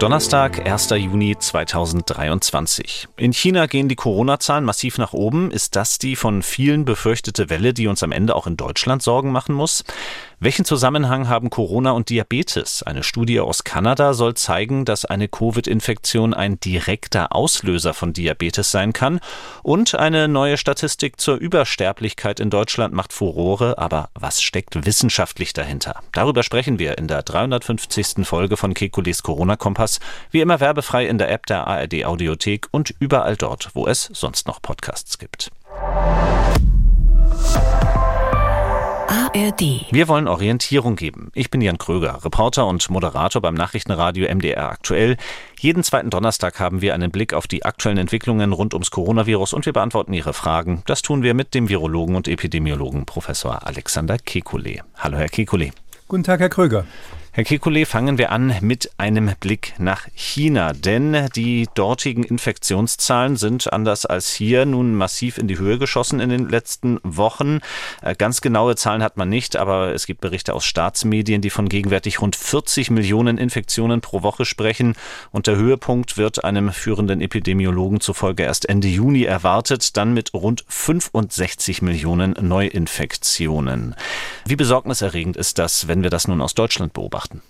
Donnerstag, 0.00 0.66
1. 0.66 0.88
Juni 0.92 1.36
2023. 1.38 3.08
In 3.18 3.34
China 3.34 3.66
gehen 3.66 3.86
die 3.86 3.96
Corona-Zahlen 3.96 4.64
massiv 4.64 4.96
nach 4.96 5.12
oben. 5.12 5.50
Ist 5.50 5.76
das 5.76 5.98
die 5.98 6.16
von 6.16 6.42
vielen 6.42 6.86
befürchtete 6.86 7.50
Welle, 7.50 7.74
die 7.74 7.86
uns 7.86 8.02
am 8.02 8.10
Ende 8.10 8.34
auch 8.34 8.46
in 8.46 8.56
Deutschland 8.56 9.02
Sorgen 9.02 9.30
machen 9.30 9.54
muss? 9.54 9.84
Welchen 10.42 10.64
Zusammenhang 10.64 11.28
haben 11.28 11.50
Corona 11.50 11.90
und 11.90 12.08
Diabetes? 12.08 12.82
Eine 12.82 13.02
Studie 13.02 13.40
aus 13.40 13.62
Kanada 13.62 14.14
soll 14.14 14.32
zeigen, 14.32 14.86
dass 14.86 15.04
eine 15.04 15.28
Covid-Infektion 15.28 16.32
ein 16.32 16.58
direkter 16.58 17.36
Auslöser 17.36 17.92
von 17.92 18.14
Diabetes 18.14 18.70
sein 18.70 18.94
kann. 18.94 19.20
Und 19.62 19.94
eine 19.94 20.28
neue 20.28 20.56
Statistik 20.56 21.20
zur 21.20 21.36
Übersterblichkeit 21.36 22.40
in 22.40 22.48
Deutschland 22.48 22.94
macht 22.94 23.12
Furore. 23.12 23.76
Aber 23.76 24.08
was 24.14 24.40
steckt 24.40 24.86
wissenschaftlich 24.86 25.52
dahinter? 25.52 26.00
Darüber 26.12 26.42
sprechen 26.42 26.78
wir 26.78 26.96
in 26.96 27.06
der 27.06 27.22
350. 27.22 28.26
Folge 28.26 28.56
von 28.56 28.72
Kekulis 28.72 29.22
Corona-Kompass. 29.22 29.89
Wie 30.30 30.40
immer 30.40 30.60
werbefrei 30.60 31.06
in 31.06 31.18
der 31.18 31.30
App 31.30 31.46
der 31.46 31.66
ARD 31.66 32.04
Audiothek 32.04 32.68
und 32.70 32.94
überall 33.00 33.36
dort, 33.36 33.70
wo 33.74 33.86
es 33.86 34.10
sonst 34.12 34.46
noch 34.46 34.62
Podcasts 34.62 35.18
gibt. 35.18 35.50
ARD. 39.10 39.86
Wir 39.90 40.08
wollen 40.08 40.28
Orientierung 40.28 40.96
geben. 40.96 41.30
Ich 41.34 41.50
bin 41.50 41.60
Jan 41.60 41.78
Kröger, 41.78 42.24
Reporter 42.24 42.66
und 42.66 42.88
Moderator 42.90 43.40
beim 43.42 43.54
Nachrichtenradio 43.54 44.32
MDR 44.32 44.70
aktuell. 44.70 45.16
Jeden 45.58 45.82
zweiten 45.82 46.10
Donnerstag 46.10 46.58
haben 46.58 46.80
wir 46.80 46.94
einen 46.94 47.10
Blick 47.10 47.34
auf 47.34 47.46
die 47.46 47.64
aktuellen 47.64 47.98
Entwicklungen 47.98 48.52
rund 48.52 48.74
ums 48.74 48.90
Coronavirus 48.90 49.52
und 49.52 49.66
wir 49.66 49.72
beantworten 49.72 50.12
Ihre 50.12 50.32
Fragen. 50.32 50.82
Das 50.86 51.02
tun 51.02 51.22
wir 51.22 51.34
mit 51.34 51.54
dem 51.54 51.68
Virologen 51.68 52.16
und 52.16 52.28
Epidemiologen 52.28 53.06
Professor 53.06 53.66
Alexander 53.66 54.16
Kekulé. 54.16 54.80
Hallo, 54.96 55.18
Herr 55.18 55.28
Kekulé. 55.28 55.72
Guten 56.08 56.24
Tag, 56.24 56.40
Herr 56.40 56.48
Kröger. 56.48 56.84
Herr 57.40 57.46
Kekulé, 57.46 57.86
fangen 57.86 58.18
wir 58.18 58.32
an 58.32 58.54
mit 58.60 58.90
einem 58.98 59.30
Blick 59.40 59.72
nach 59.78 60.06
China, 60.14 60.74
denn 60.74 61.30
die 61.34 61.66
dortigen 61.74 62.22
Infektionszahlen 62.22 63.36
sind 63.36 63.72
anders 63.72 64.04
als 64.04 64.30
hier 64.30 64.66
nun 64.66 64.94
massiv 64.94 65.38
in 65.38 65.48
die 65.48 65.56
Höhe 65.56 65.78
geschossen 65.78 66.20
in 66.20 66.28
den 66.28 66.50
letzten 66.50 66.98
Wochen. 67.02 67.60
Äh, 68.02 68.14
ganz 68.14 68.42
genaue 68.42 68.76
Zahlen 68.76 69.02
hat 69.02 69.16
man 69.16 69.30
nicht, 69.30 69.56
aber 69.56 69.94
es 69.94 70.04
gibt 70.04 70.20
Berichte 70.20 70.52
aus 70.52 70.66
Staatsmedien, 70.66 71.40
die 71.40 71.48
von 71.48 71.70
gegenwärtig 71.70 72.20
rund 72.20 72.36
40 72.36 72.90
Millionen 72.90 73.38
Infektionen 73.38 74.02
pro 74.02 74.22
Woche 74.22 74.44
sprechen 74.44 74.94
und 75.30 75.46
der 75.46 75.56
Höhepunkt 75.56 76.18
wird 76.18 76.44
einem 76.44 76.74
führenden 76.74 77.22
Epidemiologen 77.22 78.02
zufolge 78.02 78.42
erst 78.42 78.68
Ende 78.68 78.88
Juni 78.88 79.22
erwartet, 79.22 79.96
dann 79.96 80.12
mit 80.12 80.34
rund 80.34 80.66
65 80.68 81.80
Millionen 81.80 82.36
Neuinfektionen. 82.38 83.94
Wie 84.44 84.56
besorgniserregend 84.56 85.38
ist 85.38 85.58
das, 85.58 85.88
wenn 85.88 86.02
wir 86.02 86.10
das 86.10 86.28
nun 86.28 86.42
aus 86.42 86.52
Deutschland 86.52 86.92
beobachten? 86.92 87.29
Beobachten? 87.30 87.42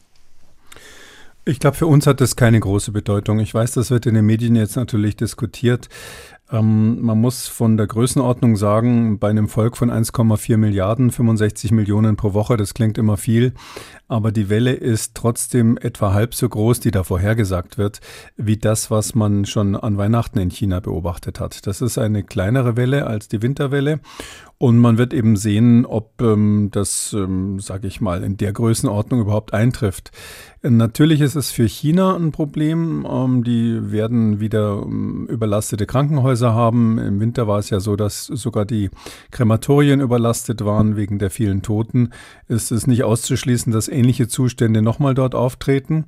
Ich 1.44 1.58
glaube, 1.58 1.76
für 1.76 1.86
uns 1.86 2.06
hat 2.06 2.20
das 2.20 2.36
keine 2.36 2.60
große 2.60 2.92
Bedeutung. 2.92 3.40
Ich 3.40 3.54
weiß, 3.54 3.72
das 3.72 3.90
wird 3.90 4.06
in 4.06 4.14
den 4.14 4.26
Medien 4.26 4.54
jetzt 4.56 4.76
natürlich 4.76 5.16
diskutiert. 5.16 5.88
Ähm, 6.52 7.00
man 7.00 7.20
muss 7.20 7.46
von 7.46 7.76
der 7.76 7.86
Größenordnung 7.86 8.56
sagen, 8.56 9.18
bei 9.18 9.30
einem 9.30 9.48
Volk 9.48 9.76
von 9.76 9.90
1,4 9.90 10.56
Milliarden, 10.56 11.10
65 11.10 11.70
Millionen 11.70 12.16
pro 12.16 12.34
Woche, 12.34 12.56
das 12.56 12.74
klingt 12.74 12.98
immer 12.98 13.16
viel, 13.16 13.54
aber 14.08 14.32
die 14.32 14.48
Welle 14.48 14.72
ist 14.72 15.14
trotzdem 15.14 15.78
etwa 15.80 16.12
halb 16.12 16.34
so 16.34 16.48
groß, 16.48 16.80
die 16.80 16.90
da 16.90 17.04
vorhergesagt 17.04 17.78
wird, 17.78 18.00
wie 18.36 18.56
das, 18.56 18.90
was 18.90 19.14
man 19.14 19.44
schon 19.44 19.76
an 19.76 19.96
Weihnachten 19.96 20.38
in 20.38 20.50
China 20.50 20.80
beobachtet 20.80 21.38
hat. 21.38 21.66
Das 21.66 21.80
ist 21.80 21.98
eine 21.98 22.24
kleinere 22.24 22.76
Welle 22.76 23.06
als 23.06 23.28
die 23.28 23.42
Winterwelle 23.42 24.00
und 24.62 24.76
man 24.76 24.98
wird 24.98 25.14
eben 25.14 25.36
sehen, 25.36 25.86
ob 25.86 26.20
ähm, 26.20 26.68
das, 26.70 27.14
ähm, 27.14 27.60
sage 27.60 27.86
ich 27.86 28.02
mal, 28.02 28.22
in 28.22 28.36
der 28.36 28.52
Größenordnung 28.52 29.20
überhaupt 29.20 29.54
eintrifft. 29.54 30.12
Natürlich 30.62 31.22
ist 31.22 31.36
es 31.36 31.50
für 31.50 31.66
China 31.66 32.14
ein 32.14 32.32
Problem. 32.32 33.06
Ähm, 33.10 33.44
die 33.44 33.92
werden 33.92 34.40
wieder 34.40 34.82
ähm, 34.82 35.26
überlastete 35.30 35.86
Krankenhäuser 35.86 36.52
haben. 36.52 36.98
Im 36.98 37.18
Winter 37.18 37.48
war 37.48 37.58
es 37.58 37.70
ja 37.70 37.80
so, 37.80 37.96
dass 37.96 38.26
sogar 38.26 38.66
die 38.66 38.90
Krematorien 39.30 40.00
überlastet 40.00 40.62
waren 40.62 40.96
wegen 40.96 41.18
der 41.18 41.30
vielen 41.30 41.62
Toten. 41.62 42.10
Es 42.46 42.70
ist 42.70 42.86
nicht 42.86 43.04
auszuschließen, 43.04 43.72
dass 43.72 43.88
ähnliche 43.88 44.28
Zustände 44.28 44.82
nochmal 44.82 45.14
dort 45.14 45.34
auftreten. 45.34 46.04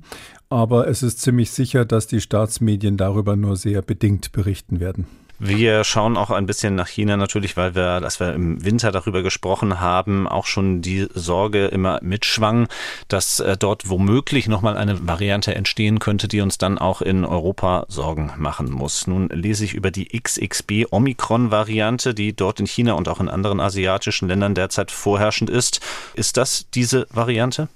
Aber 0.49 0.87
es 0.87 1.01
ist 1.01 1.19
ziemlich 1.21 1.49
sicher, 1.49 1.83
dass 1.83 2.05
die 2.05 2.21
Staatsmedien 2.21 2.95
darüber 2.95 3.35
nur 3.35 3.55
sehr 3.55 3.81
bedingt 3.81 4.33
berichten 4.33 4.79
werden. 4.79 5.07
Wir 5.45 5.83
schauen 5.83 6.15
auch 6.15 6.29
ein 6.29 6.45
bisschen 6.45 6.75
nach 6.75 6.87
China 6.87 7.17
natürlich, 7.17 7.57
weil 7.57 7.75
wir, 7.75 7.83
als 7.83 8.21
wir 8.21 8.33
im 8.33 8.63
Winter 8.63 8.93
darüber 8.93 9.23
gesprochen 9.23 9.81
haben, 9.81 10.25
auch 10.25 10.45
schon 10.45 10.81
die 10.81 11.09
Sorge 11.13 11.65
immer 11.65 11.99
mitschwang, 12.01 12.69
dass 13.09 13.41
äh, 13.41 13.57
dort 13.57 13.89
womöglich 13.89 14.47
nochmal 14.47 14.77
eine 14.77 15.05
Variante 15.05 15.53
entstehen 15.53 15.99
könnte, 15.99 16.29
die 16.29 16.39
uns 16.39 16.59
dann 16.59 16.77
auch 16.77 17.01
in 17.01 17.25
Europa 17.25 17.85
Sorgen 17.89 18.31
machen 18.37 18.71
muss. 18.71 19.05
Nun 19.05 19.27
lese 19.27 19.65
ich 19.65 19.73
über 19.73 19.91
die 19.91 20.17
XXB 20.17 20.85
Omikron-Variante, 20.91 22.13
die 22.13 22.33
dort 22.33 22.61
in 22.61 22.65
China 22.65 22.93
und 22.93 23.09
auch 23.09 23.19
in 23.19 23.27
anderen 23.27 23.59
asiatischen 23.59 24.29
Ländern 24.29 24.55
derzeit 24.55 24.91
vorherrschend 24.91 25.49
ist. 25.49 25.81
Ist 26.13 26.37
das 26.37 26.67
diese 26.73 27.05
Variante? 27.11 27.67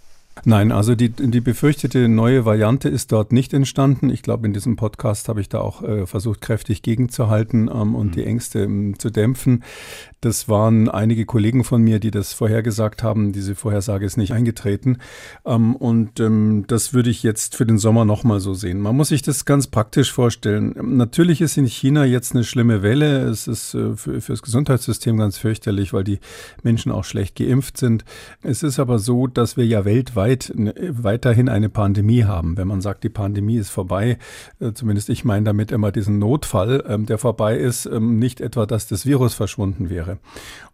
Nein, 0.46 0.72
also 0.72 0.96
die, 0.96 1.10
die 1.10 1.42
befürchtete 1.42 2.08
neue 2.08 2.46
Variante 2.46 2.90
ist 2.90 3.12
dort 3.12 3.32
nicht 3.32 3.54
entstanden. 3.54 4.10
Ich 4.10 4.22
glaube, 4.22 4.48
in 4.48 4.54
diesem 4.54 4.76
Podcast 4.76 5.30
habe 5.30 5.42
ich 5.42 5.50
da 5.50 5.60
auch 5.60 5.82
äh, 5.82 6.06
versucht, 6.06 6.42
kräftig 6.42 6.82
gegenzuhalten 6.82 7.70
ähm, 7.74 7.96
und 7.96 8.08
mhm. 8.08 8.12
die 8.12 8.26
Ängste 8.26 8.60
ähm, 8.64 9.00
zu 9.00 9.10
dämpfen. 9.10 9.64
Das 10.22 10.50
waren 10.50 10.90
einige 10.90 11.26
Kollegen 11.26 11.64
von 11.64 11.82
mir, 11.82 12.00
die 12.00 12.12
das 12.12 12.34
vorhergesagt 12.34 13.04
haben. 13.04 13.34
Diese 13.34 13.56
Vorhersage 13.56 14.06
ist 14.06 14.18
nicht 14.18 14.32
eingetreten. 14.32 14.98
Ähm, 15.46 15.76
und 15.76 16.20
ähm, 16.20 16.66
das 16.68 16.94
würde 16.94 17.10
ich 17.10 17.24
jetzt 17.24 17.56
für 17.56 17.66
den 17.66 17.78
Sommer 17.78 18.06
nochmal 18.06 18.40
so 18.40 18.54
sehen. 18.54 18.80
Man 18.80 18.96
muss 18.96 19.10
sich 19.10 19.22
das 19.22 19.46
ganz 19.46 19.68
praktisch 19.68 20.12
vorstellen. 20.12 20.76
Natürlich 20.82 21.42
ist 21.42 21.58
in 21.58 21.66
China 21.66 22.06
jetzt 22.06 22.34
eine 22.34 22.44
schlimme 22.44 22.82
Welle. 22.82 23.22
Es 23.22 23.48
ist 23.48 23.74
äh, 23.74 23.96
für, 23.96 24.22
für 24.22 24.34
das 24.34 24.42
Gesundheitssystem 24.42 25.18
ganz 25.18 25.38
fürchterlich, 25.38 25.94
weil 25.94 26.04
die 26.04 26.20
Menschen 26.64 26.92
auch 26.92 27.04
schlecht 27.04 27.36
geimpft 27.36 27.78
sind. 27.78 28.06
Es 28.42 28.64
ist 28.64 28.80
aber 28.80 29.00
so, 29.00 29.28
dass 29.28 29.58
wir 29.58 29.66
ja 29.66 29.86
weltweit 29.86 30.27
ne, 30.54 30.74
weiterhin 30.90 31.50
eine 31.50 31.70
Pandemie 31.70 32.24
haben. 32.24 32.58
Wenn 32.58 32.68
man 32.68 32.82
sagt, 32.82 33.04
die 33.04 33.10
Pandemie 33.10 33.58
ist 33.58 33.70
vorbei, 33.70 34.18
äh, 34.60 34.74
zumindest 34.74 35.10
ich 35.10 35.26
meine 35.26 35.46
damit 35.46 35.72
immer 35.72 35.92
diesen 35.92 36.20
Notfall, 36.20 36.84
ähm, 36.88 37.06
der 37.06 37.18
vorbei 37.18 37.58
ist, 37.58 37.86
ähm, 37.86 38.20
nicht 38.20 38.42
etwa, 38.42 38.66
dass 38.66 38.88
das 38.88 39.06
Virus 39.06 39.34
verschwunden 39.34 39.90
wäre. 39.90 40.18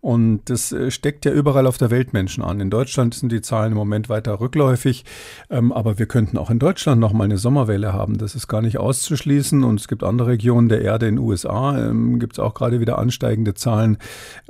Und 0.01 0.41
das 0.45 0.71
äh, 0.71 0.91
steckt 0.91 1.25
ja 1.25 1.31
überall 1.31 1.67
auf 1.67 1.77
der 1.77 1.91
Welt 1.91 2.13
Menschen 2.13 2.43
an. 2.43 2.59
In 2.59 2.69
Deutschland 2.69 3.13
sind 3.13 3.31
die 3.31 3.41
Zahlen 3.41 3.71
im 3.71 3.77
Moment 3.77 4.09
weiter 4.09 4.39
rückläufig, 4.39 5.05
ähm, 5.49 5.71
aber 5.71 5.99
wir 5.99 6.05
könnten 6.05 6.37
auch 6.37 6.49
in 6.49 6.59
Deutschland 6.59 6.99
noch 6.99 7.13
mal 7.13 7.25
eine 7.25 7.37
Sommerwelle 7.37 7.93
haben. 7.93 8.17
Das 8.17 8.35
ist 8.35 8.47
gar 8.47 8.61
nicht 8.61 8.77
auszuschließen. 8.77 9.63
Und 9.63 9.79
es 9.79 9.87
gibt 9.87 10.03
andere 10.03 10.29
Regionen 10.29 10.69
der 10.69 10.81
Erde 10.81 11.07
in 11.07 11.15
den 11.15 11.23
USA, 11.23 11.93
gibt 12.19 12.33
es 12.33 12.39
auch 12.39 12.53
gerade 12.53 12.79
wieder 12.79 12.97
ansteigende 12.97 13.53
Zahlen. 13.53 13.97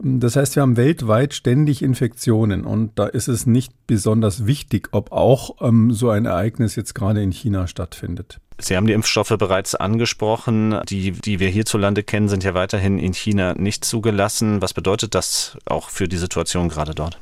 Das 0.02 0.36
heißt, 0.36 0.56
wir 0.56 0.62
haben 0.62 0.78
weltweit 0.78 1.34
ständig 1.34 1.82
Infektionen 1.82 2.66
und 2.66 2.92
da 2.96 3.06
ist 3.06 3.28
es 3.28 3.46
nicht 3.46 3.74
besonders 3.88 4.46
wichtig, 4.46 4.90
ob 4.94 5.12
auch 5.12 5.56
ähm, 5.62 5.92
so 5.92 6.10
ein 6.10 6.26
Ereignis 6.26 6.76
jetzt 6.76 6.94
gerade 6.94 7.22
in 7.22 7.32
China 7.32 7.68
stattfindet. 7.68 8.40
Sie 8.60 8.78
haben 8.78 8.88
die 8.88 8.94
Impfstoffe 8.94 9.36
bereits 9.38 9.76
angesprochen. 9.76 10.80
Die, 10.88 11.12
die 11.12 11.40
wir 11.40 11.50
hierzulande 11.50 12.04
kennen, 12.04 12.30
sind 12.30 12.44
ja 12.44 12.54
weiterhin 12.54 13.00
in 13.00 13.14
China 13.14 13.54
nicht 13.56 13.84
zugelassen. 13.84 14.62
Was 14.62 14.74
bedeutet 14.74 15.16
das 15.16 15.58
auch 15.66 15.90
für 15.90 16.08
die 16.08 16.18
Situation 16.18 16.70
gerade 16.70 16.94
dort? 16.94 17.18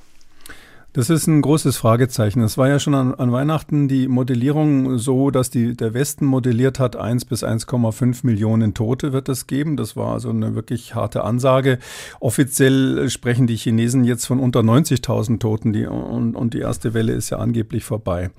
Das 0.94 1.10
ist 1.10 1.26
ein 1.26 1.42
großes 1.42 1.78
Fragezeichen. 1.78 2.42
Es 2.42 2.58
war 2.58 2.68
ja 2.68 2.78
schon 2.78 2.96
an, 2.96 3.16
an, 3.16 3.32
Weihnachten 3.32 3.88
die 3.88 4.10
Modellierung 4.10 4.98
so, 4.98 5.32
dass 5.32 5.50
die, 5.50 5.74
der 5.74 5.94
Westen 5.94 6.26
modelliert 6.26 6.80
hat, 6.80 6.98
1 6.98 7.24
bis 7.24 7.46
1,5 7.46 8.26
Millionen 8.26 8.74
Tote 8.74 9.14
wird 9.14 9.30
es 9.30 9.48
geben. 9.48 9.78
Das 9.78 9.96
war 9.96 10.12
also 10.12 10.32
eine 10.32 10.54
wirklich 10.54 10.94
harte 10.94 11.24
Ansage. 11.24 11.80
Offiziell 12.20 13.10
sprechen 13.10 13.48
die 13.48 13.56
Chinesen 13.56 14.04
jetzt 14.04 14.26
von 14.26 14.42
unter 14.42 14.60
90.000 14.60 15.40
Toten 15.40 15.72
die, 15.72 15.86
und, 15.86 16.36
und 16.36 16.54
die 16.54 16.60
erste 16.60 16.94
Welle 16.94 17.14
ist 17.14 17.30
ja 17.30 17.38
angeblich 17.38 17.86
vorbei. 17.86 18.32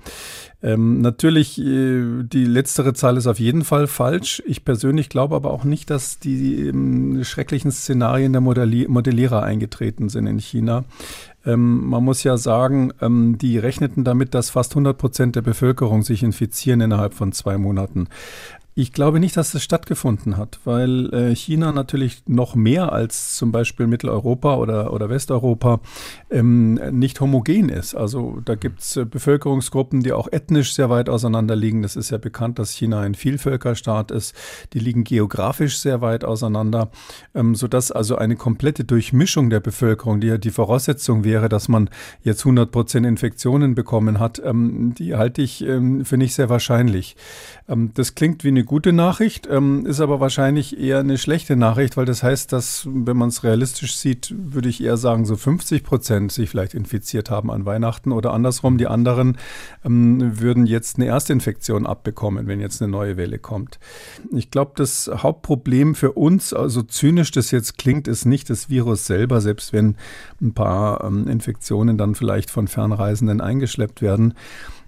Ähm, 0.61 1.01
natürlich, 1.01 1.59
äh, 1.59 2.23
die 2.23 2.45
letztere 2.45 2.93
Zahl 2.93 3.17
ist 3.17 3.25
auf 3.27 3.39
jeden 3.39 3.63
Fall 3.63 3.87
falsch. 3.87 4.43
Ich 4.45 4.63
persönlich 4.63 5.09
glaube 5.09 5.35
aber 5.35 5.51
auch 5.51 5.65
nicht, 5.65 5.89
dass 5.89 6.19
die 6.19 6.67
ähm, 6.67 7.23
schrecklichen 7.23 7.71
Szenarien 7.71 8.31
der 8.31 8.41
Modelli 8.41 8.87
Modellierer 8.87 9.41
eingetreten 9.41 10.07
sind 10.07 10.27
in 10.27 10.37
China. 10.37 10.85
Ähm, 11.45 11.87
man 11.87 12.03
muss 12.03 12.23
ja 12.23 12.37
sagen, 12.37 12.91
ähm, 13.01 13.37
die 13.37 13.57
rechneten 13.57 14.03
damit, 14.03 14.33
dass 14.33 14.49
fast 14.49 14.73
100 14.73 14.97
Prozent 14.97 15.35
der 15.35 15.41
Bevölkerung 15.41 16.01
sich 16.03 16.23
infizieren 16.23 16.81
innerhalb 16.81 17.13
von 17.13 17.31
zwei 17.31 17.57
Monaten. 17.57 18.07
Ich 18.75 18.91
glaube 18.91 19.19
nicht, 19.19 19.37
dass 19.37 19.51
das 19.51 19.63
stattgefunden 19.63 20.35
hat, 20.35 20.59
weil 20.63 21.13
äh, 21.13 21.35
China 21.35 21.71
natürlich 21.71 22.23
noch 22.25 22.55
mehr 22.55 22.91
als 22.91 23.35
zum 23.35 23.51
Beispiel 23.51 23.85
Mitteleuropa 23.85 24.55
oder, 24.55 24.91
oder 24.91 25.09
Westeuropa 25.09 25.79
ähm, 26.31 26.73
nicht 26.91 27.21
homogen 27.21 27.69
ist. 27.69 27.93
Also 27.93 28.39
da 28.43 28.55
gibt 28.55 28.79
es 28.79 28.97
äh, 28.97 29.05
Bevölkerungsgruppen, 29.05 30.01
die 30.01 30.11
auch 30.11 30.27
ethnisch 30.31 30.73
sehr 30.73 30.89
weit 30.89 31.07
auseinander 31.07 31.55
liegen. 31.55 31.83
Das 31.83 31.95
ist 31.95 32.09
ja 32.09 32.17
bekannt, 32.17 32.57
dass 32.57 32.71
China 32.71 33.01
ein 33.01 33.13
Vielvölkerstaat 33.13 34.09
ist. 34.09 34.33
Die 34.73 34.79
liegen 34.79 35.03
geografisch 35.03 35.77
sehr 35.77 36.01
weit 36.01 36.25
auseinander, 36.25 36.89
ähm, 37.35 37.53
sodass 37.53 37.91
also 37.91 38.15
eine 38.15 38.35
komplette 38.35 38.85
Durchmischung 38.85 39.51
der 39.51 39.59
Bevölkerung, 39.59 40.19
die 40.19 40.27
ja 40.27 40.39
die 40.39 40.49
Voraussetzung 40.49 41.23
wäre, 41.23 41.47
dass 41.47 41.67
man 41.67 41.91
jetzt 42.23 42.41
100 42.41 42.71
Prozent 42.71 43.05
Infektionen 43.05 43.75
bekommen 43.75 44.19
hat, 44.19 44.41
ähm, 44.43 44.95
die 44.97 45.15
halte 45.15 45.43
ich 45.43 45.63
ähm, 45.63 46.05
für 46.05 46.17
nicht 46.17 46.33
sehr 46.33 46.49
wahrscheinlich. 46.49 47.15
Ähm, 47.69 47.91
das 47.93 48.15
klingt 48.15 48.43
wie 48.43 48.47
eine 48.47 48.62
gute 48.63 48.93
Nachricht, 48.93 49.47
ähm, 49.49 49.85
ist 49.85 49.99
aber 49.99 50.19
wahrscheinlich 50.19 50.79
eher 50.79 50.99
eine 50.99 51.17
schlechte 51.17 51.55
Nachricht, 51.55 51.97
weil 51.97 52.05
das 52.05 52.23
heißt, 52.23 52.51
dass, 52.51 52.87
wenn 52.89 53.17
man 53.17 53.29
es 53.29 53.43
realistisch 53.43 53.95
sieht, 53.95 54.33
würde 54.37 54.69
ich 54.69 54.83
eher 54.83 54.97
sagen, 54.97 55.25
so 55.25 55.35
50 55.35 55.83
Prozent 55.83 56.31
sich 56.31 56.49
vielleicht 56.49 56.73
infiziert 56.73 57.29
haben 57.29 57.51
an 57.51 57.65
Weihnachten 57.65 58.11
oder 58.11 58.33
andersrum, 58.33 58.77
die 58.77 58.87
anderen 58.87 59.37
ähm, 59.85 60.39
würden 60.39 60.65
jetzt 60.65 60.97
eine 60.97 61.05
Erstinfektion 61.05 61.85
abbekommen, 61.85 62.47
wenn 62.47 62.59
jetzt 62.59 62.81
eine 62.81 62.91
neue 62.91 63.17
Welle 63.17 63.39
kommt. 63.39 63.79
Ich 64.31 64.51
glaube, 64.51 64.73
das 64.75 65.09
Hauptproblem 65.13 65.95
für 65.95 66.13
uns, 66.13 66.53
also 66.53 66.83
zynisch 66.83 67.31
das 67.31 67.51
jetzt 67.51 67.77
klingt, 67.77 68.07
ist 68.07 68.25
nicht 68.25 68.49
das 68.49 68.69
Virus 68.69 69.05
selber, 69.05 69.41
selbst 69.41 69.73
wenn 69.73 69.95
ein 70.41 70.53
paar 70.53 71.03
Infektionen 71.03 71.97
dann 71.97 72.15
vielleicht 72.15 72.51
von 72.51 72.67
Fernreisenden 72.67 73.41
eingeschleppt 73.41 74.01
werden, 74.01 74.33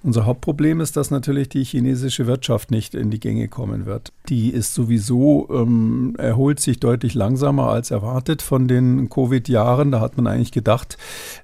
unser 0.06 0.28
Hauptproblem 0.28 0.82
ist, 0.82 0.96
dass 0.98 1.10
natürlich 1.10 1.50
die 1.50 1.64
chinesische 1.64 2.28
Wirtschaft 2.28 2.70
nicht 2.70 2.94
in 2.94 3.10
die 3.10 3.20
Gänge 3.20 3.48
kommen 3.48 3.88
wird. 3.88 4.14
Die 4.30 4.52
ist 4.52 4.76
sowieso, 4.76 5.48
ähm, 5.52 6.14
erholt 6.20 6.60
sich 6.60 6.80
deutlich 6.80 7.16
langsamer 7.16 7.70
als 7.70 7.90
erwartet 7.90 8.44
von 8.44 8.68
den 8.68 9.10
Covid-Jahren. 9.10 9.92
Da 9.92 10.02
hat 10.02 10.16
man 10.16 10.28
eigentlich 10.28 10.52
gedacht, 10.52 11.00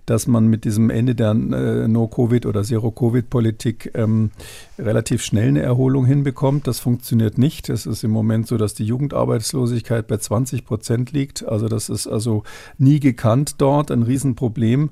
dass 0.05 0.27
man 0.27 0.45
mit 0.45 0.63
diesem 0.63 0.91
Ende 0.91 1.15
der 1.15 1.31
äh, 1.31 1.87
No-Covid- 1.87 2.45
oder 2.45 2.61
Zero-Covid-Politik 2.61 3.93
ähm, 3.95 4.29
relativ 4.77 5.23
schnell 5.23 5.47
eine 5.47 5.63
Erholung 5.63 6.05
hinbekommt. 6.05 6.67
Das 6.67 6.79
funktioniert 6.79 7.39
nicht. 7.39 7.67
Es 7.67 7.87
ist 7.87 8.03
im 8.03 8.11
Moment 8.11 8.47
so, 8.47 8.57
dass 8.57 8.75
die 8.75 8.85
Jugendarbeitslosigkeit 8.85 10.05
bei 10.05 10.17
20 10.17 10.65
Prozent 10.65 11.11
liegt. 11.11 11.47
Also 11.47 11.67
das 11.67 11.89
ist 11.89 12.05
also 12.05 12.43
nie 12.77 12.99
gekannt 12.99 13.55
dort, 13.57 13.89
ein 13.89 14.03
Riesenproblem. 14.03 14.91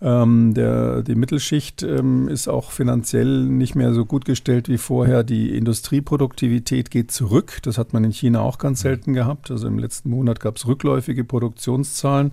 Ähm, 0.00 0.54
der, 0.54 1.02
die 1.02 1.14
Mittelschicht 1.14 1.82
ähm, 1.82 2.26
ist 2.28 2.48
auch 2.48 2.70
finanziell 2.70 3.09
finanziell 3.10 3.44
nicht 3.44 3.74
mehr 3.74 3.92
so 3.92 4.04
gut 4.04 4.24
gestellt 4.24 4.68
wie 4.68 4.78
vorher. 4.78 5.24
Die 5.24 5.56
Industrieproduktivität 5.56 6.90
geht 6.90 7.10
zurück. 7.10 7.58
Das 7.62 7.76
hat 7.76 7.92
man 7.92 8.04
in 8.04 8.12
China 8.12 8.40
auch 8.40 8.58
ganz 8.58 8.80
selten 8.80 9.14
gehabt. 9.14 9.50
Also 9.50 9.66
im 9.66 9.78
letzten 9.78 10.10
Monat 10.10 10.38
gab 10.40 10.56
es 10.56 10.66
rückläufige 10.66 11.24
Produktionszahlen. 11.24 12.30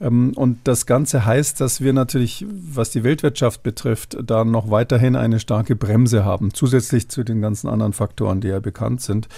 Ähm, 0.00 0.32
und 0.34 0.58
das 0.64 0.86
Ganze 0.86 1.26
heißt, 1.26 1.60
dass 1.60 1.80
wir 1.82 1.92
natürlich, 1.92 2.46
was 2.48 2.90
die 2.90 3.04
Weltwirtschaft 3.04 3.62
betrifft, 3.62 4.16
da 4.24 4.44
noch 4.44 4.70
weiterhin 4.70 5.16
eine 5.16 5.38
starke 5.40 5.76
Bremse 5.76 6.24
haben, 6.24 6.54
zusätzlich 6.54 7.08
zu 7.08 7.22
den 7.22 7.42
ganzen 7.42 7.68
anderen 7.68 7.92
Faktoren, 7.92 8.40
die 8.40 8.48
ja 8.48 8.60
bekannt 8.60 9.02
sind. 9.02 9.28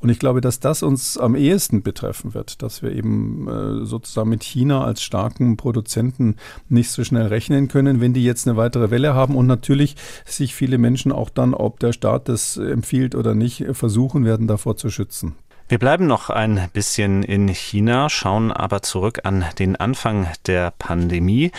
Und 0.00 0.08
ich 0.08 0.18
glaube, 0.18 0.40
dass 0.40 0.58
das 0.58 0.82
uns 0.82 1.16
am 1.16 1.36
ehesten 1.36 1.82
betreffen 1.82 2.34
wird, 2.34 2.62
dass 2.62 2.82
wir 2.82 2.90
eben 2.90 3.46
äh, 3.48 3.84
sozusagen 3.84 4.30
mit 4.30 4.42
China 4.42 4.84
als 4.84 5.02
starken 5.02 5.56
Produzenten 5.56 6.36
nicht 6.68 6.90
so 6.90 7.04
schnell 7.04 7.26
rechnen 7.26 7.68
können, 7.68 8.00
wenn 8.00 8.12
die 8.12 8.24
jetzt 8.24 8.48
eine 8.48 8.56
weitere 8.56 8.90
Welle 8.90 9.14
haben 9.14 9.36
und 9.36 9.46
natürlich 9.46 9.94
sich 10.32 10.54
viele 10.54 10.78
Menschen 10.78 11.12
auch 11.12 11.30
dann, 11.30 11.54
ob 11.54 11.80
der 11.80 11.92
Staat 11.92 12.28
das 12.28 12.56
empfiehlt 12.56 13.14
oder 13.14 13.34
nicht, 13.34 13.64
versuchen 13.72 14.24
werden, 14.24 14.46
davor 14.46 14.76
zu 14.76 14.90
schützen. 14.90 15.36
Wir 15.68 15.78
bleiben 15.78 16.06
noch 16.06 16.28
ein 16.28 16.68
bisschen 16.74 17.22
in 17.22 17.48
China, 17.48 18.10
schauen 18.10 18.52
aber 18.52 18.82
zurück 18.82 19.20
an 19.24 19.44
den 19.58 19.76
Anfang 19.76 20.28
der 20.46 20.72
Pandemie 20.78 21.50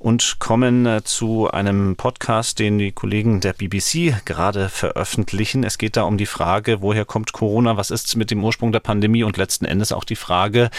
und 0.00 0.38
kommen 0.38 0.86
äh, 0.86 1.04
zu 1.04 1.50
einem 1.50 1.94
Podcast, 1.94 2.58
den 2.58 2.78
die 2.78 2.90
Kollegen 2.90 3.40
der 3.40 3.52
BBC 3.52 4.24
gerade 4.24 4.68
veröffentlichen. 4.68 5.62
Es 5.62 5.78
geht 5.78 5.96
da 5.96 6.02
um 6.02 6.16
die 6.16 6.26
Frage, 6.26 6.80
woher 6.80 7.04
kommt 7.04 7.32
Corona, 7.32 7.76
was 7.76 7.90
ist 7.90 8.16
mit 8.16 8.30
dem 8.30 8.42
Ursprung 8.42 8.72
der 8.72 8.80
Pandemie 8.80 9.22
und 9.22 9.36
letzten 9.36 9.66
Endes 9.66 9.92
auch 9.92 10.04
die 10.04 10.16
Frage, 10.16 10.70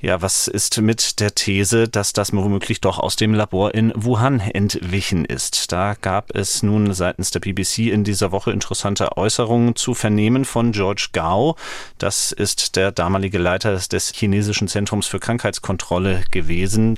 ja, 0.00 0.22
was 0.22 0.46
ist 0.46 0.80
mit 0.80 1.18
der 1.18 1.34
These, 1.34 1.88
dass 1.88 2.12
das 2.12 2.32
womöglich 2.32 2.80
doch 2.80 3.00
aus 3.00 3.16
dem 3.16 3.34
Labor 3.34 3.74
in 3.74 3.92
Wuhan 3.96 4.38
entwichen 4.38 5.24
ist. 5.24 5.72
Da 5.72 5.94
gab 6.00 6.34
es 6.34 6.62
nun 6.62 6.94
seitens 6.94 7.32
der 7.32 7.40
BBC 7.40 7.88
in 7.88 8.04
dieser 8.04 8.30
Woche 8.30 8.52
interessante 8.52 9.16
Äußerungen 9.16 9.74
zu 9.74 9.94
vernehmen 9.94 10.44
von 10.44 10.70
George 10.70 11.08
Gao. 11.12 11.56
Das 11.98 12.30
ist 12.30 12.76
der 12.76 12.92
damalige 12.92 13.38
Leiter 13.38 13.76
des 13.76 14.12
chinesischen 14.14 14.68
Zentrums 14.68 15.08
für 15.08 15.18
Krankheitskontrolle 15.18 16.22
gewesen. 16.30 16.96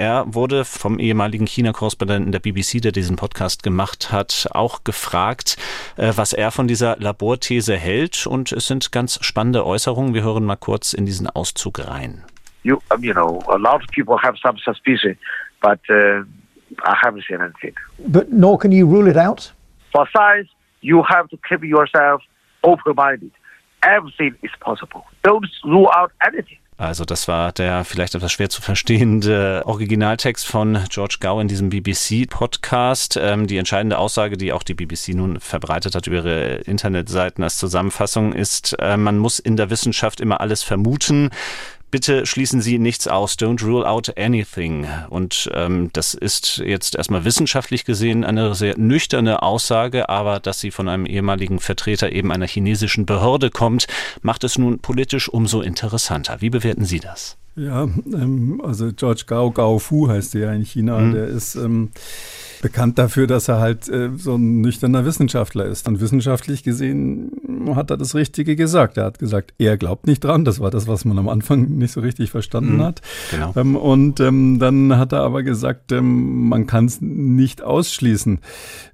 Er 0.00 0.24
wurde 0.32 0.64
vom 0.64 0.98
ehemaligen 1.10 1.46
China-Korrespondenten 1.46 2.30
der 2.30 2.38
BBC, 2.38 2.80
der 2.80 2.92
diesen 2.92 3.16
Podcast 3.16 3.64
gemacht 3.64 4.12
hat, 4.12 4.48
auch 4.52 4.84
gefragt, 4.84 5.56
äh, 5.96 6.12
was 6.14 6.32
er 6.32 6.52
von 6.52 6.68
dieser 6.68 6.96
Laborthese 6.98 7.76
hält. 7.76 8.28
Und 8.28 8.52
es 8.52 8.68
sind 8.68 8.92
ganz 8.92 9.18
spannende 9.22 9.66
Äußerungen. 9.66 10.14
Wir 10.14 10.22
hören 10.22 10.44
mal 10.44 10.56
kurz 10.56 10.92
in 10.92 11.06
diesen 11.06 11.26
Auszug 11.28 11.80
rein. 11.86 12.24
You, 12.62 12.78
you 13.00 13.12
know, 13.12 13.42
a 13.48 13.56
lot 13.56 13.82
of 13.82 13.88
people 13.92 14.16
have 14.22 14.36
some 14.40 14.56
suspicion, 14.62 15.16
but 15.60 15.80
uh, 15.88 16.22
I 16.84 16.94
haven't 17.02 17.24
seen 17.26 17.40
anything. 17.40 17.74
But 17.98 18.30
nor 18.30 18.58
can 18.58 18.70
you 18.70 18.86
rule 18.86 19.10
it 19.10 19.16
out? 19.16 19.52
For 19.90 20.06
science, 20.12 20.48
you 20.80 21.02
have 21.08 21.28
to 21.30 21.38
keep 21.48 21.64
yourself 21.64 22.22
open-minded. 22.62 23.32
Everything 23.82 24.36
is 24.42 24.50
possible. 24.60 25.04
Don't 25.24 25.48
rule 25.64 25.90
out 25.96 26.12
anything. 26.24 26.58
Also 26.80 27.04
das 27.04 27.28
war 27.28 27.52
der 27.52 27.84
vielleicht 27.84 28.14
etwas 28.14 28.32
schwer 28.32 28.48
zu 28.48 28.62
verstehende 28.62 29.64
Originaltext 29.66 30.46
von 30.46 30.78
George 30.88 31.18
Gao 31.20 31.38
in 31.38 31.46
diesem 31.46 31.68
BBC-Podcast. 31.68 33.18
Ähm, 33.20 33.46
die 33.46 33.58
entscheidende 33.58 33.98
Aussage, 33.98 34.38
die 34.38 34.54
auch 34.54 34.62
die 34.62 34.72
BBC 34.72 35.08
nun 35.08 35.40
verbreitet 35.40 35.94
hat 35.94 36.06
über 36.06 36.16
ihre 36.16 36.54
Internetseiten 36.60 37.44
als 37.44 37.58
Zusammenfassung, 37.58 38.32
ist, 38.32 38.78
äh, 38.78 38.96
man 38.96 39.18
muss 39.18 39.38
in 39.38 39.58
der 39.58 39.68
Wissenschaft 39.68 40.22
immer 40.22 40.40
alles 40.40 40.62
vermuten. 40.62 41.28
Bitte 41.90 42.24
schließen 42.24 42.60
Sie 42.60 42.78
nichts 42.78 43.08
aus. 43.08 43.34
Don't 43.34 43.64
rule 43.64 43.88
out 43.88 44.16
anything. 44.16 44.86
Und 45.08 45.50
ähm, 45.54 45.90
das 45.92 46.14
ist 46.14 46.58
jetzt 46.58 46.94
erstmal 46.94 47.24
wissenschaftlich 47.24 47.84
gesehen 47.84 48.24
eine 48.24 48.54
sehr 48.54 48.78
nüchterne 48.78 49.42
Aussage, 49.42 50.08
aber 50.08 50.40
dass 50.40 50.60
sie 50.60 50.70
von 50.70 50.88
einem 50.88 51.06
ehemaligen 51.06 51.58
Vertreter 51.58 52.12
eben 52.12 52.30
einer 52.30 52.46
chinesischen 52.46 53.06
Behörde 53.06 53.50
kommt, 53.50 53.86
macht 54.22 54.44
es 54.44 54.58
nun 54.58 54.78
politisch 54.78 55.28
umso 55.28 55.60
interessanter. 55.62 56.40
Wie 56.40 56.50
bewerten 56.50 56.84
Sie 56.84 57.00
das? 57.00 57.36
Ja, 57.56 57.82
ähm, 57.82 58.60
also 58.64 58.92
George 58.92 59.24
Gao 59.26 59.50
Gao 59.50 59.78
Fu 59.78 60.08
heißt 60.08 60.34
der 60.34 60.40
ja 60.40 60.52
in 60.52 60.64
China. 60.64 60.98
Mhm. 60.98 61.12
Der 61.14 61.26
ist 61.26 61.56
ähm, 61.56 61.90
bekannt 62.60 62.98
dafür, 62.98 63.26
dass 63.26 63.48
er 63.48 63.60
halt 63.60 63.88
äh, 63.88 64.10
so 64.16 64.36
ein 64.36 64.60
nüchterner 64.60 65.04
Wissenschaftler 65.04 65.64
ist. 65.64 65.88
Und 65.88 66.00
wissenschaftlich 66.00 66.62
gesehen 66.62 67.30
hat 67.74 67.90
er 67.90 67.96
das 67.96 68.14
Richtige 68.14 68.56
gesagt. 68.56 68.96
Er 68.96 69.04
hat 69.04 69.18
gesagt, 69.18 69.54
er 69.58 69.76
glaubt 69.76 70.06
nicht 70.06 70.24
dran. 70.24 70.44
Das 70.44 70.60
war 70.60 70.70
das, 70.70 70.86
was 70.86 71.04
man 71.04 71.18
am 71.18 71.28
Anfang 71.28 71.68
nicht 71.78 71.92
so 71.92 72.00
richtig 72.00 72.30
verstanden 72.30 72.76
mhm, 72.76 72.82
hat. 72.82 73.02
Genau. 73.30 73.52
Ähm, 73.56 73.76
und 73.76 74.20
ähm, 74.20 74.58
dann 74.58 74.96
hat 74.96 75.12
er 75.12 75.20
aber 75.20 75.42
gesagt, 75.42 75.92
ähm, 75.92 76.48
man 76.48 76.66
kann 76.66 76.86
es 76.86 77.00
nicht 77.00 77.62
ausschließen. 77.62 78.40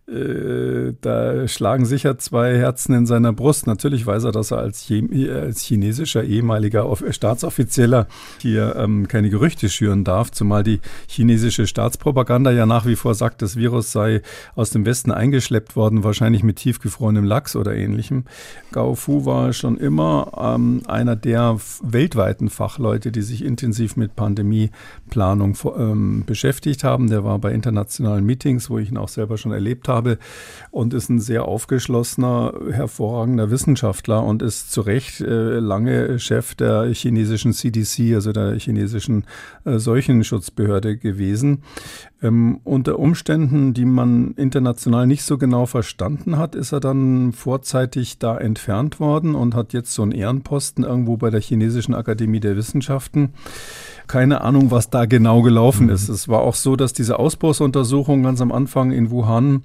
Äh, 0.09 0.95
da 1.01 1.49
schlagen 1.49 1.85
sicher 1.85 2.17
zwei 2.17 2.57
Herzen 2.57 2.95
in 2.95 3.07
seiner 3.07 3.33
Brust. 3.33 3.67
Natürlich 3.67 4.07
weiß 4.07 4.23
er, 4.23 4.33
dass 4.33 4.53
er 4.53 4.59
als, 4.59 4.89
als 4.89 5.63
chinesischer 5.63 6.23
ehemaliger 6.23 6.87
Staatsoffizieller 7.11 8.07
hier 8.41 8.77
ähm, 8.77 9.09
keine 9.09 9.31
Gerüchte 9.31 9.69
schüren 9.69 10.05
darf, 10.05 10.31
zumal 10.31 10.63
die 10.63 10.81
chinesische 11.09 11.67
Staatspropaganda 11.67 12.53
ja 12.53 12.67
nach 12.67 12.87
wie 12.87 12.95
vor 12.95 13.17
sagt, 13.17 13.43
das 13.43 13.57
Virus 13.57 13.91
sei 13.91 14.23
aus 14.55 14.71
dem 14.71 14.87
Westen 14.87 15.11
eingeschleppt 15.11 15.75
worden, 15.75 16.05
wahrscheinlich 16.05 16.45
mit 16.45 16.59
tiefgefrorenem 16.59 17.25
Lachs 17.25 17.57
oder 17.57 17.75
ähnlichem. 17.75 18.27
Gao 18.71 18.95
Fu 18.95 19.25
war 19.25 19.53
schon 19.53 19.77
immer 19.77 20.31
ähm, 20.39 20.83
einer 20.87 21.17
der 21.17 21.59
weltweiten 21.83 22.49
Fachleute, 22.49 23.11
die 23.11 23.23
sich 23.23 23.45
intensiv 23.45 23.97
mit 23.97 24.15
Pandemieplanung 24.15 25.57
ähm, 25.77 26.23
beschäftigt 26.25 26.85
haben. 26.85 27.11
Der 27.11 27.25
war 27.25 27.41
bei 27.41 27.51
internationalen 27.51 28.25
Meetings, 28.25 28.71
wo 28.71 28.79
ich 28.79 28.91
ihn 28.91 28.99
auch 28.99 29.09
selber 29.09 29.37
schon 29.37 29.51
erlebt 29.51 29.89
habe 29.89 29.96
habe 29.97 30.19
und 30.71 30.95
ist 30.95 31.09
ein 31.09 31.21
sehr 31.21 31.47
aufgeschlossener, 31.47 32.53
hervorragender 32.71 33.51
Wissenschaftler 33.51 34.23
und 34.23 34.43
ist 34.43 34.71
zu 34.71 34.83
Recht 34.83 35.21
äh, 35.21 35.59
lange 35.59 36.19
Chef 36.19 36.55
der 36.55 36.93
chinesischen 36.93 37.53
CDC, 37.53 38.15
also 38.15 38.33
der 38.33 38.59
chinesischen 38.59 39.25
äh, 39.65 39.79
Seuchenschutzbehörde 39.79 40.99
gewesen. 40.99 41.63
Ähm, 42.23 42.61
unter 42.65 42.99
Umständen, 42.99 43.75
die 43.75 43.85
man 43.85 44.33
international 44.33 45.07
nicht 45.07 45.23
so 45.23 45.39
genau 45.39 45.67
verstanden 45.67 46.39
hat, 46.39 46.55
ist 46.55 46.73
er 46.73 46.81
dann 46.81 47.33
vorzeitig 47.33 48.19
da 48.19 48.39
entfernt 48.39 49.01
worden 49.01 49.35
und 49.35 49.55
hat 49.55 49.73
jetzt 49.73 49.93
so 49.95 50.03
einen 50.03 50.13
Ehrenposten 50.13 50.85
irgendwo 50.85 51.17
bei 51.17 51.31
der 51.31 51.41
Chinesischen 51.41 51.95
Akademie 51.95 52.41
der 52.41 52.57
Wissenschaften. 52.57 53.35
Keine 54.07 54.43
Ahnung, 54.43 54.71
was 54.71 54.91
da 54.91 55.07
genau 55.07 55.43
gelaufen 55.43 55.87
mhm. 55.87 55.93
ist. 55.93 56.09
Es 56.09 56.29
war 56.29 56.41
auch 56.41 56.55
so, 56.55 56.77
dass 56.77 56.93
diese 56.93 57.19
Ausbruchsuntersuchung 57.19 58.23
ganz 58.23 58.41
am 58.41 58.53
Anfang 58.53 58.93
in 58.93 59.11
Wuhan 59.11 59.65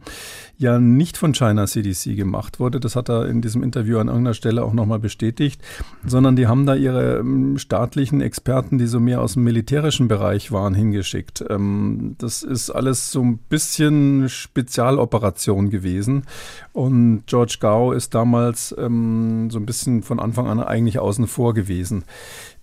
ja 0.62 0.80
nicht 0.80 1.18
von 1.18 1.34
China 1.34 1.66
CDC 1.66 2.16
gemacht 2.16 2.60
wurde. 2.60 2.80
Das 2.80 2.96
hat 2.96 3.10
er 3.10 3.28
in 3.28 3.42
diesem 3.42 3.64
Interview 3.64 3.98
an 3.98 4.08
irgendeiner 4.08 4.36
Stelle 4.36 4.64
auch 4.64 4.74
nochmal 4.74 5.00
bestätigt, 5.00 5.60
sondern 6.06 6.36
die 6.36 6.46
haben 6.46 6.68
da 6.68 6.76
ihre 6.76 7.18
ähm, 7.18 7.58
staatlichen 7.58 8.22
Experten, 8.22 8.78
die 8.78 8.86
so 8.86 9.00
mehr 9.00 9.22
aus 9.22 9.34
dem 9.34 9.44
militärischen 9.44 10.08
Bereich 10.08 10.52
waren, 10.52 10.76
hingeschickt. 10.76 11.44
Ähm, 11.50 12.16
das 12.20 12.44
ist 12.44 12.70
alles 12.70 13.12
so 13.12 13.22
ein 13.22 13.40
bisschen 13.40 14.30
Spezialoperation 14.30 15.72
gewesen. 15.72 16.24
Und 16.74 17.24
George 17.26 17.58
Gao 17.60 17.92
ist 17.92 18.14
damals 18.14 18.76
ähm, 18.78 19.50
so 19.50 19.58
ein 19.58 19.66
bisschen 19.66 20.04
von 20.04 20.20
Anfang 20.20 20.48
an 20.48 20.60
eigentlich 20.60 21.00
außen 21.00 21.26
vor 21.26 21.56
gewesen. 21.56 22.04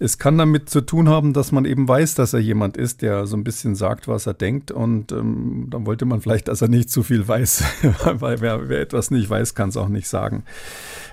Es 0.00 0.18
kann 0.18 0.38
damit 0.38 0.70
zu 0.70 0.80
tun 0.80 1.08
haben, 1.08 1.32
dass 1.32 1.50
man 1.50 1.64
eben 1.64 1.88
weiß, 1.88 2.14
dass 2.14 2.32
er 2.32 2.38
jemand 2.38 2.76
ist, 2.76 3.02
der 3.02 3.26
so 3.26 3.36
ein 3.36 3.42
bisschen 3.42 3.74
sagt, 3.74 4.06
was 4.06 4.26
er 4.26 4.34
denkt. 4.34 4.70
Und 4.70 5.10
ähm, 5.10 5.66
dann 5.70 5.86
wollte 5.86 6.04
man 6.04 6.20
vielleicht, 6.20 6.48
dass 6.48 6.62
er 6.62 6.68
nicht 6.68 6.90
zu 6.90 7.02
viel 7.02 7.26
weiß, 7.26 7.64
weil 8.14 8.40
wer, 8.40 8.68
wer, 8.68 8.80
etwas 8.80 9.10
nicht 9.10 9.28
weiß, 9.28 9.54
kann 9.54 9.70
es 9.70 9.76
auch 9.76 9.88
nicht 9.88 10.08
sagen. 10.08 10.44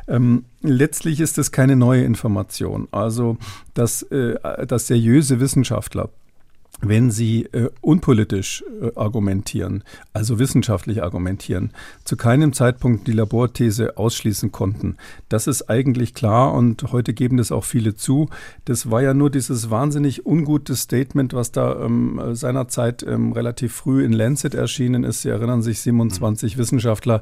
Ähm, 0.08 0.46
letztlich 0.62 1.20
ist 1.20 1.38
es 1.39 1.51
keine 1.51 1.75
neue 1.75 2.04
Information. 2.04 2.88
Also, 2.92 3.38
dass, 3.74 4.04
äh, 4.04 4.36
dass 4.68 4.88
seriöse 4.88 5.39
Wissenschaftler 5.39 6.10
wenn 6.82 7.12
sie 7.12 7.46
äh, 7.46 7.70
unpolitisch 7.82 8.63
äh, 8.82 8.91
argumentieren, 8.96 9.84
also 10.13 10.39
wissenschaftlich 10.39 11.03
argumentieren, 11.03 11.72
zu 12.03 12.17
keinem 12.17 12.53
Zeitpunkt 12.53 13.08
die 13.08 13.13
Laborthese 13.13 13.98
ausschließen 13.98 14.51
konnten. 14.51 14.98
Das 15.29 15.48
ist 15.48 15.70
eigentlich 15.70 16.13
klar 16.13 16.53
und 16.53 16.91
heute 16.91 17.13
geben 17.13 17.38
das 17.38 17.51
auch 17.51 17.63
viele 17.63 17.96
zu. 17.96 18.29
Das 18.65 18.91
war 18.91 19.01
ja 19.01 19.13
nur 19.13 19.29
dieses 19.29 19.70
wahnsinnig 19.70 20.25
ungute 20.25 20.75
Statement, 20.75 21.34
was 21.34 21.51
da 21.51 21.84
ähm, 21.84 22.20
seinerzeit 22.34 23.03
ähm, 23.03 23.32
relativ 23.32 23.74
früh 23.74 24.03
in 24.03 24.13
Lancet 24.13 24.53
erschienen 24.53 25.03
ist. 25.03 25.22
Sie 25.22 25.29
erinnern 25.29 25.62
sich, 25.62 25.79
27 25.82 26.55
mhm. 26.55 26.60
Wissenschaftler 26.60 27.22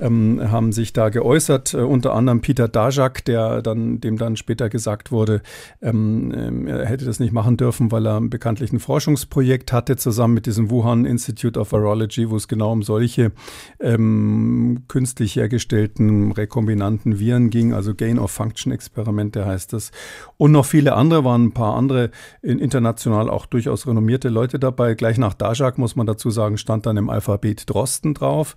ähm, 0.00 0.40
haben 0.50 0.72
sich 0.72 0.92
da 0.92 1.08
geäußert, 1.08 1.74
äh, 1.74 1.78
unter 1.78 2.14
anderem 2.14 2.40
Peter 2.40 2.68
Dajak, 2.68 3.24
der 3.24 3.62
dann, 3.62 4.00
dem 4.00 4.16
dann 4.18 4.36
später 4.36 4.68
gesagt 4.68 5.12
wurde, 5.12 5.42
ähm, 5.82 6.32
ähm, 6.34 6.66
er 6.66 6.86
hätte 6.86 7.04
das 7.04 7.20
nicht 7.20 7.32
machen 7.32 7.56
dürfen, 7.56 7.92
weil 7.92 8.06
er 8.06 8.20
bekanntlich 8.20 8.70
einen 8.70 8.80
Forschungsprojekt 8.94 9.72
hatte, 9.72 9.96
zusammen 9.96 10.34
mit 10.34 10.46
diesem 10.46 10.70
Wuhan 10.70 11.04
Institute 11.04 11.58
of 11.58 11.72
Virology, 11.72 12.30
wo 12.30 12.36
es 12.36 12.46
genau 12.46 12.70
um 12.70 12.84
solche 12.84 13.32
ähm, 13.80 14.84
künstlich 14.86 15.34
hergestellten 15.34 16.30
rekombinanten 16.30 17.18
Viren 17.18 17.50
ging, 17.50 17.72
also 17.72 17.92
Gain-of-Function-Experimente 17.92 19.46
heißt 19.46 19.72
das. 19.72 19.90
Und 20.36 20.52
noch 20.52 20.64
viele 20.64 20.94
andere, 20.94 21.24
waren 21.24 21.46
ein 21.46 21.52
paar 21.52 21.74
andere 21.74 22.12
international 22.42 23.30
auch 23.30 23.46
durchaus 23.46 23.88
renommierte 23.88 24.28
Leute 24.28 24.60
dabei. 24.60 24.94
Gleich 24.94 25.18
nach 25.18 25.34
Dajak, 25.34 25.76
muss 25.76 25.96
man 25.96 26.06
dazu 26.06 26.30
sagen, 26.30 26.56
stand 26.56 26.86
dann 26.86 26.96
im 26.96 27.10
Alphabet 27.10 27.68
Drosten 27.68 28.14
drauf. 28.14 28.54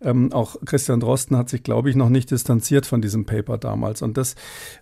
Ähm, 0.00 0.32
auch 0.32 0.54
Christian 0.64 1.00
Drosten 1.00 1.36
hat 1.36 1.48
sich, 1.48 1.64
glaube 1.64 1.90
ich, 1.90 1.96
noch 1.96 2.10
nicht 2.10 2.30
distanziert 2.30 2.86
von 2.86 3.02
diesem 3.02 3.26
Paper 3.26 3.58
damals. 3.58 4.02
Und 4.02 4.16
das 4.16 4.36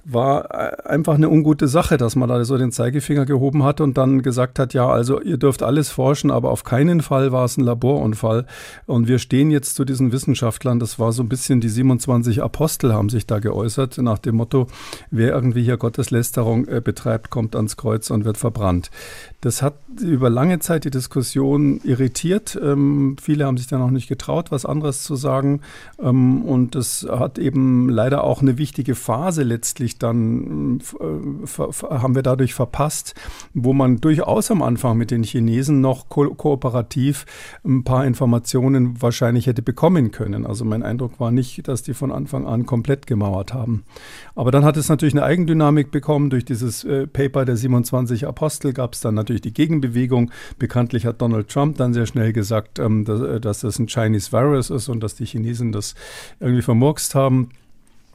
war 0.05 0.51
äh, 0.51 0.87
einfach 0.87 1.15
eine 1.15 1.31
ungute 1.31 1.67
Sache, 1.67 1.97
dass 1.97 2.15
man 2.15 2.29
da 2.29 2.45
so 2.45 2.59
den 2.59 2.73
Zeigefinger 2.73 3.25
gehoben 3.25 3.63
hat 3.65 3.81
und 3.81 3.97
dann 3.97 4.21
gesagt 4.21 4.59
hat, 4.59 4.75
ja, 4.75 4.98
also 4.99 5.21
ihr 5.21 5.37
dürft 5.37 5.63
alles 5.63 5.91
forschen, 5.91 6.33
aber 6.33 6.51
auf 6.51 6.65
keinen 6.65 7.03
Fall 7.03 7.31
war 7.31 7.45
es 7.45 7.57
ein 7.57 7.63
Laborunfall. 7.65 8.47
Und 8.87 9.07
wir 9.07 9.21
stehen 9.21 9.53
jetzt 9.53 9.77
zu 9.77 9.85
diesen 9.85 10.11
Wissenschaftlern, 10.11 10.81
das 10.81 10.99
war 10.99 11.13
so 11.13 11.23
ein 11.23 11.29
bisschen 11.29 11.61
die 11.61 11.69
27 11.69 12.43
Apostel 12.43 12.93
haben 12.93 13.09
sich 13.09 13.27
da 13.27 13.39
geäußert, 13.39 13.99
nach 13.99 14.19
dem 14.19 14.35
Motto, 14.35 14.67
wer 15.13 15.33
irgendwie 15.33 15.63
hier 15.63 15.77
Gotteslästerung 15.77 16.67
äh, 16.67 16.81
betreibt, 16.81 17.31
kommt 17.31 17.55
ans 17.55 17.77
Kreuz 17.77 18.11
und 18.11 18.25
wird 18.25 18.39
verbrannt. 18.39 18.91
Das 19.41 19.63
hat 19.63 19.75
über 20.01 20.31
lange 20.31 20.59
Zeit 20.59 20.85
die 20.85 20.91
Diskussion 20.91 21.81
irritiert. 21.85 22.59
Ähm, 22.61 23.15
viele 23.21 23.47
haben 23.47 23.57
sich 23.57 23.69
da 23.69 23.79
noch 23.79 23.93
nicht 23.93 24.09
getraut, 24.09 24.51
was 24.51 24.67
anderes 24.67 25.05
zu 25.05 25.15
sagen. 25.15 25.61
Ähm, 26.03 26.43
und 26.43 26.75
das 26.75 27.07
hat 27.09 27.39
eben 27.39 27.89
leider 27.89 28.25
auch 28.25 28.43
eine 28.43 28.59
wichtige 28.59 28.97
Phase 28.97 29.45
letztlich 29.45 29.99
dann, 29.99 30.81
äh, 30.99 31.63
haben 31.85 32.17
wir 32.17 32.23
dadurch 32.23 32.55
verpasst, 32.55 33.15
wo 33.55 33.73
man 33.73 34.01
durchaus 34.01 34.51
am 34.51 34.63
Anfang 34.63 34.88
mit 34.95 35.11
den 35.11 35.23
Chinesen 35.23 35.81
noch 35.81 36.09
ko 36.09 36.35
kooperativ 36.35 37.25
ein 37.65 37.85
paar 37.85 38.05
Informationen 38.05 39.01
wahrscheinlich 39.01 39.47
hätte 39.47 39.63
bekommen 39.63 40.11
können. 40.11 40.47
Also 40.47 40.65
mein 40.65 40.83
Eindruck 40.83 41.21
war 41.21 41.31
nicht, 41.31 41.69
dass 41.69 41.83
die 41.83 41.95
von 41.95 42.13
Anfang 42.13 42.47
an 42.47 42.67
komplett 42.67 43.07
gemauert 43.07 43.55
haben. 43.55 43.85
Aber 44.35 44.51
dann 44.51 44.65
hat 44.65 44.77
es 44.77 44.89
natürlich 44.89 45.15
eine 45.15 45.25
Eigendynamik 45.25 45.91
bekommen. 45.91 46.29
Durch 46.29 46.45
dieses 46.45 46.85
äh, 46.85 47.07
Paper 47.07 47.45
der 47.45 47.57
27 47.57 48.27
Apostel 48.27 48.73
gab 48.73 48.95
es 48.95 49.01
dann 49.01 49.15
natürlich 49.15 49.29
natürlich 49.29 49.43
die 49.43 49.55
Gegenbewegung. 49.55 50.31
Bekanntlich 50.59 51.07
hat 51.07 51.21
Donald 51.21 51.49
Trump 51.49 51.77
dann 51.77 51.93
sehr 51.95 52.07
schnell 52.07 52.33
gesagt, 52.33 52.79
ähm, 52.79 53.05
dass, 53.05 53.21
äh, 53.21 53.41
dass 53.41 53.61
das 53.61 53.79
ein 53.79 53.87
Chinese 53.87 54.33
Virus 54.33 54.71
ist 54.71 54.89
und 54.89 55.01
dass 55.01 55.15
die 55.15 55.27
Chinesen 55.27 55.73
das 55.73 55.95
irgendwie 56.41 56.63
vermurkst 56.63 57.15
haben. 57.15 57.51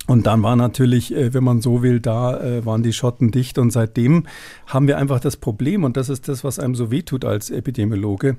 Und 0.06 0.28
dann 0.28 0.44
war 0.44 0.58
natürlich, 0.58 1.16
äh, 1.16 1.34
wenn 1.34 1.46
man 1.46 1.62
so 1.62 1.82
will, 1.82 2.02
da 2.02 2.38
äh, 2.38 2.66
waren 2.66 2.84
die 2.84 2.92
Schotten 2.92 3.32
dicht. 3.32 3.58
Und 3.58 3.72
seitdem 3.72 4.26
haben 4.68 4.88
wir 4.88 4.98
einfach 4.98 5.22
das 5.22 5.38
Problem, 5.38 5.86
und 5.86 5.96
das 5.96 6.10
ist 6.10 6.28
das, 6.28 6.44
was 6.44 6.60
einem 6.60 6.76
so 6.76 6.92
wehtut 6.92 7.24
als 7.24 7.50
Epidemiologe. 7.50 8.36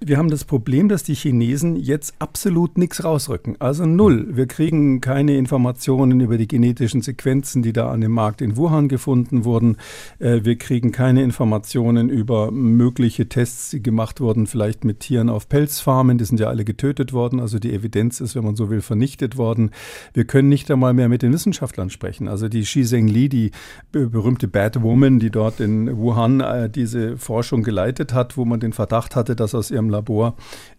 Wir 0.00 0.18
haben 0.18 0.28
das 0.28 0.44
Problem, 0.44 0.90
dass 0.90 1.04
die 1.04 1.14
Chinesen 1.14 1.76
jetzt 1.76 2.14
absolut 2.18 2.76
nichts 2.76 3.04
rausrücken. 3.04 3.56
Also 3.58 3.86
null. 3.86 4.36
Wir 4.36 4.46
kriegen 4.46 5.00
keine 5.00 5.36
Informationen 5.38 6.20
über 6.20 6.36
die 6.36 6.46
genetischen 6.46 7.00
Sequenzen, 7.00 7.62
die 7.62 7.72
da 7.72 7.90
an 7.90 8.02
dem 8.02 8.12
Markt 8.12 8.42
in 8.42 8.58
Wuhan 8.58 8.88
gefunden 8.88 9.46
wurden. 9.46 9.78
Äh, 10.18 10.40
wir 10.44 10.56
kriegen 10.56 10.92
keine 10.92 11.22
Informationen 11.22 12.10
über 12.10 12.50
mögliche 12.50 13.30
Tests, 13.30 13.70
die 13.70 13.82
gemacht 13.82 14.20
wurden, 14.20 14.46
vielleicht 14.46 14.84
mit 14.84 15.00
Tieren 15.00 15.30
auf 15.30 15.48
Pelzfarmen. 15.48 16.18
Die 16.18 16.26
sind 16.26 16.38
ja 16.38 16.48
alle 16.48 16.66
getötet 16.66 17.14
worden. 17.14 17.40
Also 17.40 17.58
die 17.58 17.72
Evidenz 17.72 18.20
ist, 18.20 18.34
wenn 18.34 18.44
man 18.44 18.56
so 18.56 18.68
will, 18.68 18.82
vernichtet 18.82 19.38
worden. 19.38 19.70
Wir 20.12 20.26
können 20.26 20.50
nicht 20.50 20.70
einmal 20.70 20.97
mehr 20.98 21.08
mit 21.08 21.22
den 21.22 21.32
Wissenschaftlern 21.32 21.88
sprechen. 21.88 22.28
Also 22.28 22.48
die 22.48 22.62
Xi 22.62 22.84
Zhengli, 22.84 23.28
die 23.28 23.52
berühmte 23.92 24.48
Bad 24.48 24.82
Woman, 24.82 25.18
die 25.18 25.30
dort 25.30 25.60
in 25.60 25.96
Wuhan 25.96 26.40
äh, 26.40 26.68
diese 26.68 27.16
Forschung 27.16 27.62
geleitet 27.62 28.12
hat, 28.12 28.36
wo 28.36 28.44
man 28.44 28.60
den 28.60 28.74
Verdacht 28.74 29.16
hatte, 29.16 29.34
dass 29.34 29.54
aus 29.54 29.70
ihrem 29.70 29.88
Labor 29.88 30.36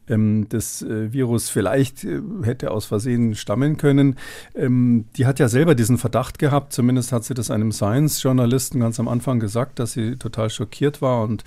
ähm, 0.10 0.48
das 0.50 0.82
äh, 0.82 1.14
Virus 1.14 1.50
vielleicht 1.50 2.04
äh, 2.04 2.22
hätte 2.44 2.72
aus 2.72 2.86
Versehen 2.86 3.36
stammen 3.36 3.78
können. 3.78 4.16
Ähm, 4.56 5.06
die 5.16 5.26
hat 5.26 5.40
ja 5.40 5.48
selber 5.48 5.76
diesen 5.76 5.98
Verdacht 5.98 6.40
gehabt, 6.40 6.74
zumindest 6.74 7.12
hat 7.12 7.24
sie 7.24 7.34
das 7.34 7.52
einem 7.52 7.72
Science-Journalisten 7.72 8.80
ganz 8.80 9.00
am 9.00 9.08
Anfang 9.08 9.40
gesagt, 9.40 9.80
dass 9.80 9.94
sie 9.94 10.16
total 10.18 10.50
schockiert 10.50 11.02
war 11.02 11.24
und 11.24 11.44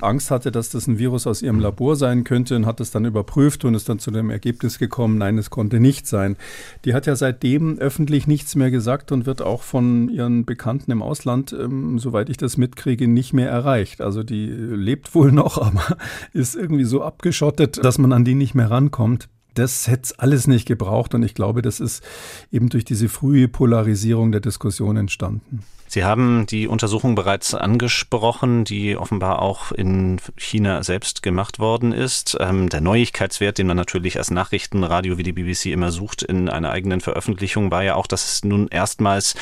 Angst 0.00 0.30
hatte, 0.30 0.50
dass 0.50 0.70
das 0.70 0.86
ein 0.86 0.98
Virus 0.98 1.26
aus 1.26 1.42
ihrem 1.42 1.60
Labor 1.60 1.96
sein 1.96 2.24
könnte 2.24 2.56
und 2.56 2.66
hat 2.66 2.80
es 2.80 2.90
dann 2.90 3.04
überprüft 3.04 3.64
und 3.64 3.74
ist 3.74 3.88
dann 3.88 3.98
zu 3.98 4.10
dem 4.10 4.30
Ergebnis 4.30 4.78
gekommen, 4.78 5.18
nein, 5.18 5.38
es 5.38 5.50
konnte 5.50 5.80
nicht 5.80 6.06
sein. 6.06 6.36
Die 6.84 6.94
hat 6.94 7.06
ja 7.06 7.16
seitdem 7.16 7.78
öffentlich 7.78 8.26
nichts 8.26 8.54
mehr 8.54 8.70
gesagt 8.70 9.12
und 9.12 9.26
wird 9.26 9.42
auch 9.42 9.62
von 9.62 10.08
ihren 10.08 10.44
Bekannten 10.44 10.90
im 10.90 11.02
Ausland, 11.02 11.52
ähm, 11.52 11.98
soweit 11.98 12.28
ich 12.30 12.36
das 12.36 12.56
mitkriege, 12.56 13.08
nicht 13.08 13.32
mehr 13.32 13.50
erreicht. 13.50 14.00
Also 14.00 14.22
die 14.22 14.46
lebt 14.46 15.14
wohl 15.14 15.32
noch, 15.32 15.58
aber 15.62 15.96
ist 16.32 16.56
irgendwie 16.56 16.84
so 16.84 17.02
abgeschottet, 17.02 17.84
dass 17.84 17.98
man 17.98 18.05
man 18.08 18.16
an 18.16 18.24
die 18.24 18.34
nicht 18.34 18.54
mehr 18.54 18.70
rankommt, 18.70 19.28
das 19.54 19.88
hätte 19.88 20.02
es 20.04 20.18
alles 20.18 20.46
nicht 20.46 20.66
gebraucht. 20.66 21.14
Und 21.14 21.22
ich 21.22 21.34
glaube, 21.34 21.62
das 21.62 21.80
ist 21.80 22.04
eben 22.52 22.68
durch 22.68 22.84
diese 22.84 23.08
frühe 23.08 23.48
Polarisierung 23.48 24.32
der 24.32 24.40
Diskussion 24.40 24.96
entstanden. 24.96 25.60
Sie 25.88 26.04
haben 26.04 26.46
die 26.46 26.66
Untersuchung 26.66 27.14
bereits 27.14 27.54
angesprochen, 27.54 28.64
die 28.64 28.96
offenbar 28.96 29.40
auch 29.40 29.72
in 29.72 30.20
China 30.36 30.82
selbst 30.82 31.22
gemacht 31.22 31.58
worden 31.58 31.92
ist. 31.92 32.36
Ähm, 32.40 32.68
der 32.68 32.80
Neuigkeitswert, 32.80 33.58
den 33.58 33.68
man 33.68 33.76
natürlich 33.76 34.18
als 34.18 34.30
Nachrichtenradio 34.30 35.18
wie 35.18 35.22
die 35.22 35.32
BBC 35.32 35.66
immer 35.66 35.92
sucht 35.92 36.22
in 36.22 36.48
einer 36.48 36.70
eigenen 36.70 37.00
Veröffentlichung, 37.00 37.70
war 37.70 37.84
ja 37.84 37.94
auch, 37.94 38.06
dass 38.06 38.32
es 38.32 38.44
nun 38.44 38.68
erstmals 38.68 39.34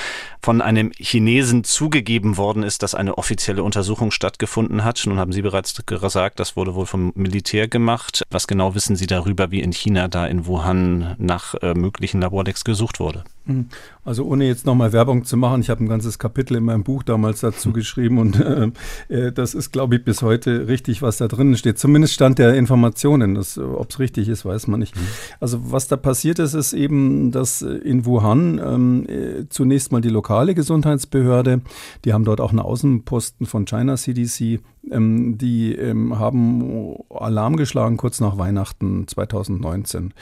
von 0.43 0.61
einem 0.61 0.93
Chinesen 0.97 1.65
zugegeben 1.65 2.37
worden 2.37 2.63
ist, 2.63 2.83
dass 2.83 2.95
eine 2.95 3.17
offizielle 3.17 3.63
Untersuchung 3.63 4.11
stattgefunden 4.11 4.85
hat. 4.85 5.03
Nun 5.07 5.19
haben 5.19 5.33
Sie 5.33 5.43
bereits 5.43 5.85
gesagt, 5.87 6.41
das 6.41 6.57
wurde 6.57 6.75
wohl 6.75 6.87
vom 6.87 7.13
Militär 7.15 7.69
gemacht. 7.69 8.23
Was 8.31 8.47
genau 8.47 8.75
wissen 8.75 8.97
Sie 8.97 9.07
darüber, 9.07 9.51
wie 9.51 9.61
in 9.61 9.73
China 9.73 10.09
da 10.09 10.27
in 10.27 10.47
Wuhan 10.47 11.15
nach 11.19 11.55
äh, 11.55 11.75
möglichen 11.75 12.21
Laborlecks 12.21 12.65
gesucht 12.65 13.01
wurde? 13.01 13.25
Hm. 13.47 13.67
Also 14.05 14.25
ohne 14.25 14.47
jetzt 14.47 14.65
nochmal 14.65 14.93
Werbung 14.93 15.25
zu 15.25 15.37
machen, 15.37 15.61
ich 15.61 15.69
habe 15.69 15.85
ein 15.85 15.89
ganzes 15.89 16.19
Kapitel 16.19 16.57
in 16.57 16.65
meinem 16.65 16.83
Buch 16.83 17.03
damals 17.03 17.41
dazu 17.41 17.73
geschrieben 17.75 18.19
und 18.19 18.41
äh, 18.41 18.71
äh, 19.09 19.33
das 19.33 19.55
ist, 19.55 19.71
glaube 19.71 19.97
ich, 19.97 20.05
bis 20.05 20.23
heute 20.23 20.67
richtig, 20.67 21.03
was 21.03 21.19
da 21.19 21.29
drin 21.29 21.57
steht. 21.57 21.79
Zumindest 21.79 22.15
Stand 22.15 22.39
der 22.39 22.55
Informationen. 22.55 23.37
Ob 23.37 23.91
es 23.91 23.99
richtig 23.99 24.29
ist, 24.29 24.45
weiß 24.45 24.67
man 24.67 24.81
nicht. 24.81 24.97
Mhm. 24.97 25.01
Also 25.41 25.73
was 25.73 25.89
da 25.89 25.97
passiert 25.97 26.39
ist, 26.39 26.55
ist 26.55 26.73
eben, 26.73 27.33
dass 27.33 27.61
in 27.61 28.07
Wuhan 28.07 28.61
ähm, 28.65 29.07
äh, 29.09 29.49
zunächst 29.49 29.93
mal 29.93 30.01
die 30.01 30.09
lokale 30.09 30.55
Gesundheitsbehörde, 30.55 31.61
die 32.05 32.13
haben 32.13 32.25
dort 32.25 32.41
auch 32.41 32.51
einen 32.51 32.61
Außenposten 32.61 33.47
von 33.47 33.67
China 33.67 33.97
CDC, 33.97 34.61
ähm, 34.91 35.39
die 35.39 35.75
ähm, 35.75 36.19
haben 36.19 36.97
Alarm 37.11 37.57
geschlagen 37.57 37.97
kurz 37.97 38.21
nach 38.21 38.39
Weihnachten 38.39 39.07
2019. 39.07 40.15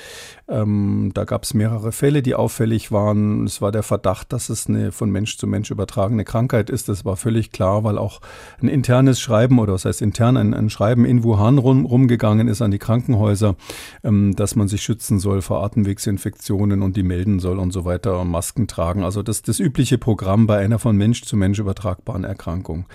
Ähm, 0.48 1.10
da 1.14 1.24
gab 1.24 1.44
es 1.44 1.54
mehrere 1.54 1.92
Fälle, 1.92 2.22
die 2.22 2.34
auffällig 2.34 2.92
waren 2.92 3.44
es 3.44 3.60
war 3.60 3.72
der 3.72 3.82
Verdacht, 3.82 4.32
dass 4.32 4.48
es 4.48 4.68
eine 4.68 4.92
von 4.92 5.10
Mensch 5.10 5.38
zu 5.38 5.46
Mensch 5.46 5.70
übertragene 5.70 6.24
Krankheit 6.24 6.70
ist. 6.70 6.88
Das 6.88 7.04
war 7.04 7.16
völlig 7.16 7.52
klar, 7.52 7.84
weil 7.84 7.98
auch 7.98 8.20
ein 8.60 8.68
internes 8.68 9.20
Schreiben 9.20 9.58
oder 9.58 9.74
was 9.74 9.84
heißt 9.84 10.02
intern 10.02 10.36
ein, 10.36 10.54
ein 10.54 10.70
Schreiben 10.70 11.04
in 11.04 11.24
Wuhan 11.24 11.58
rum, 11.58 11.84
rumgegangen 11.84 12.48
ist 12.48 12.62
an 12.62 12.70
die 12.70 12.78
Krankenhäuser, 12.78 13.56
ähm, 14.04 14.34
dass 14.36 14.56
man 14.56 14.68
sich 14.68 14.82
schützen 14.82 15.18
soll 15.18 15.42
vor 15.42 15.62
Atemwegsinfektionen 15.62 16.82
und 16.82 16.96
die 16.96 17.02
melden 17.02 17.40
soll 17.40 17.58
und 17.58 17.72
so 17.72 17.84
weiter, 17.84 18.24
Masken 18.24 18.68
tragen. 18.68 19.04
Also 19.04 19.22
das, 19.22 19.42
das 19.42 19.58
übliche 19.58 19.98
Programm 19.98 20.46
bei 20.46 20.58
einer 20.58 20.78
von 20.78 20.96
Mensch 20.96 21.22
zu 21.22 21.36
Mensch 21.36 21.58
übertragbaren 21.58 22.24
Erkrankung. 22.24 22.86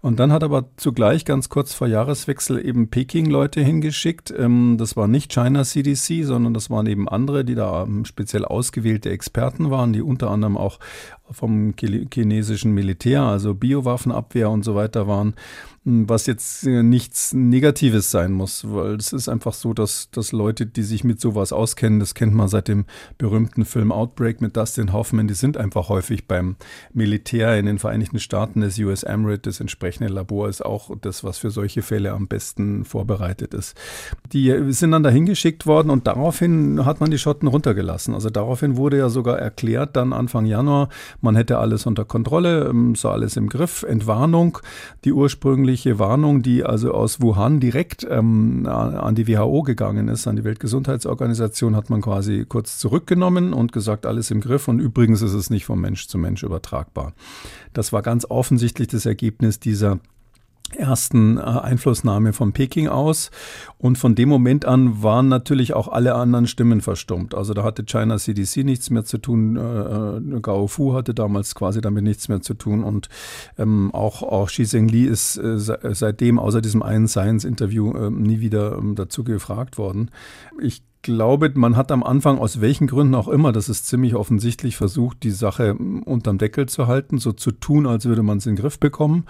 Und 0.00 0.18
dann 0.18 0.32
hat 0.32 0.44
aber 0.44 0.66
zugleich 0.76 1.11
ganz 1.26 1.48
kurz 1.48 1.74
vor 1.74 1.86
Jahreswechsel 1.86 2.64
eben 2.64 2.88
Peking 2.88 3.26
Leute 3.26 3.60
hingeschickt. 3.60 4.32
Ähm, 4.36 4.76
das 4.78 4.96
war 4.96 5.06
nicht 5.06 5.32
China 5.32 5.62
CDC, 5.62 6.24
sondern 6.24 6.54
das 6.54 6.70
waren 6.70 6.86
eben 6.86 7.08
andere, 7.08 7.44
die 7.44 7.54
da 7.54 7.82
ähm, 7.82 8.04
speziell 8.04 8.44
ausgewählte 8.44 9.10
Experten 9.10 9.70
waren, 9.70 9.92
die 9.92 10.02
unter 10.02 10.30
anderem 10.30 10.56
auch 10.56 10.78
vom 11.32 11.74
chinesischen 11.78 12.72
Militär, 12.72 13.22
also 13.22 13.54
Biowaffenabwehr 13.54 14.50
und 14.50 14.64
so 14.64 14.74
weiter 14.74 15.06
waren 15.06 15.34
was 15.84 16.26
jetzt 16.26 16.64
äh, 16.64 16.82
nichts 16.84 17.32
Negatives 17.32 18.12
sein 18.12 18.32
muss, 18.32 18.64
weil 18.72 18.94
es 18.94 19.12
ist 19.12 19.28
einfach 19.28 19.52
so, 19.52 19.74
dass, 19.74 20.10
dass 20.12 20.30
Leute, 20.30 20.64
die 20.64 20.84
sich 20.84 21.02
mit 21.02 21.20
sowas 21.20 21.52
auskennen, 21.52 21.98
das 21.98 22.14
kennt 22.14 22.34
man 22.34 22.46
seit 22.46 22.68
dem 22.68 22.84
berühmten 23.18 23.64
Film 23.64 23.90
Outbreak 23.90 24.40
mit 24.40 24.56
Dustin 24.56 24.92
Hoffman, 24.92 25.26
die 25.26 25.34
sind 25.34 25.56
einfach 25.56 25.88
häufig 25.88 26.28
beim 26.28 26.54
Militär 26.92 27.58
in 27.58 27.66
den 27.66 27.80
Vereinigten 27.80 28.20
Staaten, 28.20 28.60
das 28.60 28.78
US 28.78 29.02
AMRIT, 29.02 29.46
das 29.46 29.58
entsprechende 29.58 30.12
Labor 30.12 30.48
ist 30.48 30.64
auch 30.64 30.96
das, 31.00 31.24
was 31.24 31.38
für 31.38 31.50
solche 31.50 31.82
Fälle 31.82 32.12
am 32.12 32.28
besten 32.28 32.84
vorbereitet 32.84 33.52
ist. 33.52 33.76
Die 34.32 34.72
sind 34.72 34.92
dann 34.92 35.02
dahin 35.02 35.26
geschickt 35.26 35.66
worden 35.66 35.90
und 35.90 36.06
daraufhin 36.06 36.84
hat 36.84 37.00
man 37.00 37.10
die 37.10 37.18
Schotten 37.18 37.48
runtergelassen. 37.48 38.14
Also 38.14 38.30
daraufhin 38.30 38.76
wurde 38.76 38.98
ja 38.98 39.08
sogar 39.08 39.40
erklärt, 39.40 39.96
dann 39.96 40.12
Anfang 40.12 40.46
Januar, 40.46 40.90
man 41.22 41.36
hätte 41.36 41.58
alles 41.58 41.86
unter 41.86 42.04
Kontrolle, 42.04 42.68
ähm, 42.68 42.94
so 42.94 43.08
alles 43.08 43.36
im 43.36 43.48
Griff, 43.48 43.84
Entwarnung, 43.84 44.58
die 45.04 45.12
ursprünglich 45.12 45.62
ursprüngliche 45.62 45.98
Warnung, 45.98 46.42
die 46.42 46.64
also 46.64 46.92
aus 46.92 47.20
Wuhan 47.20 47.60
direkt 47.60 48.06
ähm, 48.08 48.66
an 48.66 49.14
die 49.14 49.28
WHO 49.28 49.62
gegangen 49.62 50.08
ist, 50.08 50.26
an 50.26 50.36
die 50.36 50.44
Weltgesundheitsorganisation, 50.44 51.76
hat 51.76 51.90
man 51.90 52.00
quasi 52.00 52.44
kurz 52.48 52.78
zurückgenommen 52.78 53.52
und 53.52 53.72
gesagt, 53.72 54.06
alles 54.06 54.30
im 54.30 54.40
Griff 54.40 54.68
und 54.68 54.78
übrigens 54.78 55.22
ist 55.22 55.32
es 55.32 55.50
nicht 55.50 55.64
von 55.64 55.80
Mensch 55.80 56.08
zu 56.08 56.18
Mensch 56.18 56.42
übertragbar. 56.42 57.12
Das 57.72 57.92
war 57.92 58.02
ganz 58.02 58.26
offensichtlich 58.28 58.88
das 58.88 59.06
Ergebnis 59.06 59.60
dieser 59.60 59.98
ersten 60.74 61.38
äh, 61.38 61.40
Einflussnahme 61.40 62.32
von 62.32 62.52
Peking 62.52 62.88
aus. 62.88 63.30
Und 63.78 63.98
von 63.98 64.14
dem 64.14 64.28
Moment 64.28 64.64
an 64.64 65.02
waren 65.02 65.28
natürlich 65.28 65.74
auch 65.74 65.88
alle 65.88 66.14
anderen 66.14 66.46
Stimmen 66.46 66.80
verstummt. 66.80 67.34
Also 67.34 67.54
da 67.54 67.64
hatte 67.64 67.84
China 67.84 68.18
CDC 68.18 68.64
nichts 68.64 68.90
mehr 68.90 69.04
zu 69.04 69.18
tun. 69.18 69.56
Äh, 69.56 70.36
äh, 70.36 70.40
Gao 70.40 70.66
Fu 70.66 70.94
hatte 70.94 71.14
damals 71.14 71.54
quasi 71.54 71.80
damit 71.80 72.04
nichts 72.04 72.28
mehr 72.28 72.40
zu 72.40 72.54
tun. 72.54 72.84
Und 72.84 73.08
ähm, 73.58 73.90
auch, 73.92 74.22
auch 74.22 74.48
Xi 74.48 74.64
Zhengli 74.64 75.04
ist 75.04 75.36
äh, 75.36 75.58
seitdem 75.58 76.38
außer 76.38 76.60
diesem 76.60 76.82
einen 76.82 77.08
Science-Interview 77.08 77.92
äh, 77.96 78.10
nie 78.10 78.40
wieder 78.40 78.78
ähm, 78.78 78.94
dazu 78.94 79.24
gefragt 79.24 79.78
worden. 79.78 80.10
Ich 80.60 80.82
glaube, 81.02 81.50
man 81.54 81.76
hat 81.76 81.92
am 81.92 82.02
Anfang 82.02 82.38
aus 82.38 82.60
welchen 82.60 82.86
Gründen 82.86 83.14
auch 83.14 83.28
immer, 83.28 83.52
das 83.52 83.68
ist 83.68 83.86
ziemlich 83.86 84.14
offensichtlich, 84.14 84.76
versucht, 84.76 85.22
die 85.22 85.30
Sache 85.30 85.74
unterm 85.74 86.38
Deckel 86.38 86.66
zu 86.66 86.86
halten, 86.86 87.18
so 87.18 87.32
zu 87.32 87.50
tun, 87.50 87.86
als 87.86 88.06
würde 88.06 88.22
man 88.22 88.38
es 88.38 88.46
in 88.46 88.54
den 88.54 88.62
Griff 88.62 88.78
bekommen. 88.78 89.24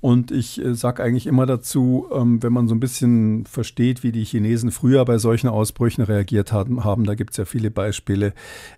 Und 0.00 0.30
ich 0.30 0.64
äh, 0.64 0.74
sage 0.74 1.02
eigentlich 1.02 1.26
immer 1.26 1.44
dazu, 1.44 2.06
ähm, 2.12 2.40
wenn 2.42 2.52
man 2.52 2.68
so 2.68 2.74
ein 2.74 2.80
bisschen 2.80 3.46
versteht, 3.46 4.04
wie 4.04 4.12
die 4.12 4.24
Chinesen 4.24 4.70
früher 4.70 5.04
bei 5.04 5.18
solchen 5.18 5.48
Ausbrüchen 5.48 6.04
reagiert 6.04 6.52
haben, 6.52 7.04
da 7.04 7.14
gibt 7.14 7.32
es 7.32 7.36
ja 7.36 7.44
viele 7.44 7.70
Beispiele, 7.70 8.32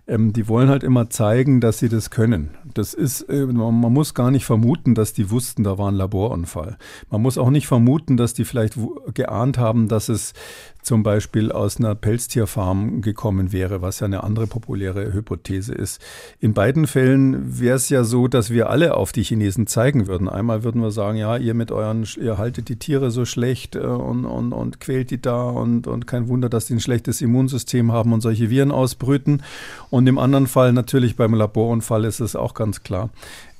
ähm, 0.07 0.33
die 0.33 0.47
wollen 0.47 0.69
halt 0.69 0.83
immer 0.83 1.11
zeigen, 1.11 1.61
dass 1.61 1.77
sie 1.77 1.89
das 1.89 2.09
können. 2.09 2.51
Das 2.73 2.95
ist, 2.95 3.21
äh, 3.29 3.45
man 3.45 3.93
muss 3.93 4.15
gar 4.15 4.31
nicht 4.31 4.45
vermuten, 4.45 4.95
dass 4.95 5.13
die 5.13 5.29
wussten, 5.29 5.63
da 5.63 5.77
war 5.77 5.91
ein 5.91 5.95
Laborunfall. 5.95 6.77
Man 7.11 7.21
muss 7.21 7.37
auch 7.37 7.51
nicht 7.51 7.67
vermuten, 7.67 8.17
dass 8.17 8.33
die 8.33 8.45
vielleicht 8.45 8.77
geahnt 9.13 9.59
haben, 9.59 9.87
dass 9.87 10.09
es 10.09 10.33
zum 10.81 11.03
Beispiel 11.03 11.51
aus 11.51 11.77
einer 11.77 11.95
Pelztierfarm 11.95 13.01
gekommen 13.01 13.51
wäre, 13.51 13.81
was 13.81 13.99
ja 13.99 14.05
eine 14.05 14.23
andere 14.23 14.47
populäre 14.47 15.13
Hypothese 15.13 15.73
ist. 15.73 16.01
In 16.39 16.53
beiden 16.53 16.87
Fällen 16.87 17.59
wäre 17.59 17.75
es 17.75 17.89
ja 17.89 18.03
so, 18.03 18.27
dass 18.27 18.49
wir 18.49 18.69
alle 18.69 18.95
auf 18.95 19.11
die 19.11 19.23
Chinesen 19.23 19.67
zeigen 19.67 20.07
würden. 20.07 20.27
Einmal 20.27 20.63
würden 20.63 20.81
wir 20.81 20.91
sagen, 20.91 21.17
ja, 21.17 21.37
ihr 21.37 21.53
mit 21.53 21.71
euren, 21.71 22.07
ihr 22.19 22.37
haltet 22.37 22.69
die 22.69 22.77
Tiere 22.77 23.11
so 23.11 23.25
schlecht 23.25 23.75
äh, 23.75 23.79
und, 23.79 24.25
und, 24.25 24.53
und 24.53 24.79
quält 24.79 25.11
die 25.11 25.21
da 25.21 25.43
und, 25.43 25.87
und 25.87 26.07
kein 26.07 26.27
Wunder, 26.27 26.49
dass 26.49 26.65
die 26.65 26.73
ein 26.73 26.79
schlechtes 26.79 27.21
Immunsystem 27.21 27.91
haben 27.91 28.13
und 28.13 28.21
solche 28.21 28.49
Viren 28.49 28.71
ausbrüten. 28.71 29.43
Und 29.89 30.07
im 30.07 30.17
anderen 30.17 30.47
Fall 30.47 30.73
natürlich 30.73 31.15
beim 31.15 31.33
Laborunfall 31.33 32.05
ist 32.05 32.19
es 32.19 32.35
auch 32.35 32.53
ganz 32.53 32.83
klar. 32.83 33.09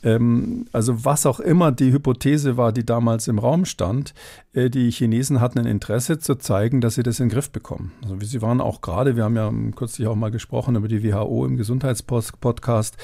Ähm, 0.04 0.66
also 0.72 1.06
was 1.06 1.25
auch 1.25 1.40
immer 1.40 1.72
die 1.72 1.92
Hypothese 1.92 2.58
war, 2.58 2.72
die 2.72 2.86
damals 2.86 3.28
im 3.28 3.40
Raum 3.40 3.66
stand, 3.66 4.13
die 4.53 4.91
Chinesen 4.91 5.39
hatten 5.39 5.60
ein 5.60 5.65
Interesse 5.65 6.20
zu 6.20 6.36
zeigen, 6.36 6.82
dass 6.82 6.95
sie 6.95 7.04
das 7.04 7.21
in 7.21 7.28
den 7.28 7.34
Griff 7.34 7.52
bekommen. 7.52 7.93
Also 8.04 8.17
sie 8.19 8.41
waren 8.41 8.60
auch 8.60 8.82
gerade, 8.82 9.15
wir 9.15 9.23
haben 9.23 9.38
ja 9.38 9.49
kürzlich 9.78 10.08
auch 10.08 10.15
mal 10.15 10.30
gesprochen 10.30 10.76
über 10.76 10.89
die 10.89 11.04
WHO 11.06 11.45
im 11.45 11.56
Gesundheitspodcast, 11.56 12.97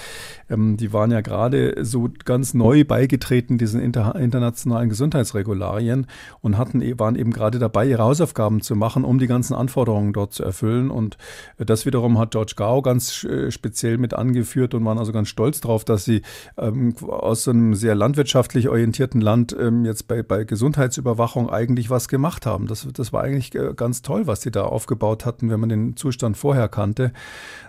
ähm, 0.49 0.75
die 0.75 0.91
waren 0.91 1.09
ja 1.09 1.21
gerade 1.21 1.85
so 1.85 2.09
ganz 2.25 2.53
neu 2.53 2.83
beigetreten 2.83 3.57
diesen 3.57 3.79
inter 3.79 4.15
internationalen 4.15 4.89
Gesundheitsregularien 4.89 6.07
und 6.41 6.57
hatten, 6.57 6.81
e-, 6.81 6.99
waren 6.99 7.15
eben 7.15 7.31
gerade 7.31 7.59
dabei, 7.59 7.87
ihre 7.87 8.03
Hausaufgaben 8.03 8.59
zu 8.59 8.75
machen, 8.75 9.05
um 9.05 9.17
die 9.17 9.27
ganzen 9.27 9.53
Anforderungen 9.53 10.11
dort 10.11 10.33
zu 10.33 10.43
erfüllen. 10.43 10.91
Und 10.91 11.17
äh, 11.57 11.65
das 11.65 11.85
wiederum 11.85 12.19
hat 12.19 12.31
George 12.31 12.55
Gao 12.57 12.81
ganz 12.81 13.23
äh, 13.23 13.51
speziell 13.51 13.97
mit 13.97 14.13
angeführt 14.13 14.73
und 14.73 14.83
waren 14.83 14.97
also 14.97 15.13
ganz 15.13 15.29
stolz 15.29 15.61
darauf, 15.61 15.85
dass 15.85 16.03
sie 16.03 16.23
ähm, 16.57 16.93
aus 17.07 17.43
so 17.43 17.51
einem 17.51 17.73
sehr 17.73 17.95
landwirtschaftlich 17.95 18.67
orientierten 18.67 19.21
Land 19.21 19.55
ähm, 19.57 19.85
jetzt 19.85 20.09
bei, 20.09 20.23
bei 20.23 20.43
Gesundheitsüberwachung 20.43 21.36
Überwachung 21.37 21.49
eigentlich 21.49 21.89
was 21.89 22.07
gemacht 22.07 22.45
haben. 22.45 22.67
Das, 22.67 22.87
das 22.91 23.13
war 23.13 23.23
eigentlich 23.23 23.53
äh, 23.55 23.73
ganz 23.75 24.01
toll, 24.01 24.27
was 24.27 24.41
sie 24.41 24.51
da 24.51 24.63
aufgebaut 24.63 25.25
hatten, 25.25 25.49
wenn 25.49 25.59
man 25.59 25.69
den 25.69 25.95
Zustand 25.95 26.37
vorher 26.37 26.67
kannte. 26.67 27.11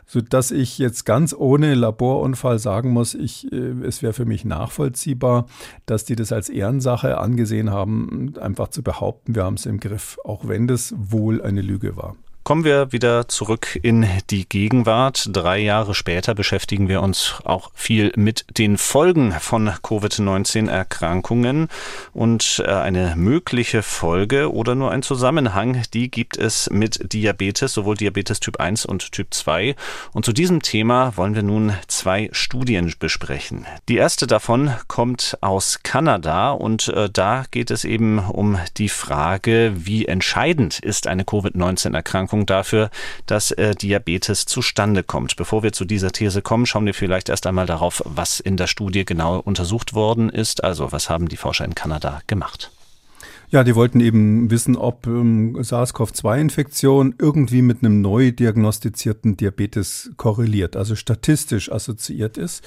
Sodass 0.06 0.50
ich 0.50 0.78
jetzt 0.78 1.04
ganz 1.04 1.34
ohne 1.34 1.74
Laborunfall 1.74 2.58
sagen 2.58 2.90
muss, 2.90 3.14
ich, 3.14 3.52
äh, 3.52 3.56
es 3.84 4.02
wäre 4.02 4.12
für 4.12 4.24
mich 4.24 4.44
nachvollziehbar, 4.44 5.46
dass 5.86 6.04
die 6.04 6.16
das 6.16 6.32
als 6.32 6.48
Ehrensache 6.48 7.18
angesehen 7.18 7.70
haben, 7.70 8.34
einfach 8.40 8.68
zu 8.68 8.82
behaupten, 8.82 9.34
wir 9.34 9.44
haben 9.44 9.54
es 9.54 9.66
im 9.66 9.80
Griff, 9.80 10.18
auch 10.24 10.48
wenn 10.48 10.66
das 10.66 10.94
wohl 10.96 11.42
eine 11.42 11.62
Lüge 11.62 11.96
war. 11.96 12.16
Kommen 12.48 12.64
wir 12.64 12.92
wieder 12.92 13.28
zurück 13.28 13.78
in 13.82 14.06
die 14.30 14.48
Gegenwart. 14.48 15.28
Drei 15.32 15.58
Jahre 15.58 15.94
später 15.94 16.34
beschäftigen 16.34 16.88
wir 16.88 17.02
uns 17.02 17.34
auch 17.44 17.70
viel 17.74 18.10
mit 18.16 18.46
den 18.56 18.78
Folgen 18.78 19.32
von 19.32 19.70
Covid-19-Erkrankungen. 19.82 21.68
Und 22.14 22.62
äh, 22.64 22.70
eine 22.70 23.16
mögliche 23.16 23.82
Folge 23.82 24.50
oder 24.50 24.74
nur 24.74 24.90
ein 24.90 25.02
Zusammenhang, 25.02 25.82
die 25.92 26.10
gibt 26.10 26.38
es 26.38 26.70
mit 26.70 27.12
Diabetes, 27.12 27.74
sowohl 27.74 27.98
Diabetes 27.98 28.40
Typ 28.40 28.58
1 28.58 28.86
und 28.86 29.12
Typ 29.12 29.34
2. 29.34 29.76
Und 30.14 30.24
zu 30.24 30.32
diesem 30.32 30.62
Thema 30.62 31.18
wollen 31.18 31.34
wir 31.34 31.42
nun 31.42 31.74
zwei 31.86 32.30
Studien 32.32 32.90
besprechen. 32.98 33.66
Die 33.90 33.98
erste 33.98 34.26
davon 34.26 34.72
kommt 34.86 35.36
aus 35.42 35.80
Kanada 35.82 36.52
und 36.52 36.88
äh, 36.88 37.10
da 37.12 37.44
geht 37.50 37.70
es 37.70 37.84
eben 37.84 38.18
um 38.20 38.58
die 38.78 38.88
Frage, 38.88 39.72
wie 39.74 40.06
entscheidend 40.06 40.78
ist 40.78 41.06
eine 41.06 41.24
Covid-19-Erkrankung 41.24 42.37
Voraussetzung 42.38 42.46
dafür, 42.46 42.90
dass 43.26 43.50
äh, 43.52 43.74
Diabetes 43.74 44.46
zustande 44.46 45.02
kommt. 45.02 45.36
Bevor 45.36 45.62
wir 45.62 45.72
zu 45.72 45.84
dieser 45.84 46.12
These 46.12 46.42
kommen, 46.42 46.66
schauen 46.66 46.86
wir 46.86 46.94
vielleicht 46.94 47.28
erst 47.28 47.46
einmal 47.46 47.66
darauf, 47.66 48.02
was 48.04 48.40
in 48.40 48.56
der 48.56 48.66
Studie 48.66 49.04
genau 49.04 49.38
untersucht 49.38 49.94
worden 49.94 50.30
ist. 50.30 50.64
Also 50.64 50.92
was 50.92 51.08
haben 51.08 51.28
die 51.28 51.36
Forscher 51.36 51.64
in 51.64 51.74
Kanada 51.74 52.20
gemacht? 52.26 52.70
Ja, 53.50 53.64
die 53.64 53.74
wollten 53.74 54.00
eben 54.00 54.50
wissen, 54.50 54.76
ob 54.76 55.06
ähm, 55.06 55.56
SARS-CoV-2-Infektion 55.56 57.14
irgendwie 57.18 57.62
mit 57.62 57.82
einem 57.82 58.02
neu 58.02 58.30
diagnostizierten 58.30 59.38
Diabetes 59.38 60.10
korreliert, 60.18 60.76
also 60.76 60.94
statistisch 60.94 61.72
assoziiert 61.72 62.36
ist. 62.36 62.62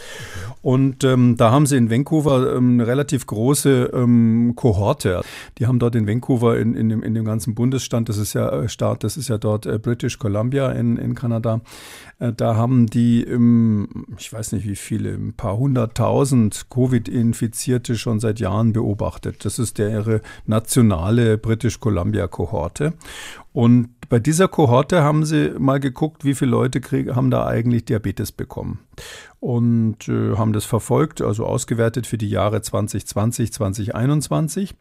Und 0.63 1.03
ähm, 1.03 1.37
da 1.37 1.51
haben 1.51 1.67
sie 1.67 1.77
in 1.77 1.91
Vancouver 1.91 2.55
ähm, 2.55 2.73
eine 2.73 2.87
relativ 2.87 3.27
große 3.27 3.91
ähm, 3.93 4.53
Kohorte. 4.55 5.21
Die 5.59 5.67
haben 5.67 5.77
dort 5.77 5.93
in 5.93 6.07
Vancouver 6.07 6.57
in, 6.57 6.73
in, 6.73 6.89
dem, 6.89 7.03
in 7.03 7.13
dem 7.13 7.25
ganzen 7.25 7.53
Bundesstaat, 7.53 8.09
das 8.09 8.17
ist 8.17 8.33
ja 8.33 8.49
äh, 8.49 8.67
Staat, 8.67 9.03
das 9.03 9.17
ist 9.17 9.29
ja 9.29 9.37
dort 9.37 9.67
äh, 9.67 9.77
British 9.77 10.17
Columbia 10.17 10.71
in, 10.71 10.97
in 10.97 11.13
Kanada, 11.13 11.61
da 12.21 12.55
haben 12.55 12.85
die, 12.85 13.21
ich 14.17 14.31
weiß 14.31 14.51
nicht 14.51 14.67
wie 14.67 14.75
viele, 14.75 15.09
ein 15.13 15.33
paar 15.33 15.57
hunderttausend 15.57 16.67
Covid-Infizierte 16.69 17.97
schon 17.97 18.19
seit 18.19 18.39
Jahren 18.39 18.73
beobachtet. 18.73 19.43
Das 19.43 19.57
ist 19.57 19.79
ihre 19.79 20.21
nationale 20.45 21.39
British 21.39 21.79
Columbia 21.79 22.27
Kohorte. 22.27 22.93
Und 23.53 23.89
bei 24.07 24.19
dieser 24.19 24.47
Kohorte 24.47 25.01
haben 25.01 25.25
sie 25.25 25.53
mal 25.57 25.79
geguckt, 25.79 26.23
wie 26.23 26.35
viele 26.35 26.51
Leute 26.51 26.79
krieg, 26.79 27.15
haben 27.15 27.31
da 27.31 27.47
eigentlich 27.47 27.85
Diabetes 27.85 28.31
bekommen. 28.31 28.79
Und 29.41 30.07
äh, 30.07 30.37
haben 30.37 30.53
das 30.53 30.65
verfolgt, 30.65 31.19
also 31.19 31.47
ausgewertet 31.47 32.05
für 32.05 32.19
die 32.19 32.29
Jahre 32.29 32.61
2020, 32.61 33.51
2021. 33.51 34.75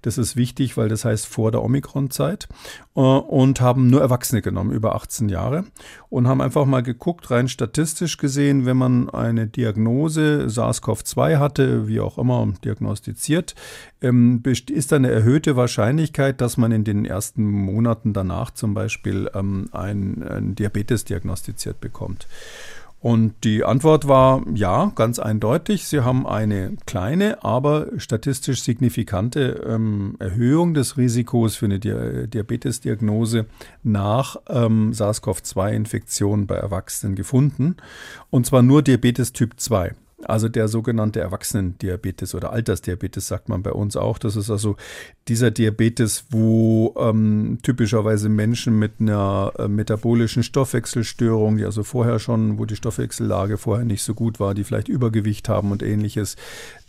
Das 0.00 0.16
ist 0.16 0.36
wichtig, 0.36 0.78
weil 0.78 0.88
das 0.88 1.04
heißt 1.04 1.26
vor 1.26 1.52
der 1.52 1.62
Omikron-Zeit 1.62 2.48
äh, 2.96 3.00
und 3.00 3.60
haben 3.60 3.88
nur 3.88 4.00
Erwachsene 4.00 4.40
genommen, 4.40 4.72
über 4.72 4.94
18 4.94 5.28
Jahre 5.28 5.66
und 6.08 6.26
haben 6.26 6.40
einfach 6.40 6.64
mal 6.64 6.82
geguckt, 6.82 7.30
rein 7.30 7.46
statistisch 7.46 8.16
gesehen, 8.16 8.64
wenn 8.64 8.78
man 8.78 9.10
eine 9.10 9.48
Diagnose 9.48 10.46
SARS-CoV-2 10.48 11.38
hatte, 11.38 11.86
wie 11.86 12.00
auch 12.00 12.16
immer 12.16 12.48
diagnostiziert, 12.64 13.54
ähm, 14.00 14.42
ist 14.46 14.92
da 14.92 14.96
eine 14.96 15.10
erhöhte 15.10 15.56
Wahrscheinlichkeit, 15.56 16.40
dass 16.40 16.56
man 16.56 16.72
in 16.72 16.84
den 16.84 17.04
ersten 17.04 17.44
Monaten 17.44 18.14
danach 18.14 18.50
zum 18.50 18.72
Beispiel 18.72 19.30
ähm, 19.34 19.68
ein, 19.72 20.22
ein 20.22 20.54
Diabetes 20.54 21.04
diagnostiziert 21.04 21.80
bekommt. 21.80 22.26
Und 23.00 23.44
die 23.44 23.62
Antwort 23.62 24.08
war 24.08 24.42
ja, 24.54 24.90
ganz 24.94 25.18
eindeutig. 25.18 25.86
Sie 25.86 26.00
haben 26.00 26.26
eine 26.26 26.76
kleine, 26.86 27.44
aber 27.44 27.88
statistisch 27.98 28.62
signifikante 28.62 29.64
ähm, 29.68 30.16
Erhöhung 30.18 30.74
des 30.74 30.96
Risikos 30.96 31.56
für 31.56 31.66
eine 31.66 31.78
Di 31.78 32.26
Diabetesdiagnose 32.26 33.46
nach 33.82 34.36
ähm, 34.48 34.92
SARS-CoV-2-Infektion 34.92 36.46
bei 36.46 36.56
Erwachsenen 36.56 37.14
gefunden. 37.14 37.76
Und 38.30 38.46
zwar 38.46 38.62
nur 38.62 38.82
Diabetes 38.82 39.32
Typ 39.32 39.60
2. 39.60 39.94
Also 40.28 40.48
der 40.48 40.68
sogenannte 40.68 41.20
Erwachsenendiabetes 41.20 42.34
oder 42.34 42.52
Altersdiabetes 42.52 43.28
sagt 43.28 43.48
man 43.48 43.62
bei 43.62 43.72
uns 43.72 43.96
auch. 43.96 44.18
Das 44.18 44.36
ist 44.36 44.50
also 44.50 44.76
dieser 45.28 45.50
Diabetes, 45.50 46.26
wo 46.30 46.94
ähm, 46.98 47.58
typischerweise 47.62 48.28
Menschen 48.28 48.78
mit 48.78 48.92
einer 49.00 49.52
äh, 49.58 49.68
metabolischen 49.68 50.42
Stoffwechselstörung, 50.42 51.56
die 51.56 51.64
also 51.64 51.82
vorher 51.82 52.18
schon, 52.18 52.58
wo 52.58 52.64
die 52.64 52.76
Stoffwechsellage 52.76 53.58
vorher 53.58 53.84
nicht 53.84 54.02
so 54.02 54.14
gut 54.14 54.38
war, 54.38 54.54
die 54.54 54.64
vielleicht 54.64 54.88
Übergewicht 54.88 55.48
haben 55.48 55.72
und 55.72 55.82
ähnliches, 55.82 56.36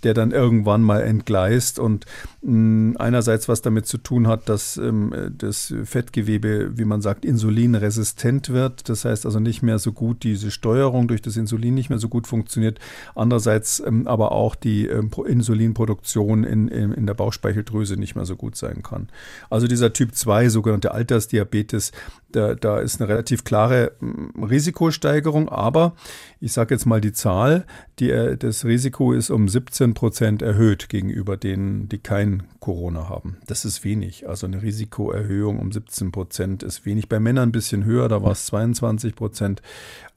der 0.04 0.14
dann 0.14 0.32
irgendwann 0.32 0.84
mal 0.84 1.02
entgleist 1.02 1.80
und 1.80 2.06
mh, 2.42 2.52
mm, 2.52 2.98
einerseits 2.98 3.50
was 3.50 3.62
damit 3.62 3.88
zu 3.88 3.98
tun 3.98 4.28
hat, 4.28 4.50
dass 4.50 4.78
ähm, 4.78 5.34
das 5.36 5.74
Fettgewebe, 5.84 6.78
wie 6.78 6.86
man 6.86 7.02
sagt, 7.02 7.26
insulinresistent 7.26 8.50
wird. 8.50 8.90
Das 8.90 9.06
heißt 9.06 9.26
also 9.26 9.40
nicht 9.40 9.64
mehr 9.64 9.80
so 9.80 9.92
gut 9.92 10.24
diese 10.24 10.52
Steuerung 10.52 11.08
durch 11.08 11.22
das 11.22 11.38
Insulin 11.38 11.74
nicht 11.74 11.90
mehr 11.90 12.00
so 12.00 12.10
gut 12.10 12.28
funktioniert. 12.28 12.80
Andererseits 13.28 13.84
ähm, 13.86 14.08
aber 14.08 14.32
auch 14.32 14.56
die 14.56 14.88
ähm, 14.88 15.12
Insulinproduktion 15.26 16.46
in, 16.46 16.70
in, 16.70 16.94
in 16.94 17.06
der 17.06 17.14
Bauchspeicheldrüse 17.14 17.98
nicht 17.98 18.16
mehr 18.16 18.24
so 18.24 18.38
gut 18.38 18.56
sein 18.56 18.84
kann. 18.84 19.10
Also 19.50 19.68
dieser 19.68 19.92
Typ 19.92 20.16
2, 20.16 20.48
sogenannte 20.48 20.94
Altersdiabetes, 20.94 21.92
da, 22.32 22.56
da 22.56 22.80
ist 22.80 23.02
eine 23.02 23.10
relativ 23.10 23.44
klare 23.44 23.92
mm, 24.00 24.44
Risikosteigerung, 24.44 25.50
aber 25.50 25.94
ich 26.40 26.54
sage 26.54 26.74
jetzt 26.74 26.86
mal 26.86 27.02
die 27.02 27.12
Zahl, 27.12 27.66
die, 28.00 28.12
äh, 28.12 28.38
das 28.38 28.64
Risiko 28.64 29.12
ist 29.12 29.30
um 29.30 29.50
17 29.50 29.94
Prozent 29.94 30.42
erhöht 30.42 30.88
gegenüber 30.88 31.36
denen, 31.36 31.90
die 31.90 31.98
kein 31.98 32.44
Corona 32.62 33.10
haben. 33.10 33.38
Das 33.48 33.66
ist 33.66 33.84
wenig. 33.84 34.30
Also 34.30 34.48
eine 34.48 34.62
Risikoerhöhung 34.62 35.60
um 35.60 35.74
17 35.74 36.14
Prozent 36.14 36.64
ist 36.64 36.86
wenig. 36.86 37.10
Bei 37.10 37.20
Männern 37.20 37.50
ein 37.50 37.52
bisschen 37.52 37.84
höher, 37.84 38.08
da 38.08 38.24
war 38.24 38.32
es 38.32 38.46
22 38.46 39.16
Prozent. 39.16 39.62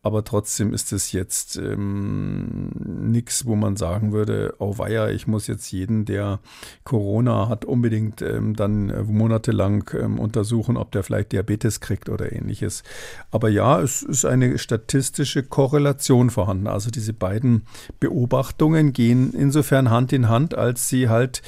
Aber 0.02 0.24
trotzdem 0.24 0.72
ist 0.72 0.92
es 0.92 1.12
jetzt 1.12 1.56
ähm, 1.56 2.70
nichts, 2.78 3.44
wo 3.44 3.54
man 3.54 3.76
sagen 3.76 4.12
würde, 4.12 4.54
oh 4.58 4.78
weia, 4.78 5.10
ich 5.10 5.26
muss 5.26 5.46
jetzt 5.46 5.70
jeden, 5.72 6.06
der 6.06 6.40
Corona 6.84 7.48
hat, 7.48 7.66
unbedingt 7.66 8.22
ähm, 8.22 8.56
dann 8.56 8.88
äh, 8.88 9.02
monatelang 9.02 9.90
ähm, 9.98 10.18
untersuchen, 10.18 10.78
ob 10.78 10.90
der 10.92 11.02
vielleicht 11.02 11.32
Diabetes 11.32 11.80
kriegt 11.80 12.08
oder 12.08 12.32
ähnliches. 12.32 12.82
Aber 13.30 13.50
ja, 13.50 13.80
es 13.80 14.02
ist 14.02 14.24
eine 14.24 14.56
statistische 14.56 15.42
Korrelation 15.42 16.30
vorhanden. 16.30 16.66
Also 16.66 16.90
diese 16.90 17.12
beiden 17.12 17.66
Beobachtungen 17.98 18.94
gehen 18.94 19.34
insofern 19.34 19.90
Hand 19.90 20.14
in 20.14 20.30
Hand, 20.30 20.54
als 20.54 20.88
sie 20.88 21.10
halt 21.10 21.42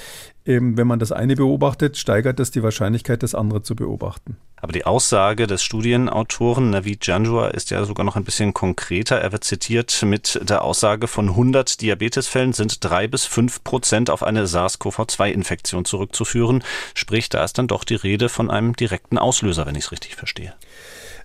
eben, 0.44 0.76
wenn 0.76 0.86
man 0.86 0.98
das 0.98 1.12
eine 1.12 1.36
beobachtet, 1.36 1.96
steigert 1.96 2.38
das 2.38 2.50
die 2.50 2.62
Wahrscheinlichkeit, 2.62 3.22
das 3.22 3.34
andere 3.34 3.62
zu 3.62 3.76
beobachten. 3.76 4.36
Aber 4.56 4.72
die 4.72 4.86
Aussage 4.86 5.48
des 5.48 5.62
Studienautoren 5.64 6.70
Navid 6.70 7.04
Janjua 7.04 7.48
ist 7.48 7.70
ja 7.70 7.84
sogar 7.84 8.04
noch 8.04 8.14
ein 8.14 8.22
bisschen 8.22 8.54
konkreter. 8.54 9.20
Er 9.20 9.32
wird 9.32 9.42
zitiert 9.42 10.02
mit 10.04 10.40
der 10.48 10.62
Aussage, 10.62 11.08
von 11.08 11.30
100 11.30 11.80
Diabetesfällen 11.80 12.52
sind 12.52 12.84
drei 12.84 13.08
bis 13.08 13.24
fünf 13.24 13.64
Prozent 13.64 14.08
auf 14.08 14.22
eine 14.22 14.46
SARS-CoV-2-Infektion 14.46 15.84
zurückzuführen. 15.84 16.62
Sprich, 16.94 17.28
da 17.28 17.42
ist 17.42 17.58
dann 17.58 17.66
doch 17.66 17.82
die 17.82 17.96
Rede 17.96 18.28
von 18.28 18.50
einem 18.50 18.76
direkten 18.76 19.18
Auslöser, 19.18 19.66
wenn 19.66 19.74
ich 19.74 19.86
es 19.86 19.92
richtig 19.92 20.14
verstehe. 20.14 20.54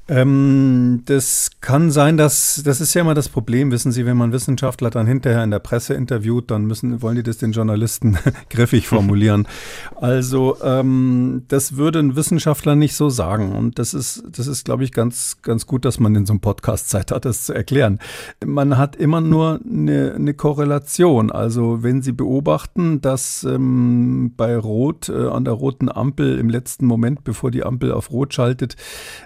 Ähm, 0.09 1.01
das 1.05 1.51
kann 1.59 1.91
sein, 1.91 2.15
dass 2.15 2.61
das 2.63 2.79
ist 2.79 2.93
ja 2.93 3.01
immer 3.01 3.13
das 3.13 3.27
Problem, 3.27 3.71
wissen 3.71 3.91
Sie, 3.91 4.05
wenn 4.05 4.15
man 4.15 4.31
Wissenschaftler 4.31 4.89
dann 4.89 5.05
hinterher 5.05 5.43
in 5.43 5.51
der 5.51 5.59
Presse 5.59 5.95
interviewt, 5.95 6.49
dann 6.49 6.65
müssen 6.65 7.01
wollen 7.01 7.17
die 7.17 7.23
das 7.23 7.37
den 7.37 7.51
Journalisten 7.51 8.17
griffig 8.49 8.87
formulieren. 8.87 9.47
Also 9.95 10.57
ähm, 10.63 11.43
das 11.49 11.75
würde 11.75 11.99
ein 11.99 12.15
Wissenschaftler 12.15 12.75
nicht 12.75 12.95
so 12.95 13.09
sagen 13.09 13.53
und 13.53 13.79
das 13.79 13.93
ist 13.93 14.23
das 14.31 14.47
ist 14.47 14.65
glaube 14.65 14.85
ich 14.85 14.93
ganz 14.93 15.37
ganz 15.41 15.65
gut, 15.65 15.83
dass 15.83 15.99
man 15.99 16.15
in 16.15 16.25
so 16.25 16.33
einem 16.33 16.39
Podcast 16.39 16.89
Zeit 16.89 17.11
hat, 17.11 17.25
das 17.25 17.45
zu 17.45 17.53
erklären. 17.53 17.99
Man 18.45 18.77
hat 18.77 18.95
immer 18.95 19.19
nur 19.19 19.59
eine, 19.65 20.13
eine 20.15 20.33
Korrelation. 20.33 21.31
Also 21.31 21.83
wenn 21.83 22.01
Sie 22.01 22.13
beobachten, 22.13 23.01
dass 23.01 23.43
ähm, 23.43 24.33
bei 24.37 24.57
Rot 24.57 25.09
äh, 25.09 25.27
an 25.27 25.43
der 25.43 25.53
roten 25.53 25.89
Ampel 25.89 26.39
im 26.39 26.49
letzten 26.49 26.85
Moment, 26.85 27.23
bevor 27.23 27.51
die 27.51 27.63
Ampel 27.63 27.91
auf 27.91 28.11
Rot 28.11 28.33
schaltet, 28.33 28.75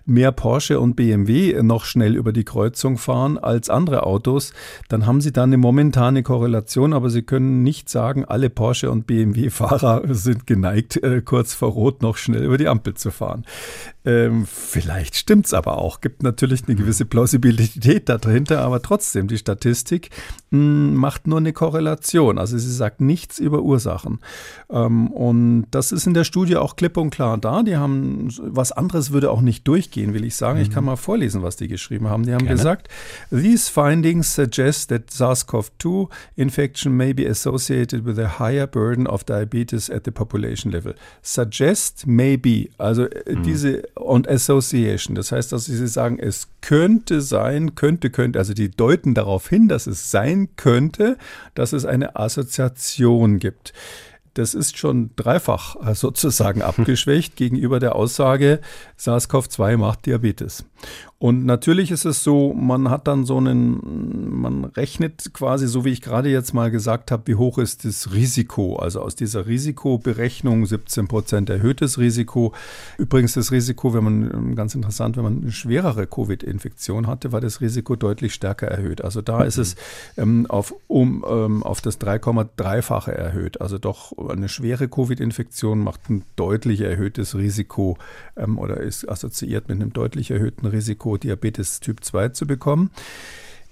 mehr 0.05 0.31
Porsche 0.31 0.70
Porsche 0.71 0.79
und 0.79 0.95
BMW 0.95 1.61
noch 1.63 1.83
schnell 1.83 2.15
über 2.15 2.31
die 2.31 2.45
Kreuzung 2.45 2.97
fahren 2.97 3.37
als 3.37 3.69
andere 3.69 4.03
Autos, 4.03 4.53
dann 4.87 5.05
haben 5.05 5.19
Sie 5.19 5.33
da 5.33 5.43
eine 5.43 5.57
momentane 5.57 6.23
Korrelation, 6.23 6.93
aber 6.93 7.09
Sie 7.09 7.23
können 7.23 7.61
nicht 7.63 7.89
sagen, 7.89 8.23
alle 8.23 8.49
Porsche 8.49 8.89
und 8.89 9.05
BMW-Fahrer 9.05 10.03
sind 10.13 10.47
geneigt, 10.47 10.95
äh, 11.03 11.21
kurz 11.21 11.53
vor 11.53 11.71
Rot 11.71 12.01
noch 12.01 12.15
schnell 12.15 12.43
über 12.43 12.57
die 12.57 12.69
Ampel 12.69 12.93
zu 12.93 13.11
fahren. 13.11 13.43
Ähm, 14.03 14.47
vielleicht 14.47 15.15
stimmt's 15.15 15.53
aber 15.53 15.77
auch. 15.77 16.01
Gibt 16.01 16.23
natürlich 16.23 16.63
eine 16.67 16.75
gewisse 16.75 17.05
Plausibilität 17.05 18.09
dahinter, 18.09 18.61
aber 18.61 18.81
trotzdem, 18.81 19.27
die 19.27 19.37
Statistik 19.37 20.09
mh, 20.49 20.59
hm, 20.59 20.95
macht 20.95 21.27
nur 21.27 21.37
eine 21.37 21.53
Korrelation. 21.53 22.39
Also 22.39 22.57
sie 22.57 22.73
sagt 22.73 22.99
nichts 23.01 23.37
über 23.37 23.61
Ursachen. 23.61 24.19
Ähm, 24.71 25.11
und 25.11 25.67
das 25.69 25.91
ist 25.91 26.07
in 26.07 26.15
der 26.15 26.23
Studie 26.23 26.57
auch 26.57 26.75
klipp 26.75 26.97
und 26.97 27.11
klar 27.11 27.37
da. 27.37 27.61
Die 27.61 27.77
haben, 27.77 28.29
was 28.41 28.71
anderes 28.71 29.11
würde 29.11 29.29
auch 29.29 29.41
nicht 29.41 29.67
durchgehen, 29.67 30.15
will 30.15 30.25
ich 30.25 30.35
sagen. 30.35 30.57
Mhm. 30.57 30.63
Ich 30.63 30.71
kann 30.71 30.83
mhm. 30.83 30.91
mal 30.91 30.95
vorlesen, 30.95 31.43
was 31.43 31.55
die 31.57 31.67
geschrieben 31.67 32.09
haben. 32.09 32.25
Die 32.25 32.33
haben 32.33 32.45
Gerne. 32.45 32.55
gesagt, 32.55 32.87
these 33.29 33.71
findings 33.71 34.33
suggest 34.33 34.89
that 34.89 35.11
SARS-CoV-2 35.11 36.09
infection 36.37 36.97
may 36.97 37.13
be 37.13 37.29
associated 37.29 38.03
with 38.03 38.17
a 38.17 38.39
higher 38.39 38.65
burden 38.65 39.05
of 39.05 39.23
diabetes 39.23 39.91
at 39.91 40.05
the 40.05 40.11
population 40.11 40.71
level. 40.71 40.95
Suggest, 41.21 42.07
may 42.07 42.35
be. 42.35 42.69
Also 42.79 43.03
äh, 43.03 43.35
mhm. 43.35 43.43
diese 43.43 43.90
und 43.95 44.27
Association. 44.27 45.15
Das 45.15 45.31
heißt, 45.31 45.51
dass 45.51 45.65
sie 45.65 45.87
sagen, 45.87 46.19
es 46.19 46.47
könnte 46.61 47.21
sein, 47.21 47.75
könnte, 47.75 48.09
könnte, 48.09 48.39
also 48.39 48.53
die 48.53 48.71
deuten 48.71 49.13
darauf 49.13 49.47
hin, 49.49 49.67
dass 49.67 49.87
es 49.87 50.11
sein 50.11 50.49
könnte, 50.55 51.17
dass 51.55 51.73
es 51.73 51.85
eine 51.85 52.15
Assoziation 52.15 53.39
gibt. 53.39 53.73
Das 54.33 54.53
ist 54.53 54.77
schon 54.77 55.11
dreifach 55.15 55.75
sozusagen 55.93 56.61
abgeschwächt 56.61 57.35
gegenüber 57.35 57.79
der 57.79 57.95
Aussage, 57.95 58.61
SARS-CoV-2 58.97 59.77
macht 59.77 60.05
Diabetes. 60.05 60.63
Und 61.21 61.45
natürlich 61.45 61.91
ist 61.91 62.05
es 62.05 62.23
so, 62.23 62.51
man 62.51 62.89
hat 62.89 63.07
dann 63.07 63.25
so 63.25 63.37
einen, 63.37 64.41
man 64.41 64.65
rechnet 64.65 65.35
quasi, 65.35 65.67
so 65.67 65.85
wie 65.85 65.91
ich 65.91 66.01
gerade 66.01 66.29
jetzt 66.29 66.55
mal 66.55 66.71
gesagt 66.71 67.11
habe, 67.11 67.27
wie 67.27 67.35
hoch 67.35 67.59
ist 67.59 67.85
das 67.85 68.11
Risiko. 68.11 68.77
Also 68.77 69.01
aus 69.01 69.15
dieser 69.15 69.45
Risikoberechnung 69.45 70.65
17 70.65 71.07
Prozent 71.07 71.51
erhöhtes 71.51 71.99
Risiko. 71.99 72.55
Übrigens 72.97 73.33
das 73.33 73.51
Risiko, 73.51 73.93
wenn 73.93 74.03
man, 74.03 74.55
ganz 74.55 74.73
interessant, 74.73 75.15
wenn 75.15 75.23
man 75.23 75.41
eine 75.43 75.51
schwerere 75.51 76.07
Covid-Infektion 76.07 77.05
hatte, 77.05 77.31
war 77.31 77.39
das 77.39 77.61
Risiko 77.61 77.95
deutlich 77.95 78.33
stärker 78.33 78.69
erhöht. 78.69 79.03
Also 79.03 79.21
da 79.21 79.41
mhm. 79.41 79.45
ist 79.45 79.59
es 79.59 79.75
ähm, 80.17 80.47
auf, 80.49 80.73
um, 80.87 81.23
ähm, 81.29 81.61
auf 81.61 81.81
das 81.81 82.01
3,3-fache 82.01 83.11
erhöht. 83.11 83.61
Also 83.61 83.77
doch 83.77 84.17
eine 84.17 84.49
schwere 84.49 84.87
Covid-Infektion 84.87 85.83
macht 85.83 86.09
ein 86.09 86.23
deutlich 86.35 86.81
erhöhtes 86.81 87.35
Risiko 87.35 87.99
ähm, 88.35 88.57
oder 88.57 88.77
ist 88.77 89.07
assoziiert 89.07 89.69
mit 89.69 89.79
einem 89.79 89.93
deutlich 89.93 90.31
erhöhten 90.31 90.65
Risiko 90.71 91.17
Diabetes 91.17 91.79
Typ 91.79 92.03
2 92.03 92.29
zu 92.29 92.47
bekommen. 92.47 92.91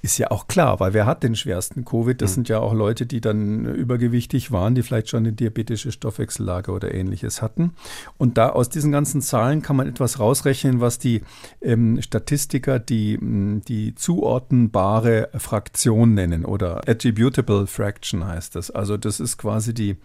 Ist 0.01 0.17
ja 0.17 0.31
auch 0.31 0.47
klar, 0.47 0.79
weil 0.79 0.93
wer 0.93 1.05
hat 1.05 1.23
den 1.23 1.35
schwersten 1.35 1.83
Covid? 1.83 2.21
Das 2.21 2.31
mhm. 2.31 2.35
sind 2.35 2.49
ja 2.49 2.59
auch 2.59 2.73
Leute, 2.73 3.05
die 3.05 3.19
dann 3.19 3.65
übergewichtig 3.65 4.49
waren, 4.49 4.73
die 4.73 4.81
vielleicht 4.81 5.09
schon 5.09 5.19
eine 5.19 5.33
diabetische 5.33 5.91
Stoffwechsellage 5.91 6.71
oder 6.71 6.93
ähnliches 6.93 7.41
hatten. 7.41 7.73
Und 8.17 8.37
da 8.37 8.49
aus 8.49 8.69
diesen 8.69 8.93
ganzen 8.93 9.21
Zahlen 9.21 9.61
kann 9.61 9.75
man 9.75 9.89
etwas 9.89 10.17
rausrechnen, 10.17 10.79
was 10.79 10.99
die 10.99 11.21
ähm, 11.61 12.01
Statistiker 12.01 12.79
die, 12.79 13.19
die 13.21 13.93
zuordnenbare 13.93 15.29
Fraktion 15.35 16.13
nennen 16.13 16.45
oder 16.45 16.87
attributable 16.87 17.67
fraction 17.67 18.25
heißt 18.25 18.55
das. 18.55 18.71
Also 18.71 18.95
das 18.95 19.19
ist 19.19 19.37
quasi 19.37 19.73
die 19.73 19.97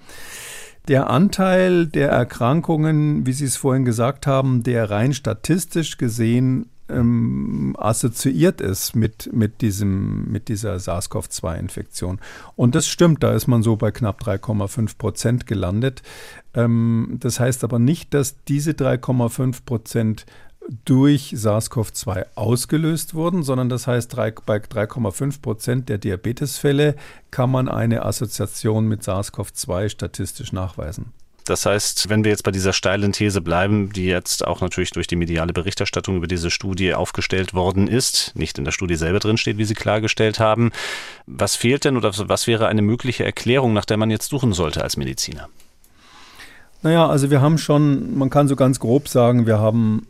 der 0.89 1.09
Anteil 1.09 1.87
der 1.87 2.11
Erkrankungen, 2.11 3.27
wie 3.27 3.33
Sie 3.33 3.47
es 3.47 3.57
vorhin 3.57 3.87
gesagt 3.87 4.27
haben, 4.27 4.63
der 4.65 4.91
rein 4.91 5.15
statistisch 5.15 5.97
gesehen 5.97 6.69
ähm, 6.89 7.75
assoziiert 7.79 8.61
ist 8.61 8.95
mit, 8.95 9.33
mit, 9.33 9.61
diesem, 9.61 10.31
mit 10.31 10.49
dieser 10.49 10.79
SARS-CoV-2-Infektion. 10.79 12.21
Und 12.57 12.75
das 12.75 12.87
stimmt, 12.87 13.23
da 13.23 13.33
ist 13.33 13.47
man 13.47 13.63
so 13.63 13.77
bei 13.77 13.91
knapp 13.91 14.23
3,5 14.23 14.99
Prozent 14.99 15.47
gelandet. 15.47 16.03
Ähm, 16.55 17.17
das 17.21 17.41
heißt 17.41 17.65
aber 17.65 17.79
nicht, 17.79 18.13
dass 18.15 18.43
diese 18.45 18.73
3,5 18.73 19.65
Prozent 19.65 20.27
durch 20.85 21.35
SARS-CoV-2 21.37 22.27
ausgelöst 22.35 23.15
wurden, 23.15 23.43
sondern 23.43 23.69
das 23.69 23.87
heißt, 23.87 24.17
bei 24.17 24.57
3,5 24.57 25.43
Prozent 25.43 25.89
der 25.89 25.99
Diabetesfälle 25.99 26.97
kann 27.31 27.51
man 27.51 27.69
eine 27.69 28.05
Assoziation 28.05 28.89
mit 28.89 29.03
SARS-CoV-2 29.03 29.91
statistisch 29.91 30.53
nachweisen. 30.53 31.13
Das 31.45 31.67
heißt, 31.67 32.09
wenn 32.09 32.25
wir 32.25 32.31
jetzt 32.31 32.43
bei 32.43 32.51
dieser 32.51 32.73
steilen 32.73 33.13
These 33.13 33.43
bleiben, 33.43 33.93
die 33.93 34.07
jetzt 34.07 34.47
auch 34.47 34.63
natürlich 34.63 34.91
durch 34.93 35.07
die 35.07 35.17
mediale 35.17 35.53
Berichterstattung 35.53 36.17
über 36.17 36.27
diese 36.27 36.51
Studie 36.51 36.95
aufgestellt 36.95 37.53
worden 37.53 37.87
ist, 37.87 38.33
nicht 38.35 38.57
in 38.59 38.65
der 38.65 38.73
Studie 38.73 38.97
selber 38.97 39.19
drin 39.19 39.37
steht, 39.37 39.59
wie 39.59 39.65
Sie 39.65 39.75
klargestellt 39.75 40.41
haben, 40.41 40.73
was 41.27 41.55
fehlt 41.55 41.85
denn 41.85 41.99
oder 41.99 42.13
was 42.17 42.47
wäre 42.47 42.67
eine 42.67 42.83
mögliche 42.83 43.25
Erklärung, 43.25 43.75
nach 43.75 43.85
der 43.85 43.99
man 43.99 44.11
jetzt 44.11 44.31
suchen 44.31 44.55
sollte 44.55 44.83
als 44.83 44.97
Mediziner? 44.97 45.49
Naja, 46.83 47.09
also 47.09 47.31
wir 47.31 47.41
haben 47.41 47.59
schon, 47.59 48.17
man 48.17 48.31
kann 48.31 48.49
so 48.49 48.57
ganz 48.57 48.81
grob 48.81 49.09
sagen, 49.09 49.47
wir 49.47 49.59
haben 49.59 50.07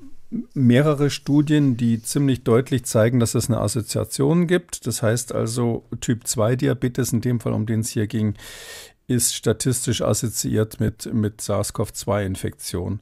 mehrere 0.54 1.10
Studien, 1.10 1.76
die 1.76 2.02
ziemlich 2.02 2.42
deutlich 2.42 2.84
zeigen, 2.84 3.20
dass 3.20 3.34
es 3.34 3.48
eine 3.48 3.60
Assoziation 3.60 4.46
gibt. 4.46 4.86
Das 4.86 5.02
heißt 5.02 5.32
also, 5.32 5.84
Typ 6.00 6.26
2 6.26 6.56
Diabetes, 6.56 7.12
in 7.12 7.20
dem 7.20 7.40
Fall, 7.40 7.52
um 7.52 7.66
den 7.66 7.80
es 7.80 7.90
hier 7.90 8.06
ging, 8.06 8.34
ist 9.06 9.34
statistisch 9.34 10.02
assoziiert 10.02 10.80
mit, 10.80 11.12
mit 11.12 11.40
SARS-CoV-2-Infektion. 11.40 13.00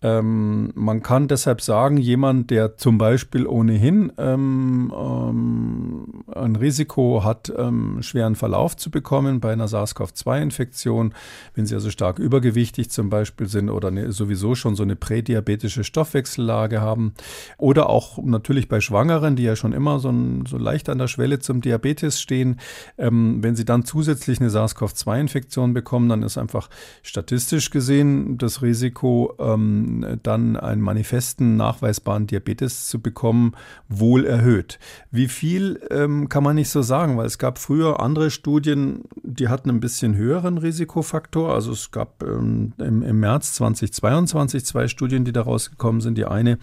Ähm, 0.00 0.70
man 0.74 1.02
kann 1.02 1.26
deshalb 1.26 1.60
sagen, 1.60 1.96
jemand, 1.96 2.50
der 2.50 2.76
zum 2.76 2.98
Beispiel 2.98 3.46
ohnehin 3.46 4.12
ähm, 4.16 4.92
ähm, 4.96 6.24
ein 6.32 6.54
Risiko 6.54 7.24
hat, 7.24 7.52
ähm, 7.56 8.00
schweren 8.00 8.36
Verlauf 8.36 8.76
zu 8.76 8.92
bekommen 8.92 9.40
bei 9.40 9.52
einer 9.52 9.66
SARS-CoV-2-Infektion, 9.66 11.14
wenn 11.54 11.66
sie 11.66 11.74
also 11.74 11.90
stark 11.90 12.20
übergewichtig 12.20 12.90
zum 12.90 13.10
Beispiel 13.10 13.48
sind 13.48 13.70
oder 13.70 13.88
eine, 13.88 14.12
sowieso 14.12 14.54
schon 14.54 14.76
so 14.76 14.84
eine 14.84 14.94
prädiabetische 14.94 15.82
Stoffwechsellage 15.82 16.80
haben 16.80 17.14
oder 17.56 17.88
auch 17.88 18.18
natürlich 18.22 18.68
bei 18.68 18.80
Schwangeren, 18.80 19.34
die 19.34 19.42
ja 19.42 19.56
schon 19.56 19.72
immer 19.72 19.98
so, 19.98 20.10
ein, 20.10 20.46
so 20.46 20.58
leicht 20.58 20.88
an 20.88 20.98
der 20.98 21.08
Schwelle 21.08 21.40
zum 21.40 21.60
Diabetes 21.60 22.20
stehen, 22.20 22.60
ähm, 22.98 23.42
wenn 23.42 23.56
sie 23.56 23.64
dann 23.64 23.84
zusätzlich 23.84 24.40
eine 24.40 24.50
SARS-CoV-2-Infektion 24.50 25.74
bekommen, 25.74 26.08
dann 26.08 26.22
ist 26.22 26.38
einfach 26.38 26.70
statistisch 27.02 27.70
gesehen 27.70 28.38
das 28.38 28.62
Risiko, 28.62 29.34
dann 30.22 30.56
einen 30.56 30.80
manifesten, 30.80 31.56
nachweisbaren 31.56 32.26
Diabetes 32.26 32.88
zu 32.88 33.00
bekommen, 33.00 33.52
wohl 33.88 34.24
erhöht. 34.24 34.78
Wie 35.10 35.28
viel 35.28 35.80
ähm, 35.90 36.28
kann 36.28 36.44
man 36.44 36.56
nicht 36.56 36.70
so 36.70 36.82
sagen, 36.82 37.16
weil 37.16 37.26
es 37.26 37.38
gab 37.38 37.58
früher 37.58 38.00
andere 38.00 38.30
Studien, 38.30 39.04
die 39.22 39.48
hatten 39.48 39.70
ein 39.70 39.80
bisschen 39.80 40.16
höheren 40.16 40.58
Risikofaktor. 40.58 41.54
Also 41.54 41.72
es 41.72 41.90
gab 41.90 42.22
ähm, 42.22 42.72
im, 42.78 43.02
im, 43.02 43.20
März 43.20 43.54
2022 43.54 44.64
zwei 44.64 44.88
Studien, 44.88 45.24
die 45.24 45.32
daraus 45.32 45.70
gekommen 45.70 46.00
sind. 46.00 46.18
Die 46.18 46.26
eine 46.26 46.58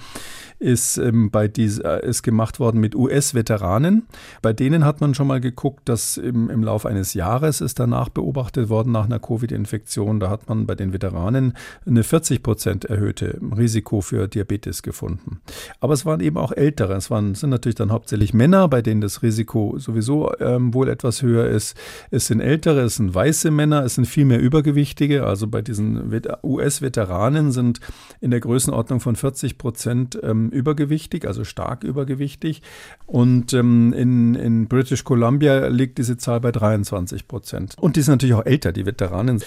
ist 0.60 0.98
ähm, 0.98 1.32
bei 1.32 1.48
dieser, 1.48 2.04
ist 2.04 2.24
gemacht 2.24 2.60
worden 2.60 2.80
mit 2.80 2.96
US-Veteranen. 2.96 4.08
Bei 4.42 4.54
denen 4.54 4.86
hat 4.86 5.02
man 5.02 5.14
schon 5.14 5.28
mal 5.28 5.42
geguckt, 5.42 5.88
dass 5.90 6.18
im, 6.18 6.50
im 6.50 6.64
Laufe 6.64 6.88
eines 6.90 7.14
Jahres 7.14 7.62
ist 7.62 7.80
danach 7.80 8.10
beobachtet 8.10 8.70
worden 8.70 8.92
nach 8.92 9.06
einer 9.06 9.20
Covid-Infektion. 9.20 10.20
Da 10.20 10.30
hat 10.30 10.48
man 10.50 10.66
bei 10.66 10.76
den 10.76 10.94
Veteranen 10.94 11.54
eine 11.86 12.04
40 12.04 12.44
Prozent 12.44 12.86
erhöht 12.86 13.15
erhöhte 13.22 13.40
Risiko 13.58 14.02
für 14.02 14.28
Diabetes 14.28 14.84
gefunden. 14.84 15.42
Aber 15.80 15.94
es 15.94 16.06
waren 16.06 16.20
eben 16.20 16.38
auch 16.38 16.52
ältere. 16.52 16.94
Es 16.94 17.10
waren, 17.10 17.36
sind 17.36 17.50
natürlich 17.50 17.76
dann 17.76 17.92
hauptsächlich 17.92 18.34
Männer, 18.34 18.68
bei 18.68 18.82
denen 18.82 19.02
das 19.02 19.24
Risiko 19.24 19.76
sowieso 19.78 20.32
ähm, 20.40 20.74
wohl 20.74 20.90
etwas 20.90 21.22
höher 21.22 21.48
ist. 21.48 21.78
Es 22.12 22.28
sind 22.28 22.40
ältere, 22.40 22.82
es 22.82 22.96
sind 22.96 23.14
weiße 23.14 23.52
Männer, 23.52 23.84
es 23.84 23.96
sind 23.96 24.06
viel 24.06 24.26
mehr 24.26 24.40
Übergewichtige. 24.40 25.26
Also 25.26 25.48
bei 25.48 25.62
diesen 25.62 26.22
US-Veteranen 26.44 27.52
sind 27.52 27.80
in 28.22 28.32
der 28.32 28.40
Größenordnung 28.40 29.00
von 29.00 29.16
40 29.16 29.58
Prozent 29.58 30.20
ähm, 30.22 30.50
übergewichtig, 30.50 31.28
also 31.28 31.44
stark 31.44 31.84
übergewichtig. 31.84 32.62
Und 33.06 33.54
ähm, 33.54 33.94
in, 33.94 34.36
in 34.36 34.68
British 34.68 35.04
Columbia 35.04 35.68
liegt 35.68 35.98
diese 35.98 36.18
Zahl 36.18 36.40
bei 36.40 36.52
23 36.52 37.28
Prozent. 37.28 37.76
Und 37.80 37.96
die 37.96 38.02
sind 38.02 38.14
natürlich 38.14 38.36
auch 38.36 38.46
älter, 38.46 38.72
die 38.72 38.86
Veteranen. 38.86 39.42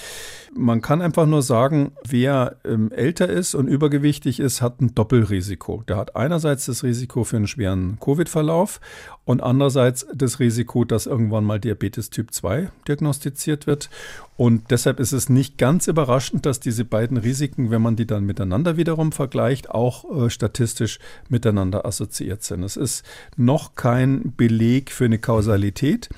Man 0.59 0.83
kann 0.83 1.01
einfach 1.01 1.27
nur 1.27 1.43
sagen, 1.43 1.93
wer 2.05 2.57
ähm, 2.65 2.91
älter 2.91 3.29
ist 3.29 3.55
und 3.55 3.69
übergewichtig 3.69 4.41
ist, 4.41 4.61
hat 4.61 4.81
ein 4.81 4.93
Doppelrisiko. 4.93 5.85
Der 5.87 5.97
hat 5.97 6.17
einerseits 6.17 6.67
das 6.67 6.83
Risiko 6.83 7.23
für 7.23 7.37
einen 7.37 7.47
schweren 7.47 7.99
Covid-Verlauf 8.01 8.81
und 9.25 9.43
andererseits 9.43 10.07
das 10.13 10.41
Risiko, 10.41 10.85
dass 10.85 11.07
irgendwann 11.07 11.45
mal 11.45 11.61
Diabetes 11.61 12.11
Typ 12.11 12.33
2 12.33 12.71
diagnostiziert 12.89 13.67
wird. 13.67 13.89
Und 14.39 14.71
deshalb 14.71 15.01
ist 15.01 15.11
es 15.13 15.29
nicht 15.29 15.59
ganz 15.59 15.89
überraschend, 15.89 16.47
dass 16.47 16.61
diese 16.61 16.85
beiden 16.85 17.17
Risiken, 17.17 17.73
wenn 17.73 17.83
man 17.83 17.97
die 17.97 18.07
dann 18.07 18.25
miteinander 18.25 18.77
wiederum 18.77 19.11
vergleicht, 19.11 19.69
auch 19.69 20.05
äh, 20.27 20.31
statistisch 20.31 21.01
miteinander 21.29 21.85
assoziiert 21.85 22.45
sind. 22.45 22.63
Es 22.63 22.77
ist 22.77 23.05
noch 23.37 23.75
kein 23.75 24.33
Beleg 24.37 24.93
für 24.93 25.07
eine 25.07 25.19
Kausalität, 25.19 26.09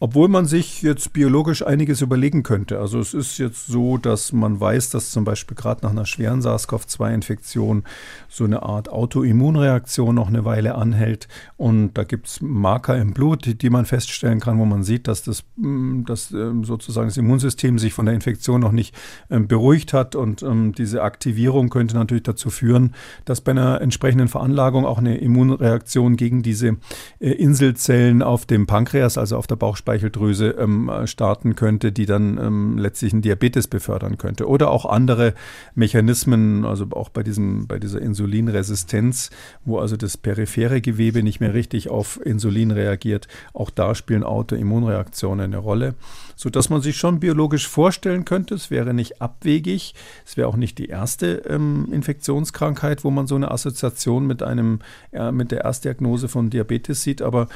obwohl 0.00 0.26
man 0.26 0.44
sich 0.44 0.82
jetzt 0.82 1.12
biologisch 1.12 1.64
einiges 1.64 2.02
überlegen 2.02 2.42
könnte. 2.42 2.80
Also 2.80 2.98
es 2.98 3.14
ist 3.14 3.38
jetzt 3.38 3.68
so, 3.68 3.87
dass 3.96 4.32
man 4.32 4.60
weiß, 4.60 4.90
dass 4.90 5.10
zum 5.10 5.24
Beispiel 5.24 5.56
gerade 5.56 5.82
nach 5.82 5.90
einer 5.90 6.06
schweren 6.06 6.40
SARS-CoV-2-Infektion 6.42 7.84
so 8.28 8.44
eine 8.44 8.62
Art 8.62 8.88
Autoimmunreaktion 8.88 10.14
noch 10.14 10.28
eine 10.28 10.44
Weile 10.44 10.74
anhält. 10.74 11.28
Und 11.56 11.94
da 11.94 12.04
gibt 12.04 12.26
es 12.26 12.40
Marker 12.40 12.96
im 12.98 13.12
Blut, 13.12 13.46
die, 13.46 13.56
die, 13.56 13.70
man 13.70 13.86
feststellen 13.86 14.40
kann, 14.40 14.58
wo 14.58 14.64
man 14.64 14.82
sieht, 14.82 15.08
dass 15.08 15.22
das 15.22 15.44
mm, 15.56 16.04
dass, 16.04 16.30
ähm, 16.32 16.64
sozusagen 16.64 17.08
das 17.08 17.16
Immunsystem 17.16 17.78
sich 17.78 17.92
von 17.92 18.06
der 18.06 18.14
Infektion 18.14 18.60
noch 18.60 18.72
nicht 18.72 18.94
ähm, 19.30 19.48
beruhigt 19.48 19.92
hat. 19.92 20.14
Und 20.14 20.42
ähm, 20.42 20.72
diese 20.72 21.02
Aktivierung 21.02 21.70
könnte 21.70 21.94
natürlich 21.94 22.24
dazu 22.24 22.50
führen, 22.50 22.94
dass 23.24 23.40
bei 23.40 23.52
einer 23.52 23.80
entsprechenden 23.80 24.28
Veranlagung 24.28 24.84
auch 24.84 24.98
eine 24.98 25.18
Immunreaktion 25.18 26.16
gegen 26.16 26.42
diese 26.42 26.76
äh, 27.20 27.30
Inselzellen 27.30 28.22
auf 28.22 28.46
dem 28.46 28.66
Pankreas, 28.66 29.16
also 29.16 29.36
auf 29.36 29.46
der 29.46 29.56
Bauchspeicheldrüse, 29.56 30.56
starten 31.04 31.54
könnte, 31.54 31.92
die 31.92 32.06
dann 32.06 32.78
letztlich 32.78 33.12
einen 33.12 33.22
Diabetes 33.22 33.67
befördern 33.70 34.18
könnte. 34.18 34.48
Oder 34.48 34.70
auch 34.70 34.86
andere 34.86 35.34
Mechanismen, 35.74 36.64
also 36.64 36.86
auch 36.92 37.08
bei, 37.08 37.22
diesem, 37.22 37.66
bei 37.66 37.78
dieser 37.78 38.00
Insulinresistenz, 38.00 39.30
wo 39.64 39.78
also 39.78 39.96
das 39.96 40.16
periphere 40.16 40.80
Gewebe 40.80 41.22
nicht 41.22 41.40
mehr 41.40 41.54
richtig 41.54 41.88
auf 41.88 42.24
Insulin 42.24 42.70
reagiert. 42.70 43.28
Auch 43.52 43.70
da 43.70 43.94
spielen 43.94 44.24
Autoimmunreaktionen 44.24 45.46
eine 45.52 45.58
Rolle, 45.58 45.94
sodass 46.36 46.70
man 46.70 46.82
sich 46.82 46.96
schon 46.96 47.20
biologisch 47.20 47.48
logisch 47.48 47.68
vorstellen 47.68 48.24
könnte. 48.24 48.54
Es 48.54 48.70
wäre 48.70 48.92
nicht 48.92 49.22
abwegig. 49.22 49.94
Es 50.26 50.36
wäre 50.36 50.48
auch 50.48 50.56
nicht 50.56 50.76
die 50.78 50.86
erste 50.86 51.42
ähm, 51.48 51.88
Infektionskrankheit, 51.90 53.04
wo 53.04 53.10
man 53.10 53.26
so 53.26 53.36
eine 53.36 53.50
Assoziation 53.50 54.26
mit 54.26 54.42
einem, 54.42 54.80
äh, 55.12 55.32
mit 55.32 55.50
der 55.50 55.64
Erstdiagnose 55.64 56.28
von 56.28 56.50
Diabetes 56.50 57.02
sieht. 57.02 57.22
Aber 57.22 57.48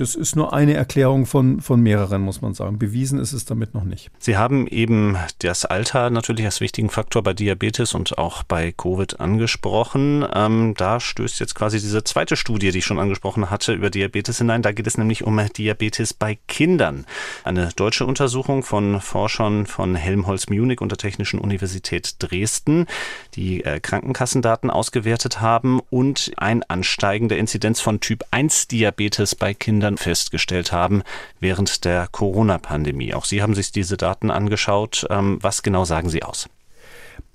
das 0.00 0.14
ist 0.14 0.34
nur 0.34 0.54
eine 0.54 0.72
Erklärung 0.74 1.26
von, 1.26 1.60
von 1.60 1.80
mehreren, 1.80 2.22
muss 2.22 2.40
man 2.40 2.54
sagen. 2.54 2.78
Bewiesen 2.78 3.18
ist 3.18 3.34
es 3.34 3.44
damit 3.44 3.74
noch 3.74 3.84
nicht. 3.84 4.10
Sie 4.18 4.38
haben 4.38 4.66
eben 4.66 5.18
das 5.40 5.66
Alter 5.66 6.08
natürlich 6.08 6.46
als 6.46 6.62
wichtigen 6.62 6.88
Faktor 6.88 7.22
bei 7.22 7.34
Diabetes 7.34 7.94
und 7.94 8.16
auch 8.16 8.42
bei 8.42 8.72
Covid 8.72 9.20
angesprochen. 9.20 10.24
Ähm, 10.32 10.72
da 10.78 11.00
stößt 11.00 11.38
jetzt 11.38 11.54
quasi 11.54 11.80
diese 11.80 12.02
zweite 12.02 12.36
Studie, 12.36 12.70
die 12.70 12.78
ich 12.78 12.86
schon 12.86 12.98
angesprochen 12.98 13.50
hatte, 13.50 13.74
über 13.74 13.90
Diabetes 13.90 14.38
hinein. 14.38 14.62
Da 14.62 14.72
geht 14.72 14.86
es 14.86 14.96
nämlich 14.96 15.24
um 15.24 15.38
Diabetes 15.56 16.14
bei 16.14 16.38
Kindern. 16.48 17.04
Eine 17.44 17.68
deutsche 17.76 18.06
Untersuchung 18.06 18.62
von 18.62 19.02
Forschern 19.02 19.66
von 19.66 19.94
Helmholtz 19.96 20.48
Munich 20.48 20.80
und 20.80 20.92
der 20.92 20.98
Technischen 20.98 21.38
Universität 21.38 22.14
Dresden, 22.20 22.86
die 23.34 23.64
äh, 23.64 23.80
Krankenkassendaten 23.80 24.70
ausgewertet 24.70 25.42
haben 25.42 25.80
und 25.90 26.32
ein 26.38 26.62
Ansteigen 26.62 27.28
der 27.28 27.36
Inzidenz 27.36 27.82
von 27.82 28.00
Typ 28.00 28.24
1 28.30 28.68
Diabetes 28.68 29.34
bei 29.34 29.52
Kindern 29.52 29.89
Ländern 29.90 29.98
festgestellt 29.98 30.72
haben 30.72 31.02
während 31.40 31.84
der 31.84 32.06
Corona-Pandemie. 32.10 33.14
Auch 33.14 33.24
Sie 33.24 33.42
haben 33.42 33.54
sich 33.54 33.72
diese 33.72 33.96
Daten 33.96 34.30
angeschaut. 34.30 35.06
Ähm, 35.10 35.38
was 35.40 35.62
genau 35.62 35.84
sagen 35.84 36.08
Sie 36.08 36.22
aus? 36.22 36.48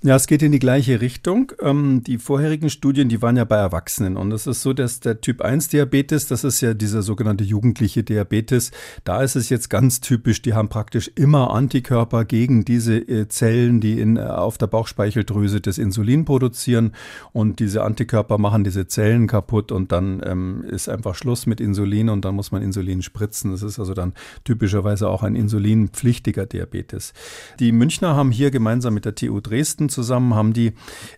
Ja, 0.05 0.15
es 0.17 0.27
geht 0.27 0.43
in 0.43 0.51
die 0.51 0.59
gleiche 0.59 1.01
Richtung. 1.01 1.51
Ähm, 1.59 2.03
die 2.03 2.19
vorherigen 2.19 2.69
Studien, 2.69 3.09
die 3.09 3.23
waren 3.23 3.37
ja 3.37 3.43
bei 3.43 3.55
Erwachsenen. 3.55 4.17
Und 4.17 4.31
es 4.33 4.45
ist 4.45 4.61
so, 4.61 4.71
dass 4.71 4.99
der 4.99 5.19
Typ 5.19 5.41
1 5.41 5.69
Diabetes, 5.69 6.27
das 6.27 6.43
ist 6.43 6.61
ja 6.61 6.75
dieser 6.75 7.01
sogenannte 7.01 7.43
jugendliche 7.43 8.03
Diabetes, 8.03 8.69
da 9.03 9.23
ist 9.23 9.35
es 9.35 9.49
jetzt 9.49 9.71
ganz 9.71 10.01
typisch, 10.01 10.43
die 10.43 10.53
haben 10.53 10.69
praktisch 10.69 11.09
immer 11.15 11.49
Antikörper 11.49 12.23
gegen 12.23 12.65
diese 12.65 12.97
äh, 12.97 13.27
Zellen, 13.29 13.81
die 13.81 13.99
in, 13.99 14.17
äh, 14.17 14.19
auf 14.19 14.59
der 14.59 14.67
Bauchspeicheldrüse 14.67 15.59
das 15.59 15.79
Insulin 15.79 16.23
produzieren. 16.23 16.91
Und 17.33 17.59
diese 17.59 17.83
Antikörper 17.83 18.37
machen 18.37 18.63
diese 18.63 18.85
Zellen 18.85 19.25
kaputt 19.25 19.71
und 19.71 19.91
dann 19.91 20.21
ähm, 20.23 20.63
ist 20.69 20.87
einfach 20.87 21.15
Schluss 21.15 21.47
mit 21.47 21.59
Insulin 21.59 22.09
und 22.09 22.25
dann 22.25 22.35
muss 22.35 22.51
man 22.51 22.61
Insulin 22.61 23.01
spritzen. 23.01 23.49
Das 23.49 23.63
ist 23.63 23.79
also 23.79 23.95
dann 23.95 24.13
typischerweise 24.43 25.09
auch 25.09 25.23
ein 25.23 25.35
insulinpflichtiger 25.35 26.45
Diabetes. 26.45 27.13
Die 27.59 27.71
Münchner 27.71 28.15
haben 28.15 28.29
hier 28.29 28.51
gemeinsam 28.51 28.93
mit 28.93 29.05
der 29.05 29.15
TU 29.15 29.41
Dresden 29.41 29.89
zusammen 29.95 30.35
haben 30.35 30.53
die 30.53 30.73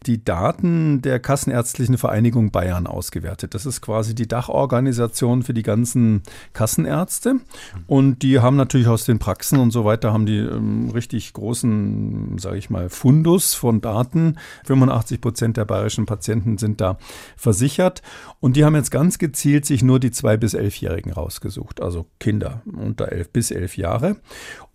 die 0.05 0.23
Daten 0.23 1.01
der 1.01 1.19
Kassenärztlichen 1.19 1.97
Vereinigung 1.97 2.51
Bayern 2.51 2.87
ausgewertet. 2.87 3.53
Das 3.53 3.65
ist 3.65 3.81
quasi 3.81 4.15
die 4.15 4.27
Dachorganisation 4.27 5.43
für 5.43 5.53
die 5.53 5.63
ganzen 5.63 6.21
Kassenärzte. 6.53 7.41
Und 7.87 8.21
die 8.21 8.39
haben 8.39 8.55
natürlich 8.55 8.87
aus 8.87 9.03
den 9.03 9.19
Praxen 9.19 9.59
und 9.59 9.71
so 9.71 9.83
weiter, 9.83 10.13
haben 10.13 10.25
die 10.25 10.37
ähm, 10.37 10.89
richtig 10.91 11.33
großen, 11.33 12.37
sage 12.37 12.57
ich 12.57 12.69
mal, 12.69 12.89
Fundus 12.89 13.53
von 13.53 13.81
Daten. 13.81 14.37
85 14.65 15.19
Prozent 15.19 15.57
der 15.57 15.65
bayerischen 15.65 16.05
Patienten 16.05 16.57
sind 16.57 16.79
da 16.79 16.97
versichert. 17.35 18.01
Und 18.39 18.55
die 18.55 18.63
haben 18.63 18.75
jetzt 18.75 18.91
ganz 18.91 19.17
gezielt 19.17 19.65
sich 19.65 19.83
nur 19.83 19.99
die 19.99 20.11
zwei 20.11 20.37
bis 20.37 20.53
elfjährigen 20.53 21.11
rausgesucht, 21.11 21.81
also 21.81 22.05
Kinder 22.19 22.61
unter 22.65 23.11
elf 23.11 23.29
bis 23.31 23.51
elf 23.51 23.77
Jahre 23.77 24.17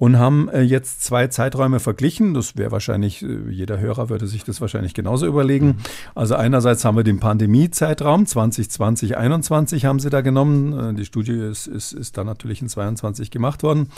und 0.03 0.19
haben 0.19 0.49
äh, 0.49 0.62
jetzt 0.62 1.05
zwei 1.05 1.29
Zeiträume 1.29 1.79
verglichen. 1.79 2.35
Das 2.35 2.57
wäre 2.57 2.73
wahrscheinlich, 2.73 3.23
äh, 3.23 3.51
jeder 3.51 3.79
Hörer 3.79 3.92
würde 3.97 4.27
sich 4.27 4.45
das 4.45 4.61
wahrscheinlich 4.61 4.95
genauso 4.95 5.27
überlegen. 5.27 5.79
Also 6.15 6.35
einerseits 6.35 6.85
haben 6.85 6.97
wir 6.97 7.05
den 7.05 7.21
Pandemiezeitraum 7.21 8.27
2020, 8.27 9.11
2021 9.11 9.85
haben 9.85 9.99
sie 9.99 10.11
da 10.11 10.21
genommen. 10.21 10.91
Äh, 10.91 10.95
die 10.95 11.05
Studie 11.05 11.33
ist, 11.33 11.67
ist, 11.67 11.93
ist 11.93 12.17
dann 12.17 12.27
natürlich 12.27 12.63
in 12.63 12.69
22 12.69 13.31
gemacht 13.31 13.63
worden 13.63 13.89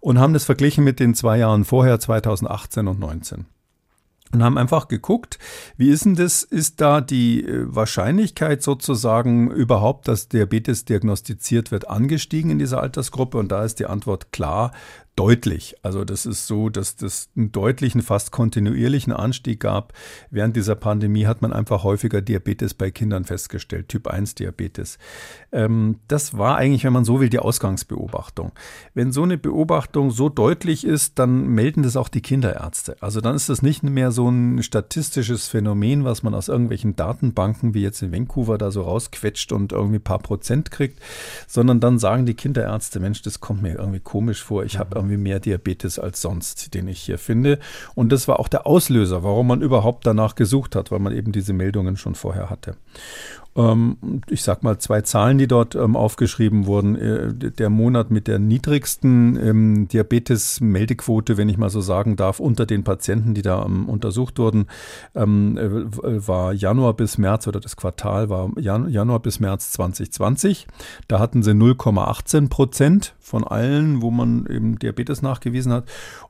und 0.00 0.18
haben 0.18 0.32
das 0.32 0.44
verglichen 0.44 0.84
mit 0.84 1.00
den 1.00 1.14
zwei 1.14 1.38
Jahren 1.38 1.64
vorher, 1.64 2.00
2018 2.00 2.88
und 2.88 2.98
19 2.98 3.46
und 4.32 4.42
haben 4.42 4.58
einfach 4.58 4.88
geguckt, 4.88 5.38
wie 5.76 5.90
ist 5.90 6.04
denn 6.04 6.14
das, 6.14 6.42
ist 6.42 6.80
da 6.80 7.00
die 7.00 7.44
äh, 7.44 7.64
Wahrscheinlichkeit 7.66 8.62
sozusagen 8.62 9.50
überhaupt, 9.50 10.08
dass 10.08 10.28
Diabetes 10.28 10.84
diagnostiziert 10.84 11.70
wird, 11.70 11.88
angestiegen 11.88 12.50
in 12.50 12.58
dieser 12.58 12.80
Altersgruppe? 12.80 13.38
Und 13.38 13.52
da 13.52 13.64
ist 13.64 13.78
die 13.78 13.86
Antwort 13.86 14.32
klar, 14.32 14.72
deutlich. 15.16 15.76
Also 15.82 16.04
das 16.04 16.24
ist 16.24 16.46
so, 16.46 16.70
dass 16.70 16.96
das 16.96 17.28
einen 17.36 17.52
deutlichen, 17.52 18.00
fast 18.00 18.32
kontinuierlichen 18.32 19.12
Anstieg 19.12 19.60
gab. 19.60 19.92
Während 20.30 20.56
dieser 20.56 20.74
Pandemie 20.74 21.26
hat 21.26 21.42
man 21.42 21.52
einfach 21.52 21.84
häufiger 21.84 22.22
Diabetes 22.22 22.72
bei 22.72 22.90
Kindern 22.90 23.24
festgestellt, 23.24 23.88
Typ 23.88 24.06
1 24.06 24.36
Diabetes. 24.36 24.98
Ähm, 25.52 25.98
das 26.08 26.38
war 26.38 26.56
eigentlich, 26.56 26.84
wenn 26.84 26.94
man 26.94 27.04
so 27.04 27.20
will, 27.20 27.28
die 27.28 27.40
Ausgangsbeobachtung. 27.40 28.52
Wenn 28.94 29.12
so 29.12 29.22
eine 29.22 29.36
Beobachtung 29.36 30.10
so 30.10 30.30
deutlich 30.30 30.84
ist, 30.86 31.18
dann 31.18 31.46
melden 31.48 31.82
das 31.82 31.96
auch 31.96 32.08
die 32.08 32.22
Kinderärzte. 32.22 32.96
Also 33.00 33.20
dann 33.20 33.36
ist 33.36 33.50
das 33.50 33.60
nicht 33.60 33.82
mehr 33.82 34.12
so 34.12 34.30
ein 34.30 34.62
statistisches 34.62 35.46
Phänomen, 35.46 36.04
was 36.04 36.22
man 36.22 36.32
aus 36.34 36.48
irgendwelchen 36.48 36.96
Datenbanken 36.96 37.74
wie 37.74 37.82
jetzt 37.82 38.00
in 38.00 38.12
Vancouver 38.12 38.56
da 38.56 38.70
so 38.70 38.82
rausquetscht 38.82 39.52
und 39.52 39.72
irgendwie 39.72 39.96
ein 39.96 40.04
paar 40.04 40.20
Prozent 40.20 40.70
kriegt, 40.70 41.00
sondern 41.46 41.80
dann 41.80 41.98
sagen 41.98 42.24
die 42.24 42.34
Kinderärzte, 42.34 42.98
Mensch, 42.98 43.20
das 43.20 43.40
kommt 43.40 43.60
mir 43.60 43.76
irgendwie 43.76 44.00
komisch 44.00 44.42
vor. 44.42 44.64
Ich 44.64 44.78
habe 44.78 45.01
irgendwie 45.02 45.16
mehr 45.16 45.40
Diabetes 45.40 45.98
als 45.98 46.22
sonst, 46.22 46.74
den 46.74 46.88
ich 46.88 47.00
hier 47.00 47.18
finde. 47.18 47.58
Und 47.94 48.12
das 48.12 48.28
war 48.28 48.40
auch 48.40 48.48
der 48.48 48.66
Auslöser, 48.66 49.22
warum 49.22 49.48
man 49.48 49.60
überhaupt 49.60 50.06
danach 50.06 50.34
gesucht 50.34 50.76
hat, 50.76 50.90
weil 50.90 51.00
man 51.00 51.12
eben 51.12 51.32
diese 51.32 51.52
Meldungen 51.52 51.96
schon 51.96 52.14
vorher 52.14 52.48
hatte. 52.48 52.76
Ähm, 53.54 53.96
ich 54.28 54.42
sag 54.42 54.62
mal 54.62 54.78
zwei 54.78 55.02
Zahlen, 55.02 55.38
die 55.38 55.46
dort 55.46 55.74
ähm, 55.74 55.96
aufgeschrieben 55.96 56.66
wurden. 56.66 56.96
Äh, 56.96 57.34
der 57.34 57.70
Monat 57.70 58.10
mit 58.10 58.26
der 58.26 58.38
niedrigsten 58.38 59.36
ähm, 59.36 59.88
Diabetes-Meldequote, 59.88 61.36
wenn 61.36 61.48
ich 61.48 61.58
mal 61.58 61.70
so 61.70 61.80
sagen 61.80 62.16
darf, 62.16 62.40
unter 62.40 62.64
den 62.64 62.84
Patienten, 62.84 63.34
die 63.34 63.42
da 63.42 63.62
untersucht 63.62 64.38
wurden, 64.38 64.66
äh, 65.14 65.22
war 65.22 66.52
Januar 66.52 66.94
bis 66.94 67.18
März 67.18 67.46
oder 67.46 67.60
das 67.60 67.76
Quartal 67.76 68.30
war 68.30 68.50
Januar 68.58 69.20
bis 69.20 69.40
März 69.40 69.72
2020. 69.72 70.66
Da 71.08 71.18
hatten 71.18 71.42
sie 71.42 71.52
0,18 71.52 72.48
Prozent 72.48 73.14
von 73.20 73.44
allen, 73.44 74.02
wo 74.02 74.10
man 74.10 74.46
eben 74.46 74.78
Diabetes 74.78 75.22
nachgewiesen 75.22 75.72
hat. 75.72 75.84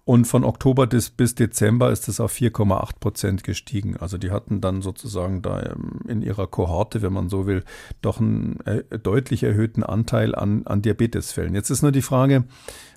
Und 0.04 0.26
von 0.26 0.42
Oktober 0.44 0.86
bis, 0.88 1.14
Dezember 1.34 1.92
ist 1.92 2.08
es 2.08 2.18
auf 2.18 2.32
4,8 2.32 2.98
Prozent 2.98 3.44
gestiegen. 3.44 3.96
Also 3.96 4.18
die 4.18 4.32
hatten 4.32 4.60
dann 4.60 4.82
sozusagen 4.82 5.42
da 5.42 5.74
in 6.08 6.22
ihrer 6.22 6.48
Kohorte, 6.48 7.02
wenn 7.02 7.11
wenn 7.12 7.24
man 7.24 7.28
so 7.28 7.46
will, 7.46 7.62
doch 8.00 8.20
einen 8.20 8.60
äh, 8.64 8.82
deutlich 8.98 9.42
erhöhten 9.42 9.82
Anteil 9.82 10.34
an, 10.34 10.62
an 10.64 10.82
Diabetesfällen. 10.82 11.54
Jetzt 11.54 11.70
ist 11.70 11.82
nur 11.82 11.92
die 11.92 12.02
Frage, 12.02 12.44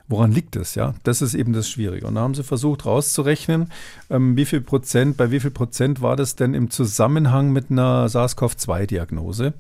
Woran 0.08 0.32
liegt 0.32 0.56
es? 0.56 0.76
Ja, 0.76 0.94
das 1.04 1.24
ist 1.24 1.34
eben 1.34 1.54
das 1.54 1.68
Schwierige. 1.68 2.06
Und 2.06 2.16
da 2.16 2.22
haben 2.22 2.36
sie 2.36 2.44
versucht 2.44 2.86
rauszurechnen, 2.86 3.72
ähm, 4.12 4.38
wie 4.38 4.46
viel 4.46 4.62
Prozent, 4.62 5.18
bei 5.18 5.32
wie 5.32 5.40
viel 5.40 5.50
Prozent 5.50 6.00
war 6.00 6.16
das 6.16 6.36
denn 6.36 6.54
im 6.54 6.70
Zusammenhang 6.70 7.52
mit 7.52 7.72
einer 7.72 8.08
SARS-CoV-2-Diagnose? 8.08 9.54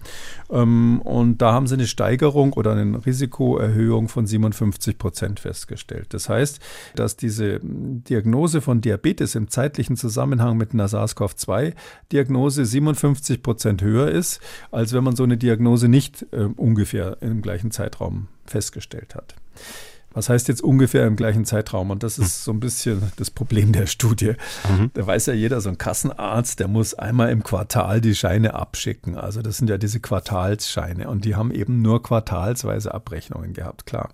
Ähm, 0.51 1.01
und 1.01 1.41
da 1.41 1.51
haben 1.51 1.65
sie 1.65 1.73
eine 1.73 1.87
Steigerung 1.87 2.53
oder 2.53 2.73
eine 2.73 3.03
Risikoerhöhung 3.03 4.07
von 4.07 4.27
57 4.27 4.99
Prozent 4.99 5.39
festgestellt. 5.39 6.13
Das 6.13 6.29
heißt, 6.29 6.59
dass 6.95 7.17
diese 7.17 7.59
Diagnose 7.63 8.61
von 8.61 8.81
Diabetes 8.81 9.33
im 9.33 9.49
zeitlichen 9.49 9.97
Zusammenhang 9.97 10.57
mit 10.57 10.73
einer 10.73 10.87
SARS-CoV-2-Diagnose 10.87 12.65
57 12.65 13.41
Prozent 13.41 13.81
höher 13.81 14.09
ist, 14.09 14.41
als 14.71 14.93
wenn 14.93 15.03
man 15.03 15.15
so 15.15 15.23
eine 15.23 15.37
Diagnose 15.37 15.87
nicht 15.87 16.27
äh, 16.33 16.43
ungefähr 16.55 17.17
im 17.21 17.41
gleichen 17.41 17.71
Zeitraum 17.71 18.27
festgestellt 18.45 19.15
hat. 19.15 19.33
Was 20.15 20.29
heißt 20.29 20.47
jetzt 20.47 20.63
ungefähr 20.63 21.05
im 21.05 21.17
gleichen 21.17 21.43
Zeitraum? 21.45 21.91
Und 21.91 22.01
das 22.01 22.17
ist 22.17 22.45
so 22.45 22.51
ein 22.51 22.61
bisschen 22.61 23.11
das 23.17 23.29
Problem 23.29 23.73
der 23.73 23.85
Studie. 23.85 24.33
Mhm. 24.69 24.89
Da 24.93 25.05
weiß 25.05 25.25
ja 25.27 25.33
jeder, 25.33 25.59
so 25.59 25.69
ein 25.69 25.77
Kassenarzt, 25.77 26.59
der 26.61 26.69
muss 26.69 26.93
einmal 26.93 27.29
im 27.29 27.43
Quartal 27.43 27.99
die 27.99 28.15
Scheine 28.15 28.53
abschicken. 28.53 29.17
Also 29.17 29.41
das 29.41 29.57
sind 29.57 29.69
ja 29.69 29.77
diese 29.77 29.99
Quartalsscheine 29.99 31.09
und 31.09 31.25
die 31.25 31.35
haben 31.35 31.51
eben 31.51 31.81
nur 31.81 32.01
quartalsweise 32.01 32.93
Abrechnungen 32.93 33.53
gehabt, 33.53 33.85
klar. 33.85 34.09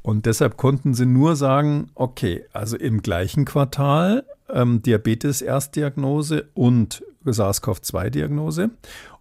Und 0.00 0.24
deshalb 0.24 0.56
konnten 0.56 0.94
sie 0.94 1.06
nur 1.06 1.36
sagen, 1.36 1.90
okay, 1.94 2.46
also 2.54 2.76
im 2.76 3.02
gleichen 3.02 3.44
Quartal 3.44 4.24
ähm, 4.48 4.80
Diabetes-Erstdiagnose 4.82 6.48
und 6.54 7.02
SARS-CoV-2-Diagnose 7.26 8.70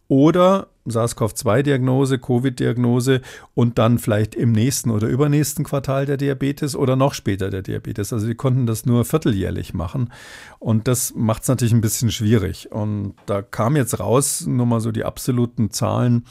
oder 0.07 0.67
SARS-CoV-2-Diagnose, 0.87 2.19
Covid-Diagnose 2.19 3.21
und 3.55 3.79
dann 3.79 3.97
vielleicht 3.97 4.35
im 4.35 4.51
nächsten 4.51 4.91
oder 4.91 5.07
übernächsten 5.07 5.65
Quartal 5.65 6.05
der 6.05 6.17
Diabetes 6.17 6.75
oder 6.75 6.95
noch 6.95 7.13
später 7.15 7.49
der 7.49 7.63
Diabetes. 7.63 8.13
Also 8.13 8.27
die 8.27 8.35
konnten 8.35 8.67
das 8.67 8.85
nur 8.85 9.03
vierteljährlich 9.03 9.73
machen 9.73 10.11
und 10.59 10.87
das 10.87 11.13
macht 11.15 11.41
es 11.41 11.47
natürlich 11.47 11.73
ein 11.73 11.81
bisschen 11.81 12.11
schwierig. 12.11 12.71
Und 12.71 13.15
da 13.25 13.41
kam 13.41 13.75
jetzt 13.75 13.99
raus, 13.99 14.45
nur 14.45 14.67
mal 14.67 14.79
so 14.79 14.91
die 14.91 15.05
absoluten 15.05 15.71
Zahlen. 15.71 16.25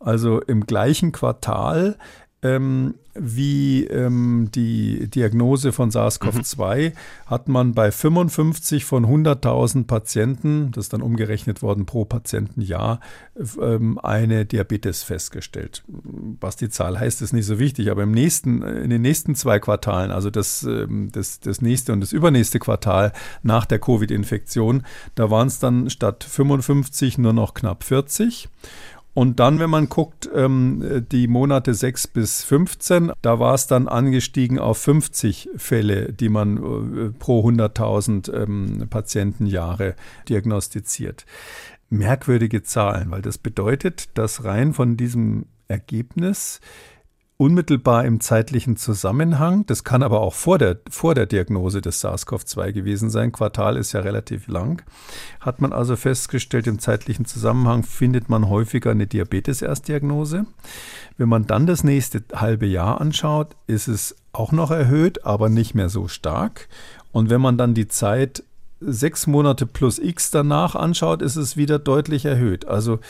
Also 0.00 0.40
im 0.40 0.66
gleichen 0.66 1.12
Quartal 1.12 1.96
ähm, 2.42 2.94
wie 3.14 3.84
ähm, 3.84 4.48
die 4.54 5.08
Diagnose 5.08 5.72
von 5.72 5.90
SARS-CoV-2 5.90 6.90
mhm. 6.90 6.92
hat 7.26 7.48
man 7.48 7.72
bei 7.72 7.92
55 7.92 8.84
von 8.84 9.06
100.000 9.06 9.86
Patienten, 9.86 10.70
das 10.72 10.86
ist 10.86 10.92
dann 10.92 11.02
umgerechnet 11.02 11.62
worden 11.62 11.86
pro 11.86 12.04
Patientenjahr, 12.04 13.00
ähm, 13.60 13.98
eine 13.98 14.44
Diabetes 14.46 15.02
festgestellt. 15.02 15.84
Was 15.86 16.56
die 16.56 16.70
Zahl 16.70 16.98
heißt, 16.98 17.22
ist 17.22 17.32
nicht 17.32 17.46
so 17.46 17.58
wichtig, 17.58 17.90
aber 17.90 18.02
im 18.02 18.12
nächsten, 18.12 18.62
in 18.62 18.90
den 18.90 19.02
nächsten 19.02 19.34
zwei 19.34 19.58
Quartalen, 19.58 20.10
also 20.10 20.30
das, 20.30 20.62
ähm, 20.64 21.10
das, 21.12 21.38
das 21.38 21.60
nächste 21.60 21.92
und 21.92 22.00
das 22.00 22.12
übernächste 22.12 22.58
Quartal 22.58 23.12
nach 23.42 23.66
der 23.66 23.78
Covid-Infektion, 23.78 24.84
da 25.14 25.30
waren 25.30 25.48
es 25.48 25.58
dann 25.58 25.90
statt 25.90 26.24
55 26.24 27.18
nur 27.18 27.34
noch 27.34 27.54
knapp 27.54 27.84
40. 27.84 28.48
Und 29.14 29.40
dann, 29.40 29.58
wenn 29.58 29.68
man 29.68 29.88
guckt, 29.90 30.30
ähm, 30.34 31.04
die 31.12 31.28
Monate 31.28 31.74
6 31.74 32.08
bis 32.08 32.44
15, 32.44 33.12
da 33.20 33.38
war 33.38 33.54
es 33.54 33.66
dann 33.66 33.86
angestiegen 33.86 34.58
auf 34.58 34.78
50 34.78 35.50
Fälle, 35.56 36.12
die 36.12 36.30
man 36.30 36.56
äh, 36.56 37.10
pro 37.18 37.46
100.000 37.46 38.32
ähm, 38.32 38.86
Patientenjahre 38.88 39.96
diagnostiziert. 40.28 41.26
Merkwürdige 41.90 42.62
Zahlen, 42.62 43.10
weil 43.10 43.20
das 43.20 43.36
bedeutet, 43.36 44.08
dass 44.16 44.44
rein 44.44 44.72
von 44.72 44.96
diesem 44.96 45.44
Ergebnis 45.68 46.60
unmittelbar 47.42 48.04
im 48.04 48.20
zeitlichen 48.20 48.76
Zusammenhang. 48.76 49.66
Das 49.66 49.82
kann 49.82 50.04
aber 50.04 50.20
auch 50.20 50.32
vor 50.32 50.58
der, 50.58 50.78
vor 50.88 51.16
der 51.16 51.26
Diagnose 51.26 51.80
des 51.80 52.00
SARS-CoV-2 52.04 52.70
gewesen 52.70 53.10
sein. 53.10 53.32
Quartal 53.32 53.76
ist 53.76 53.90
ja 53.92 54.00
relativ 54.00 54.46
lang. 54.46 54.84
Hat 55.40 55.60
man 55.60 55.72
also 55.72 55.96
festgestellt, 55.96 56.68
im 56.68 56.78
zeitlichen 56.78 57.24
Zusammenhang 57.24 57.82
findet 57.82 58.28
man 58.28 58.48
häufiger 58.48 58.92
eine 58.92 59.08
Diabetes-Erstdiagnose. 59.08 60.46
Wenn 61.16 61.28
man 61.28 61.48
dann 61.48 61.66
das 61.66 61.82
nächste 61.82 62.22
halbe 62.32 62.66
Jahr 62.66 63.00
anschaut, 63.00 63.56
ist 63.66 63.88
es 63.88 64.14
auch 64.32 64.52
noch 64.52 64.70
erhöht, 64.70 65.26
aber 65.26 65.48
nicht 65.48 65.74
mehr 65.74 65.88
so 65.88 66.06
stark. 66.06 66.68
Und 67.10 67.28
wenn 67.28 67.40
man 67.40 67.58
dann 67.58 67.74
die 67.74 67.88
Zeit 67.88 68.44
sechs 68.78 69.26
Monate 69.26 69.66
plus 69.66 69.98
X 69.98 70.30
danach 70.30 70.76
anschaut, 70.76 71.22
ist 71.22 71.34
es 71.34 71.56
wieder 71.56 71.80
deutlich 71.80 72.24
erhöht. 72.24 72.68
Also 72.68 73.00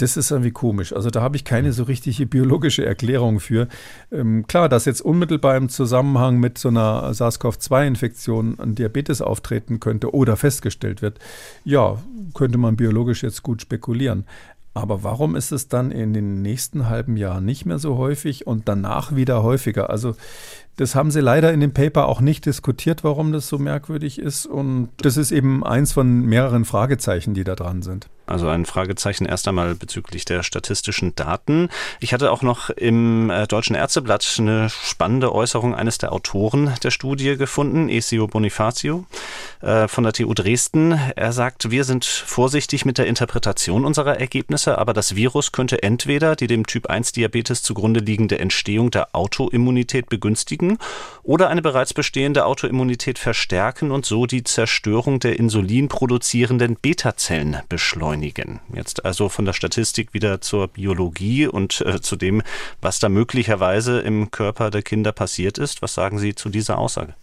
das 0.00 0.16
ist 0.16 0.30
irgendwie 0.30 0.50
komisch. 0.50 0.94
Also 0.94 1.10
da 1.10 1.20
habe 1.20 1.36
ich 1.36 1.44
keine 1.44 1.72
so 1.72 1.82
richtige 1.82 2.26
biologische 2.26 2.84
Erklärung 2.84 3.38
für. 3.38 3.68
Ähm, 4.10 4.46
klar, 4.46 4.68
dass 4.68 4.86
jetzt 4.86 5.02
unmittelbar 5.02 5.56
im 5.56 5.68
Zusammenhang 5.68 6.38
mit 6.38 6.56
so 6.56 6.68
einer 6.68 7.12
SARS-CoV-2-Infektion 7.12 8.58
ein 8.58 8.74
Diabetes 8.74 9.20
auftreten 9.20 9.78
könnte 9.78 10.14
oder 10.14 10.36
festgestellt 10.36 11.02
wird, 11.02 11.18
ja, 11.64 11.98
könnte 12.34 12.56
man 12.56 12.76
biologisch 12.76 13.22
jetzt 13.22 13.42
gut 13.42 13.60
spekulieren. 13.60 14.24
Aber 14.72 15.02
warum 15.02 15.36
ist 15.36 15.50
es 15.50 15.68
dann 15.68 15.90
in 15.90 16.14
den 16.14 16.42
nächsten 16.42 16.88
halben 16.88 17.16
Jahren 17.16 17.44
nicht 17.44 17.66
mehr 17.66 17.78
so 17.78 17.98
häufig 17.98 18.46
und 18.46 18.68
danach 18.68 19.14
wieder 19.14 19.42
häufiger? 19.42 19.90
Also 19.90 20.14
Das 20.80 20.94
haben 20.94 21.10
sie 21.10 21.20
leider 21.20 21.52
in 21.52 21.60
dem 21.60 21.74
Paper 21.74 22.08
auch 22.08 22.22
nicht 22.22 22.46
diskutiert, 22.46 23.04
warum 23.04 23.32
das 23.32 23.48
so 23.48 23.58
merkwürdig 23.58 24.18
ist. 24.18 24.46
Und 24.46 24.88
das 24.96 25.18
ist 25.18 25.30
eben 25.30 25.62
eins 25.62 25.92
von 25.92 26.22
mehreren 26.22 26.64
Fragezeichen, 26.64 27.34
die 27.34 27.44
da 27.44 27.54
dran 27.54 27.82
sind. 27.82 28.08
Also 28.24 28.48
ein 28.48 28.64
Fragezeichen 28.64 29.26
erst 29.26 29.48
einmal 29.48 29.74
bezüglich 29.74 30.24
der 30.24 30.44
statistischen 30.44 31.16
Daten. 31.16 31.68
Ich 31.98 32.14
hatte 32.14 32.30
auch 32.30 32.42
noch 32.42 32.70
im 32.70 33.28
äh, 33.28 33.48
Deutschen 33.48 33.74
Ärzteblatt 33.74 34.36
eine 34.38 34.70
spannende 34.70 35.34
Äußerung 35.34 35.74
eines 35.74 35.98
der 35.98 36.12
Autoren 36.12 36.72
der 36.82 36.92
Studie 36.92 37.36
gefunden, 37.36 37.88
Esio 37.88 38.28
Bonifacio 38.28 39.04
äh, 39.62 39.88
von 39.88 40.04
der 40.04 40.12
TU 40.12 40.32
Dresden. 40.32 40.92
Er 41.16 41.32
sagt, 41.32 41.72
wir 41.72 41.82
sind 41.82 42.04
vorsichtig 42.04 42.84
mit 42.84 42.98
der 42.98 43.08
Interpretation 43.08 43.84
unserer 43.84 44.20
Ergebnisse, 44.20 44.78
aber 44.78 44.92
das 44.92 45.16
Virus 45.16 45.50
könnte 45.50 45.82
entweder 45.82 46.36
die 46.36 46.46
dem 46.46 46.66
Typ 46.66 46.86
1 46.86 47.10
Diabetes 47.10 47.64
zugrunde 47.64 47.98
liegende 47.98 48.38
Entstehung 48.38 48.92
der 48.92 49.08
Autoimmunität 49.12 50.08
begünstigen 50.08 50.69
oder 51.22 51.48
eine 51.48 51.62
bereits 51.62 51.94
bestehende 51.94 52.46
Autoimmunität 52.46 53.18
verstärken 53.18 53.90
und 53.90 54.06
so 54.06 54.26
die 54.26 54.44
Zerstörung 54.44 55.20
der 55.20 55.38
insulinproduzierenden 55.38 56.76
Beta-Zellen 56.76 57.58
beschleunigen 57.68 58.00
beschleunigen. 58.00 58.60
Jetzt 58.74 59.04
also 59.04 59.28
von 59.28 59.44
der 59.44 59.52
Statistik 59.52 60.14
wieder 60.14 60.40
zur 60.40 60.68
Biologie 60.68 61.46
und 61.46 61.80
äh, 61.82 62.00
zu 62.00 62.16
dem, 62.16 62.42
was 62.80 62.98
da 62.98 63.08
möglicherweise 63.08 64.00
im 64.00 64.30
Körper 64.30 64.70
der 64.70 64.82
Kinder 64.82 65.12
passiert 65.12 65.58
ist. 65.58 65.82
Was 65.82 65.94
sagen 65.94 66.18
Sie 66.18 66.34
zu 66.34 66.48
dieser 66.48 66.78
Aussage? 66.78 67.14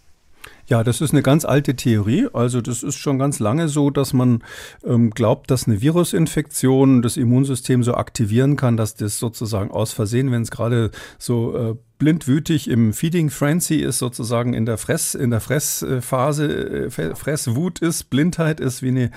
Ja, 0.66 0.84
das 0.84 1.00
ist 1.00 1.12
eine 1.12 1.22
ganz 1.22 1.44
alte 1.44 1.76
Theorie. 1.76 2.28
Also 2.32 2.60
das 2.60 2.82
ist 2.82 2.96
schon 2.96 3.18
ganz 3.18 3.38
lange 3.38 3.68
so, 3.68 3.90
dass 3.90 4.12
man 4.12 4.42
ähm, 4.84 5.10
glaubt, 5.10 5.50
dass 5.50 5.66
eine 5.66 5.80
Virusinfektion 5.80 7.00
das 7.00 7.16
Immunsystem 7.16 7.82
so 7.82 7.94
aktivieren 7.94 8.56
kann, 8.56 8.76
dass 8.76 8.94
das 8.94 9.18
sozusagen 9.18 9.70
aus 9.70 9.92
Versehen, 9.92 10.30
wenn 10.30 10.42
es 10.42 10.50
gerade 10.50 10.90
so 11.18 11.56
äh, 11.56 11.74
blindwütig 11.98 12.68
im 12.68 12.92
Feeding 12.92 13.28
Frenzy 13.28 13.76
ist, 13.76 13.98
sozusagen 13.98 14.54
in 14.54 14.66
der 14.66 14.78
Fress, 14.78 15.14
in 15.14 15.30
der 15.30 15.40
Fressphase, 15.40 16.86
äh, 16.86 16.90
Fresswut 16.90 17.80
ist, 17.80 18.04
Blindheit 18.04 18.60
ist, 18.60 18.82
wie, 18.82 18.88
eine, 18.88 19.10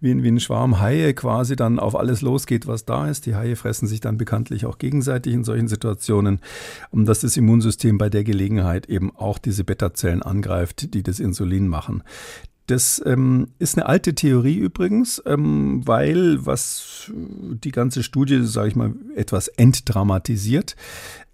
wie, 0.00 0.22
wie 0.22 0.28
ein 0.28 0.40
Schwarm 0.40 0.80
Haie 0.80 1.14
quasi 1.14 1.56
dann 1.56 1.78
auf 1.78 1.96
alles 1.96 2.20
losgeht, 2.20 2.66
was 2.66 2.84
da 2.84 3.08
ist. 3.08 3.26
Die 3.26 3.34
Haie 3.34 3.56
fressen 3.56 3.88
sich 3.88 4.00
dann 4.00 4.18
bekanntlich 4.18 4.66
auch 4.66 4.78
gegenseitig 4.78 5.32
in 5.32 5.44
solchen 5.44 5.68
Situationen, 5.68 6.40
und 6.90 7.06
dass 7.06 7.20
das 7.20 7.36
Immunsystem 7.36 7.98
bei 7.98 8.10
der 8.10 8.24
Gelegenheit 8.24 8.86
eben 8.86 9.14
auch 9.16 9.38
diese 9.38 9.64
Beta-Zellen 9.64 10.22
angreift, 10.22 10.94
die 10.94 11.02
das 11.02 11.20
Insulin 11.20 11.68
machen. 11.68 12.02
Das 12.68 13.02
ähm, 13.06 13.48
ist 13.58 13.78
eine 13.78 13.86
alte 13.86 14.14
Theorie 14.14 14.58
übrigens, 14.58 15.22
ähm, 15.24 15.80
weil 15.86 16.44
was 16.44 17.10
die 17.10 17.70
ganze 17.70 18.02
Studie, 18.02 18.44
sage 18.44 18.68
ich 18.68 18.76
mal, 18.76 18.92
etwas 19.16 19.48
entdramatisiert. 19.48 20.76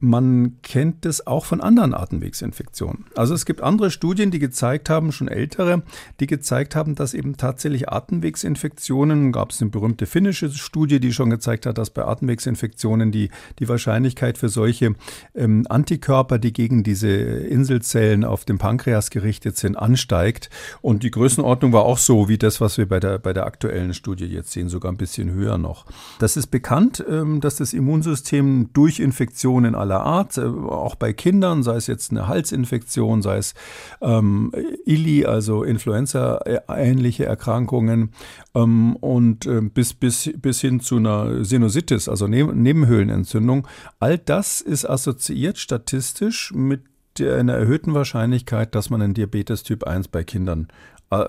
Man 0.05 0.59
kennt 0.63 1.07
das 1.07 1.27
auch 1.27 1.47
von 1.47 1.63
anderen 1.63 1.95
Atemwegsinfektionen. 1.95 3.07
Also 3.17 3.33
es 3.33 3.47
gibt 3.47 3.63
andere 3.63 3.91
Studien, 3.91 4.31
die 4.31 4.39
gezeigt 4.39 4.91
haben, 4.91 5.13
schon 5.13 5.29
ältere, 5.29 5.83
die 6.21 6.27
gezeigt 6.27 6.77
haben, 6.77 6.95
dass 6.95 7.15
eben 7.15 7.39
tatsächlich 7.39 7.89
Atemwegsinfektionen, 7.89 9.33
gab 9.33 9.53
es 9.53 9.63
eine 9.63 9.71
berühmte 9.71 10.05
finnische 10.05 10.51
Studie, 10.51 11.01
die 11.01 11.15
schon 11.15 11.31
gezeigt 11.31 11.65
hat, 11.65 11.79
dass 11.79 11.89
bei 11.89 12.05
Atemwegsinfektionen 12.05 13.13
die, 13.13 13.31
die 13.59 13.67
Wahrscheinlichkeit 13.67 14.37
für 14.37 14.51
solche 14.51 14.95
ähm, 15.35 15.65
Antikörper, 15.71 16.39
die 16.39 16.53
gegen 16.53 16.83
diese 16.83 17.09
Inselzellen 17.09 18.25
auf 18.25 18.45
dem 18.45 18.59
Pankreas 18.59 19.09
gerichtet 19.09 19.57
sind, 19.57 19.75
ansteigt. 19.75 20.51
Und 20.83 21.03
die 21.03 21.13
Größenordnung 21.13 21.73
war 21.73 21.85
auch 21.85 21.97
so 21.97 22.29
wie 22.29 22.37
das, 22.37 22.61
was 22.61 22.77
wir 22.77 22.87
bei 22.87 23.01
der, 23.01 23.19
bei 23.19 23.33
der 23.33 23.47
aktuellen 23.47 23.95
Studie 23.95 24.27
jetzt 24.27 24.53
sehen, 24.53 24.69
sogar 24.69 24.93
ein 24.93 24.99
bisschen 24.99 25.33
höher 25.33 25.57
noch. 25.57 25.87
Das 26.19 26.37
ist 26.37 26.49
bekannt, 26.49 27.03
ähm, 27.09 27.41
dass 27.41 27.57
das 27.57 27.73
Immunsystem 27.73 28.69
durch 28.75 29.01
Infektionen 29.01 29.75
aller 29.75 29.94
aller 29.95 30.05
Art, 30.05 30.39
äh, 30.39 30.43
auch 30.43 30.95
bei 30.95 31.13
Kindern, 31.13 31.63
sei 31.63 31.77
es 31.77 31.87
jetzt 31.87 32.11
eine 32.11 32.29
Halsinfektion, 32.29 33.23
sei 33.23 33.39
es 33.39 33.55
ähm, 34.01 34.53
ILI, 34.85 35.27
also 35.27 35.63
Influenza-ähnliche 35.63 37.27
Erkrankungen 37.27 38.11
ähm, 38.55 38.97
und 38.97 39.47
äh, 39.47 39.61
bis, 39.61 39.95
bis, 39.95 40.31
bis 40.37 40.61
hin 40.61 40.81
zu 40.81 40.97
einer 40.97 41.45
Sinusitis, 41.45 42.09
also 42.09 42.27
Neb 42.27 42.55
Nebenhöhlenentzündung. 42.55 43.67
All 44.01 44.19
das 44.19 44.61
ist 44.61 44.85
assoziiert 44.85 45.59
statistisch 45.59 46.53
mit 46.55 46.83
einer 47.21 47.55
erhöhten 47.55 47.95
Wahrscheinlichkeit, 47.95 48.75
dass 48.75 48.91
man 48.91 49.01
einen 49.01 49.15
Diabetes 49.15 49.63
Typ 49.63 49.85
1 49.85 50.09
bei 50.09 50.25
Kindern 50.25 50.67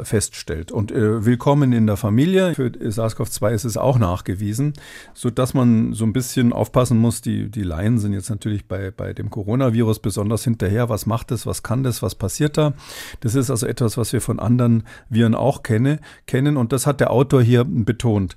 feststellt. 0.03 0.71
Und 0.71 0.91
äh, 0.91 1.25
willkommen 1.25 1.73
in 1.73 1.87
der 1.87 1.97
Familie. 1.97 2.55
Für 2.55 2.67
SARS-CoV-2 2.67 3.51
ist 3.51 3.63
es 3.65 3.77
auch 3.77 3.97
nachgewiesen, 3.97 4.73
so 5.13 5.29
dass 5.29 5.53
man 5.53 5.93
so 5.93 6.05
ein 6.05 6.13
bisschen 6.13 6.53
aufpassen 6.53 6.97
muss. 6.97 7.21
Die, 7.21 7.49
die 7.49 7.63
Laien 7.63 7.97
sind 7.97 8.13
jetzt 8.13 8.29
natürlich 8.29 8.67
bei, 8.67 8.91
bei 8.91 9.13
dem 9.13 9.29
Coronavirus 9.29 9.99
besonders 9.99 10.43
hinterher. 10.43 10.89
Was 10.89 11.05
macht 11.05 11.31
es? 11.31 11.45
Was 11.45 11.63
kann 11.63 11.83
das? 11.83 12.01
Was 12.01 12.15
passiert 12.15 12.57
da? 12.57 12.73
Das 13.19 13.35
ist 13.35 13.49
also 13.49 13.67
etwas, 13.67 13.97
was 13.97 14.13
wir 14.13 14.21
von 14.21 14.39
anderen 14.39 14.83
Viren 15.09 15.35
auch 15.35 15.63
kenne, 15.63 15.99
kennen. 16.27 16.57
Und 16.57 16.71
das 16.71 16.87
hat 16.87 16.99
der 16.99 17.11
Autor 17.11 17.41
hier 17.41 17.63
betont. 17.63 18.35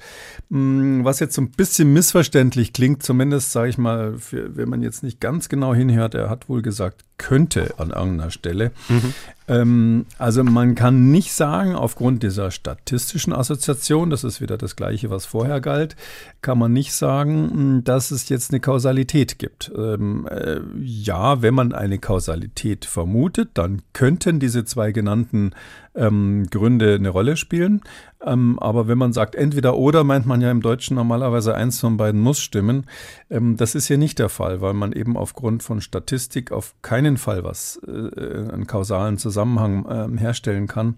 Hm, 0.51 1.05
was 1.05 1.21
jetzt 1.21 1.35
so 1.35 1.43
ein 1.43 1.51
bisschen 1.51 1.93
missverständlich 1.93 2.73
klingt, 2.73 3.03
zumindest 3.03 3.53
sage 3.53 3.71
ich 3.71 3.79
mal, 3.79 4.19
für, 4.19 4.57
wenn 4.57 4.69
man 4.69 4.83
jetzt 4.83 5.03
nicht 5.03 5.21
ganz 5.21 5.49
genau 5.49 5.75
hinhört, 5.75 6.15
er 6.15 6.31
hat 6.31 6.49
wohl 6.49 6.63
gesagt, 6.63 7.05
könnte 7.19 7.75
an 7.79 7.91
irgendeiner 7.91 8.31
Stelle. 8.31 8.71
Mhm. 8.89 9.15
Ähm, 9.49 10.07
also 10.19 10.45
man 10.45 10.75
kann 10.75 11.11
nicht 11.11 11.33
sagen, 11.33 11.75
aufgrund 11.75 12.23
dieser 12.23 12.51
statistischen 12.51 13.33
Assoziation, 13.33 14.11
das 14.11 14.23
ist 14.23 14.41
wieder 14.41 14.59
das 14.59 14.77
gleiche, 14.77 15.11
was 15.11 15.27
vorher 15.27 15.61
galt, 15.61 15.97
kann 16.43 16.59
man 16.59 16.73
nicht 16.73 16.93
sagen, 16.93 17.51
hm, 17.51 17.85
dass 17.85 18.11
es 18.11 18.29
jetzt 18.29 18.53
eine 18.53 18.61
Kausalität 18.61 19.39
gibt. 19.39 19.73
Ähm, 19.77 20.29
äh, 20.31 20.61
ja, 20.81 21.43
wenn 21.43 21.55
man 21.55 21.73
eine 21.73 21.99
Kausalität 21.99 22.85
vermutet, 22.85 23.51
dann 23.55 23.83
könnten 23.93 24.39
diese 24.39 24.65
zwei 24.65 24.93
genannten 24.93 25.53
ähm, 25.95 26.47
Gründe 26.51 26.95
eine 26.95 27.09
Rolle 27.09 27.37
spielen. 27.37 27.83
Ähm, 28.25 28.59
aber 28.59 28.89
wenn 28.89 28.99
man 28.99 29.13
sagt 29.13 29.35
entweder 29.35 29.77
oder, 29.77 30.05
meint 30.05 30.27
man 30.27 30.41
ja 30.41 30.51
im 30.51 30.61
Deutschen 30.61 30.97
normalerweise 30.97 31.55
eins 31.55 31.81
von 31.81 31.97
beiden 31.97 32.21
muss 32.21 32.41
stimmen. 32.41 32.87
Ähm, 33.31 33.57
das 33.57 33.75
ist 33.75 33.87
hier 33.87 33.99
nicht 33.99 34.19
der 34.19 34.29
Fall, 34.29 34.61
weil 34.61 34.75
man 34.75 34.93
eben 34.93 35.17
aufgrund 35.17 35.63
von 35.63 35.81
Statistik 35.81 36.51
auf 36.53 36.75
keinen 36.83 37.17
Fall 37.17 37.45
was, 37.45 37.81
äh, 37.87 38.53
einen 38.53 38.67
kausalen 38.67 39.19
Zusammenhang 39.19 39.87
äh, 39.87 40.19
herstellen 40.19 40.67
kann. 40.67 40.97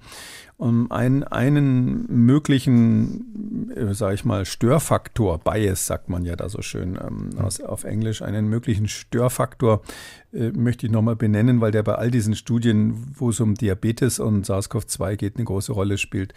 Um 0.60 0.92
ein, 0.92 1.24
einen 1.24 2.04
möglichen, 2.26 3.72
äh, 3.74 3.94
sage 3.94 4.14
ich 4.14 4.26
mal, 4.26 4.44
Störfaktor, 4.44 5.38
Bias 5.38 5.86
sagt 5.86 6.10
man 6.10 6.26
ja 6.26 6.36
da 6.36 6.50
so 6.50 6.60
schön 6.60 6.98
ähm, 7.02 7.30
aus, 7.38 7.62
auf 7.62 7.84
Englisch, 7.84 8.20
einen 8.20 8.46
möglichen 8.46 8.86
Störfaktor 8.86 9.80
äh, 10.34 10.50
möchte 10.50 10.84
ich 10.84 10.92
nochmal 10.92 11.16
benennen, 11.16 11.62
weil 11.62 11.70
der 11.70 11.82
bei 11.82 11.94
all 11.94 12.10
diesen 12.10 12.36
Studien, 12.36 13.06
wo 13.16 13.30
es 13.30 13.40
um 13.40 13.54
Diabetes 13.54 14.18
und 14.18 14.44
SARS-CoV-2 14.44 15.16
geht, 15.16 15.36
eine 15.36 15.46
große 15.46 15.72
Rolle 15.72 15.96
spielt. 15.96 16.34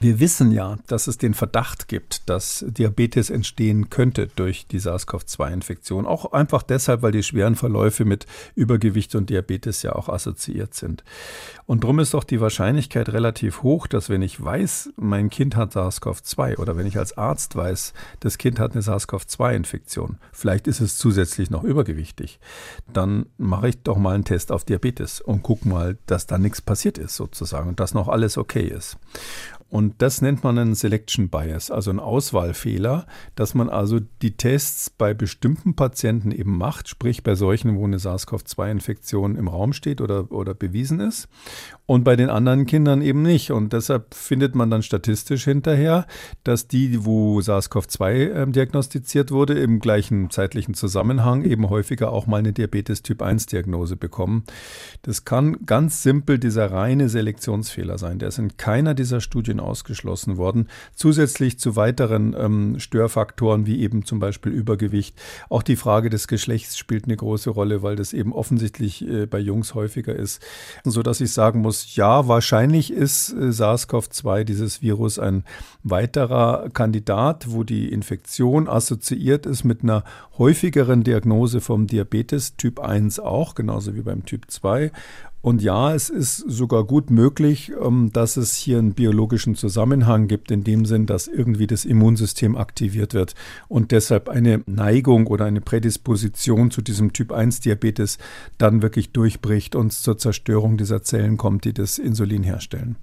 Wir 0.00 0.20
wissen 0.20 0.52
ja, 0.52 0.76
dass 0.86 1.06
es 1.06 1.16
den 1.16 1.32
Verdacht 1.32 1.88
gibt, 1.88 2.28
dass 2.28 2.64
Diabetes 2.68 3.30
entstehen 3.30 3.88
könnte 3.88 4.26
durch 4.26 4.66
die 4.66 4.78
SARS-CoV-2-Infektion. 4.78 6.04
Auch 6.04 6.32
einfach 6.32 6.62
deshalb, 6.62 7.02
weil 7.02 7.12
die 7.12 7.22
schweren 7.22 7.54
Verläufe 7.54 8.04
mit 8.04 8.26
Übergewicht 8.54 9.14
und 9.14 9.30
Diabetes 9.30 9.82
ja 9.82 9.94
auch 9.94 10.08
assoziiert 10.08 10.74
sind. 10.74 11.04
Und 11.66 11.84
darum 11.84 12.00
ist 12.00 12.14
auch 12.14 12.24
die 12.24 12.40
Wahrscheinlichkeit 12.40 13.08
relativ 13.08 13.62
hoch, 13.62 13.86
dass 13.86 14.10
wenn 14.10 14.20
ich 14.20 14.42
weiß, 14.42 14.90
mein 14.96 15.30
Kind 15.30 15.56
hat 15.56 15.72
SARS-CoV-2 15.72 16.58
oder 16.58 16.76
wenn 16.76 16.86
ich 16.86 16.98
als 16.98 17.16
Arzt 17.16 17.56
weiß, 17.56 17.94
das 18.20 18.36
Kind 18.36 18.58
hat 18.58 18.72
eine 18.72 18.82
SARS-CoV-2-Infektion, 18.82 20.18
vielleicht 20.32 20.66
ist 20.66 20.80
es 20.80 20.98
zusätzlich 20.98 21.48
noch 21.48 21.64
übergewichtig, 21.64 22.40
dann 22.92 23.26
mache 23.38 23.70
ich 23.70 23.82
doch 23.82 23.96
mal 23.96 24.14
einen 24.14 24.24
Test 24.24 24.52
auf 24.52 24.64
Diabetes 24.64 25.22
und 25.22 25.42
gucke 25.42 25.66
mal, 25.66 25.96
dass 26.06 26.26
da 26.26 26.36
nichts 26.36 26.60
passiert 26.60 26.98
ist 26.98 27.16
sozusagen 27.16 27.70
und 27.70 27.80
dass 27.80 27.94
noch 27.94 28.08
alles 28.08 28.36
okay 28.36 28.66
ist. 28.66 28.98
Und 29.74 30.02
das 30.02 30.22
nennt 30.22 30.44
man 30.44 30.56
einen 30.56 30.76
Selection 30.76 31.30
Bias, 31.30 31.72
also 31.72 31.90
einen 31.90 31.98
Auswahlfehler, 31.98 33.06
dass 33.34 33.54
man 33.54 33.68
also 33.68 33.98
die 34.22 34.36
Tests 34.36 34.88
bei 34.88 35.14
bestimmten 35.14 35.74
Patienten 35.74 36.30
eben 36.30 36.56
macht, 36.56 36.88
sprich 36.88 37.24
bei 37.24 37.34
solchen, 37.34 37.74
wo 37.74 37.84
eine 37.84 37.98
SARS-CoV-2-Infektion 37.98 39.34
im 39.34 39.48
Raum 39.48 39.72
steht 39.72 40.00
oder, 40.00 40.30
oder 40.30 40.54
bewiesen 40.54 41.00
ist 41.00 41.28
und 41.86 42.04
bei 42.04 42.14
den 42.16 42.30
anderen 42.30 42.66
Kindern 42.66 43.02
eben 43.02 43.22
nicht. 43.22 43.50
Und 43.50 43.72
deshalb 43.72 44.14
findet 44.14 44.54
man 44.54 44.70
dann 44.70 44.82
statistisch 44.82 45.44
hinterher, 45.44 46.06
dass 46.44 46.68
die, 46.68 47.04
wo 47.04 47.40
SARS-CoV-2 47.40 48.10
äh, 48.12 48.46
diagnostiziert 48.46 49.32
wurde, 49.32 49.54
im 49.58 49.80
gleichen 49.80 50.30
zeitlichen 50.30 50.74
Zusammenhang 50.74 51.44
eben 51.44 51.68
häufiger 51.68 52.12
auch 52.12 52.28
mal 52.28 52.38
eine 52.38 52.52
Diabetes 52.52 53.02
Typ 53.02 53.22
1 53.22 53.46
Diagnose 53.46 53.96
bekommen. 53.96 54.44
Das 55.02 55.24
kann 55.24 55.66
ganz 55.66 56.02
simpel 56.04 56.38
dieser 56.38 56.70
reine 56.70 57.08
Selektionsfehler 57.08 57.98
sein. 57.98 58.20
Der 58.20 58.28
ist 58.28 58.38
in 58.38 58.56
keiner 58.56 58.94
dieser 58.94 59.20
Studien 59.20 59.60
ausgeschlossen 59.64 60.36
worden. 60.36 60.68
Zusätzlich 60.94 61.58
zu 61.58 61.76
weiteren 61.76 62.34
ähm, 62.38 62.78
Störfaktoren 62.78 63.66
wie 63.66 63.80
eben 63.80 64.04
zum 64.04 64.18
Beispiel 64.18 64.52
Übergewicht. 64.52 65.16
Auch 65.48 65.62
die 65.62 65.76
Frage 65.76 66.10
des 66.10 66.28
Geschlechts 66.28 66.76
spielt 66.78 67.04
eine 67.04 67.16
große 67.16 67.50
Rolle, 67.50 67.82
weil 67.82 67.96
das 67.96 68.12
eben 68.12 68.32
offensichtlich 68.32 69.06
äh, 69.08 69.26
bei 69.26 69.38
Jungs 69.38 69.74
häufiger 69.74 70.14
ist. 70.14 70.42
So 70.84 71.02
dass 71.02 71.20
ich 71.20 71.32
sagen 71.32 71.60
muss, 71.60 71.96
ja, 71.96 72.28
wahrscheinlich 72.28 72.92
ist 72.92 73.32
äh, 73.32 73.52
SARS-CoV-2 73.52 74.44
dieses 74.44 74.82
Virus 74.82 75.18
ein 75.18 75.44
weiterer 75.82 76.68
Kandidat, 76.72 77.50
wo 77.50 77.62
die 77.62 77.92
Infektion 77.92 78.68
assoziiert 78.68 79.46
ist 79.46 79.64
mit 79.64 79.82
einer 79.82 80.04
häufigeren 80.38 81.04
Diagnose 81.04 81.60
vom 81.60 81.86
Diabetes 81.86 82.56
Typ 82.56 82.80
1 82.80 83.20
auch, 83.20 83.54
genauso 83.54 83.94
wie 83.94 84.02
beim 84.02 84.24
Typ 84.24 84.50
2. 84.50 84.90
Und 85.44 85.60
ja, 85.60 85.94
es 85.94 86.08
ist 86.08 86.38
sogar 86.38 86.84
gut 86.84 87.10
möglich, 87.10 87.70
ähm, 87.78 88.08
dass 88.14 88.38
es 88.38 88.56
hier 88.56 88.78
einen 88.78 88.94
biologischen 88.94 89.56
Zusammenhang 89.56 90.26
gibt, 90.26 90.50
in 90.50 90.64
dem 90.64 90.86
Sinn, 90.86 91.04
dass 91.04 91.28
irgendwie 91.28 91.66
das 91.66 91.84
Immunsystem 91.84 92.56
aktiviert 92.56 93.12
wird 93.12 93.34
und 93.68 93.90
deshalb 93.90 94.30
eine 94.30 94.62
Neigung 94.64 95.26
oder 95.26 95.44
eine 95.44 95.60
Prädisposition 95.60 96.70
zu 96.70 96.80
diesem 96.80 97.12
Typ 97.12 97.30
1 97.30 97.60
Diabetes 97.60 98.16
dann 98.56 98.80
wirklich 98.80 99.12
durchbricht 99.12 99.76
und 99.76 99.92
zur 99.92 100.16
Zerstörung 100.16 100.78
dieser 100.78 101.02
Zellen 101.02 101.36
kommt, 101.36 101.66
die 101.66 101.74
das 101.74 101.98
Insulin 101.98 102.42
herstellen. 102.42 102.96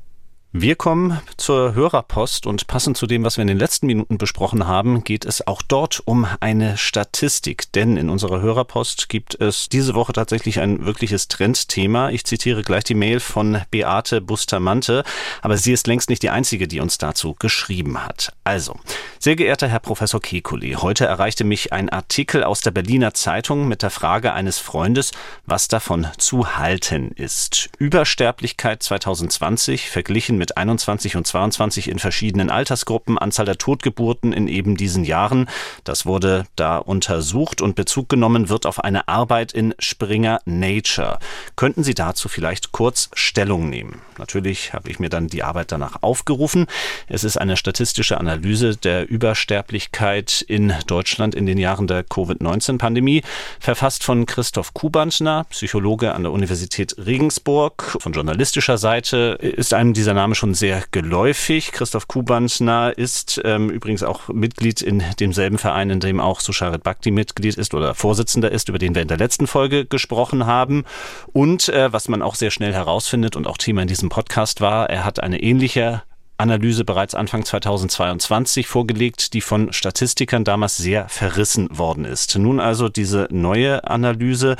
Wir 0.54 0.76
kommen 0.76 1.22
zur 1.38 1.76
Hörerpost 1.76 2.45
und 2.45 2.68
passend 2.68 2.97
zu 2.97 3.08
dem, 3.08 3.24
was 3.24 3.38
wir 3.38 3.43
in 3.43 3.47
den 3.47 3.58
letzten 3.58 3.86
Minuten 3.86 4.18
besprochen 4.18 4.68
haben, 4.68 5.06
geht 5.06 5.24
es 5.24 5.47
auch 5.47 5.62
dort 5.62 6.02
um 6.04 6.28
eine 6.41 6.76
Statistik. 6.76 7.72
Denn 7.72 7.95
in 7.95 8.10
unserer 8.10 8.41
Hörerpost 8.41 9.08
gibt 9.08 9.39
es 9.39 9.70
diese 9.70 9.95
Woche 9.95 10.12
tatsächlich 10.12 10.60
ein 10.60 10.86
wirkliches 10.86 11.30
Trendthema. 11.30 12.10
Ich 12.10 12.26
zitiere 12.26 12.64
gleich 12.64 12.84
die 12.84 12.95
Mail 12.95 13.22
von 13.22 13.62
Beate 13.72 14.20
Bustamante, 14.20 15.06
aber 15.41 15.56
sie 15.56 15.72
ist 15.72 15.88
längst 15.88 16.10
nicht 16.10 16.22
die 16.22 16.32
einzige, 16.32 16.68
die 16.68 16.82
uns 16.82 16.97
dazu 16.97 17.34
geschrieben 17.39 18.04
hat. 18.04 18.34
Also, 18.43 18.78
sehr 19.20 19.38
geehrter 19.38 19.70
Herr 19.70 19.80
Professor 19.80 20.20
Kekulé, 20.20 20.76
heute 20.82 21.06
erreichte 21.06 21.45
mich 21.45 21.72
ein 21.72 21.88
Artikel 21.88 22.43
aus 22.43 22.60
der 22.60 22.72
Berliner 22.72 23.14
Zeitung 23.14 23.70
mit 23.70 23.84
der 23.84 23.89
Frage 23.89 24.34
eines 24.34 24.60
Freundes, 24.60 25.12
was 25.45 25.70
davon 25.70 26.08
zu 26.18 26.58
halten 26.58 27.12
ist. 27.12 27.70
Übersterblichkeit 27.78 28.84
2020 28.84 29.89
verglichen 29.89 30.40
mit 30.41 30.57
21 30.57 31.17
und 31.17 31.27
22 31.27 31.87
in 31.87 31.99
verschiedenen 31.99 32.49
Altersgruppen, 32.49 33.19
Anzahl 33.19 33.45
der 33.45 33.59
Totgeburten 33.59 34.33
in 34.33 34.47
eben 34.47 34.75
diesen 34.75 35.03
Jahren. 35.03 35.47
Das 35.83 36.07
wurde 36.07 36.45
da 36.55 36.79
untersucht 36.79 37.61
und 37.61 37.75
Bezug 37.75 38.09
genommen 38.09 38.49
wird 38.49 38.65
auf 38.65 38.83
eine 38.83 39.07
Arbeit 39.07 39.51
in 39.51 39.75
Springer 39.77 40.41
Nature. 40.45 41.19
Könnten 41.55 41.83
Sie 41.83 41.93
dazu 41.93 42.27
vielleicht 42.27 42.71
kurz 42.71 43.11
Stellung 43.13 43.69
nehmen? 43.69 44.01
Natürlich 44.17 44.73
habe 44.73 44.89
ich 44.89 44.99
mir 44.99 45.09
dann 45.09 45.27
die 45.27 45.43
Arbeit 45.43 45.71
danach 45.71 46.01
aufgerufen. 46.01 46.65
Es 47.07 47.23
ist 47.23 47.37
eine 47.37 47.55
statistische 47.55 48.19
Analyse 48.19 48.77
der 48.77 49.07
Übersterblichkeit 49.07 50.41
in 50.47 50.73
Deutschland 50.87 51.35
in 51.35 51.45
den 51.45 51.59
Jahren 51.59 51.85
der 51.85 52.03
Covid-19-Pandemie, 52.03 53.21
verfasst 53.59 54.03
von 54.03 54.25
Christoph 54.25 54.73
Kubantner, 54.73 55.45
Psychologe 55.51 56.15
an 56.15 56.23
der 56.23 56.31
Universität 56.31 56.95
Regensburg. 56.97 57.97
Von 57.99 58.13
journalistischer 58.13 58.79
Seite 58.79 59.37
ist 59.39 59.73
einem 59.75 59.93
dieser 59.93 60.13
Namen 60.13 60.30
Name 60.32 60.36
schon 60.36 60.53
sehr 60.53 60.86
geläufig. 60.91 61.73
Christoph 61.73 62.07
Kubantner 62.07 62.97
ist 62.97 63.41
ähm, 63.43 63.69
übrigens 63.69 64.01
auch 64.01 64.29
Mitglied 64.29 64.82
in 64.82 65.03
demselben 65.19 65.57
Verein, 65.57 65.89
in 65.89 65.99
dem 65.99 66.21
auch 66.21 66.39
Susharit 66.39 66.84
Bhakti 66.84 67.11
Mitglied 67.11 67.57
ist 67.57 67.73
oder 67.73 67.95
Vorsitzender 67.95 68.49
ist, 68.49 68.69
über 68.69 68.77
den 68.77 68.95
wir 68.95 69.01
in 69.01 69.09
der 69.09 69.17
letzten 69.17 69.45
Folge 69.45 69.86
gesprochen 69.86 70.45
haben. 70.45 70.86
Und 71.34 71.67
äh, 71.67 71.91
was 71.91 72.07
man 72.07 72.21
auch 72.21 72.36
sehr 72.36 72.49
schnell 72.49 72.71
herausfindet 72.71 73.36
und 73.36 73.45
auch 73.45 73.57
Thema 73.57 73.82
in 73.82 73.89
diesem 73.89 74.07
Podcast 74.07 74.61
war, 74.61 74.89
er 74.89 75.03
hat 75.03 75.21
eine 75.21 75.41
ähnliche 75.41 76.01
Analyse 76.38 76.86
bereits 76.86 77.13
Anfang 77.13 77.43
2022 77.43 78.67
vorgelegt, 78.67 79.34
die 79.34 79.41
von 79.41 79.73
Statistikern 79.73 80.45
damals 80.45 80.77
sehr 80.77 81.09
verrissen 81.09 81.77
worden 81.77 82.05
ist. 82.05 82.38
Nun 82.38 82.61
also 82.61 82.88
diese 82.88 83.27
neue 83.32 83.84
Analyse. 83.84 84.55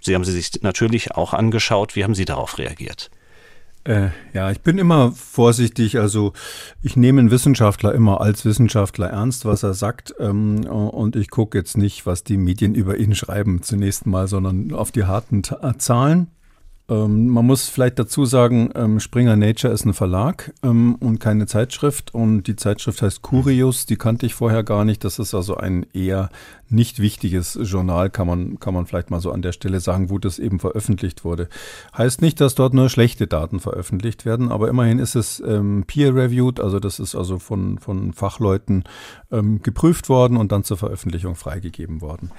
Sie 0.00 0.14
haben 0.14 0.24
sie 0.24 0.32
sich 0.32 0.62
natürlich 0.62 1.16
auch 1.16 1.34
angeschaut. 1.34 1.96
Wie 1.96 2.04
haben 2.04 2.14
Sie 2.14 2.24
darauf 2.24 2.58
reagiert? 2.58 3.10
Äh, 3.88 4.10
ja, 4.34 4.50
ich 4.50 4.60
bin 4.60 4.76
immer 4.76 5.12
vorsichtig. 5.12 5.98
Also 5.98 6.34
ich 6.82 6.96
nehme 6.96 7.20
einen 7.20 7.30
Wissenschaftler 7.30 7.94
immer 7.94 8.20
als 8.20 8.44
Wissenschaftler 8.44 9.08
ernst, 9.08 9.46
was 9.46 9.62
er 9.62 9.72
sagt. 9.72 10.14
Ähm, 10.20 10.66
und 10.66 11.16
ich 11.16 11.30
gucke 11.30 11.56
jetzt 11.56 11.78
nicht, 11.78 12.04
was 12.04 12.22
die 12.22 12.36
Medien 12.36 12.74
über 12.74 12.98
ihn 12.98 13.14
schreiben 13.14 13.62
zunächst 13.62 14.06
mal, 14.06 14.28
sondern 14.28 14.72
auf 14.72 14.92
die 14.92 15.04
harten 15.04 15.42
Ta 15.42 15.78
Zahlen. 15.78 16.28
Ähm, 16.88 17.28
man 17.28 17.46
muss 17.46 17.68
vielleicht 17.68 17.98
dazu 17.98 18.24
sagen, 18.24 18.70
ähm, 18.74 18.98
Springer 19.00 19.36
Nature 19.36 19.72
ist 19.72 19.84
ein 19.84 19.94
Verlag 19.94 20.52
ähm, 20.62 20.94
und 20.96 21.18
keine 21.18 21.46
Zeitschrift. 21.46 22.14
Und 22.14 22.44
die 22.44 22.56
Zeitschrift 22.56 23.02
heißt 23.02 23.22
Curious, 23.22 23.86
die 23.86 23.96
kannte 23.96 24.26
ich 24.26 24.34
vorher 24.34 24.62
gar 24.62 24.84
nicht. 24.84 25.04
Das 25.04 25.18
ist 25.18 25.34
also 25.34 25.56
ein 25.56 25.86
eher 25.92 26.30
nicht 26.70 27.00
wichtiges 27.00 27.58
Journal, 27.62 28.10
kann 28.10 28.26
man, 28.26 28.60
kann 28.60 28.74
man 28.74 28.86
vielleicht 28.86 29.10
mal 29.10 29.20
so 29.20 29.32
an 29.32 29.42
der 29.42 29.52
Stelle 29.52 29.80
sagen, 29.80 30.10
wo 30.10 30.18
das 30.18 30.38
eben 30.38 30.60
veröffentlicht 30.60 31.24
wurde. 31.24 31.48
Heißt 31.96 32.20
nicht, 32.20 32.40
dass 32.40 32.54
dort 32.54 32.74
nur 32.74 32.90
schlechte 32.90 33.26
Daten 33.26 33.60
veröffentlicht 33.60 34.24
werden, 34.26 34.50
aber 34.52 34.68
immerhin 34.68 34.98
ist 34.98 35.14
es 35.14 35.42
ähm, 35.46 35.84
peer-reviewed, 35.86 36.60
also 36.60 36.78
das 36.78 36.98
ist 36.98 37.14
also 37.14 37.38
von, 37.38 37.78
von 37.78 38.12
Fachleuten 38.12 38.84
ähm, 39.30 39.62
geprüft 39.62 40.08
worden 40.08 40.36
und 40.36 40.52
dann 40.52 40.64
zur 40.64 40.76
Veröffentlichung 40.76 41.34
freigegeben 41.34 42.00
worden. 42.00 42.30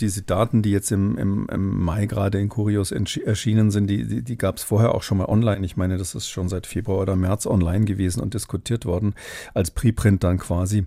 Diese 0.00 0.22
Daten, 0.22 0.62
die 0.62 0.70
jetzt 0.70 0.92
im, 0.92 1.18
im, 1.18 1.48
im 1.48 1.82
Mai 1.82 2.06
gerade 2.06 2.38
in 2.38 2.48
Curios 2.48 2.92
erschienen 2.92 3.70
sind, 3.70 3.88
die, 3.88 4.06
die, 4.06 4.22
die 4.22 4.38
gab 4.38 4.56
es 4.56 4.62
vorher 4.62 4.94
auch 4.94 5.02
schon 5.02 5.18
mal 5.18 5.26
online. 5.26 5.64
Ich 5.64 5.76
meine, 5.76 5.96
das 5.98 6.14
ist 6.14 6.28
schon 6.28 6.48
seit 6.48 6.66
Februar 6.66 6.98
oder 6.98 7.16
März 7.16 7.46
online 7.46 7.84
gewesen 7.84 8.20
und 8.20 8.34
diskutiert 8.34 8.86
worden, 8.86 9.14
als 9.54 9.70
Preprint 9.70 10.24
dann 10.24 10.38
quasi. 10.38 10.86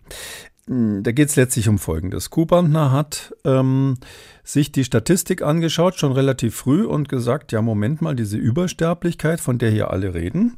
Hm, 0.67 1.03
da 1.03 1.11
geht 1.11 1.29
es 1.29 1.35
letztlich 1.35 1.67
um 1.67 1.79
Folgendes. 1.79 2.29
Kubantner 2.29 2.91
hat 2.91 3.35
ähm, 3.43 3.97
sich 4.43 4.71
die 4.71 4.83
Statistik 4.83 5.41
angeschaut, 5.41 5.95
schon 5.95 6.11
relativ 6.11 6.55
früh, 6.55 6.85
und 6.85 7.09
gesagt, 7.09 7.51
ja, 7.51 7.61
Moment 7.61 8.01
mal, 8.01 8.15
diese 8.15 8.37
Übersterblichkeit, 8.37 9.41
von 9.41 9.57
der 9.57 9.71
hier 9.71 9.91
alle 9.91 10.13
reden, 10.13 10.57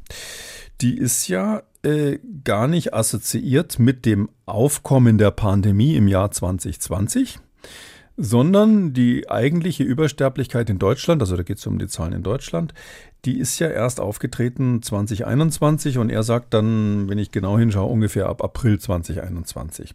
die 0.80 0.96
ist 0.96 1.28
ja 1.28 1.62
äh, 1.84 2.18
gar 2.44 2.68
nicht 2.68 2.94
assoziiert 2.94 3.78
mit 3.78 4.06
dem 4.06 4.28
Aufkommen 4.46 5.18
der 5.18 5.30
Pandemie 5.30 5.96
im 5.96 6.08
Jahr 6.08 6.30
2020, 6.30 7.38
sondern 8.16 8.92
die 8.92 9.28
eigentliche 9.28 9.82
Übersterblichkeit 9.82 10.70
in 10.70 10.78
Deutschland, 10.78 11.20
also 11.22 11.36
da 11.36 11.42
geht 11.42 11.58
es 11.58 11.66
um 11.66 11.78
die 11.78 11.88
Zahlen 11.88 12.12
in 12.12 12.22
Deutschland, 12.22 12.74
die 13.24 13.38
ist 13.38 13.58
ja 13.58 13.68
erst 13.68 14.00
aufgetreten 14.00 14.82
2021 14.82 15.98
und 15.98 16.10
er 16.10 16.22
sagt 16.22 16.54
dann, 16.54 17.08
wenn 17.08 17.18
ich 17.18 17.30
genau 17.30 17.58
hinschaue, 17.58 17.90
ungefähr 17.90 18.26
ab 18.26 18.42
April 18.42 18.78
2021. 18.78 19.94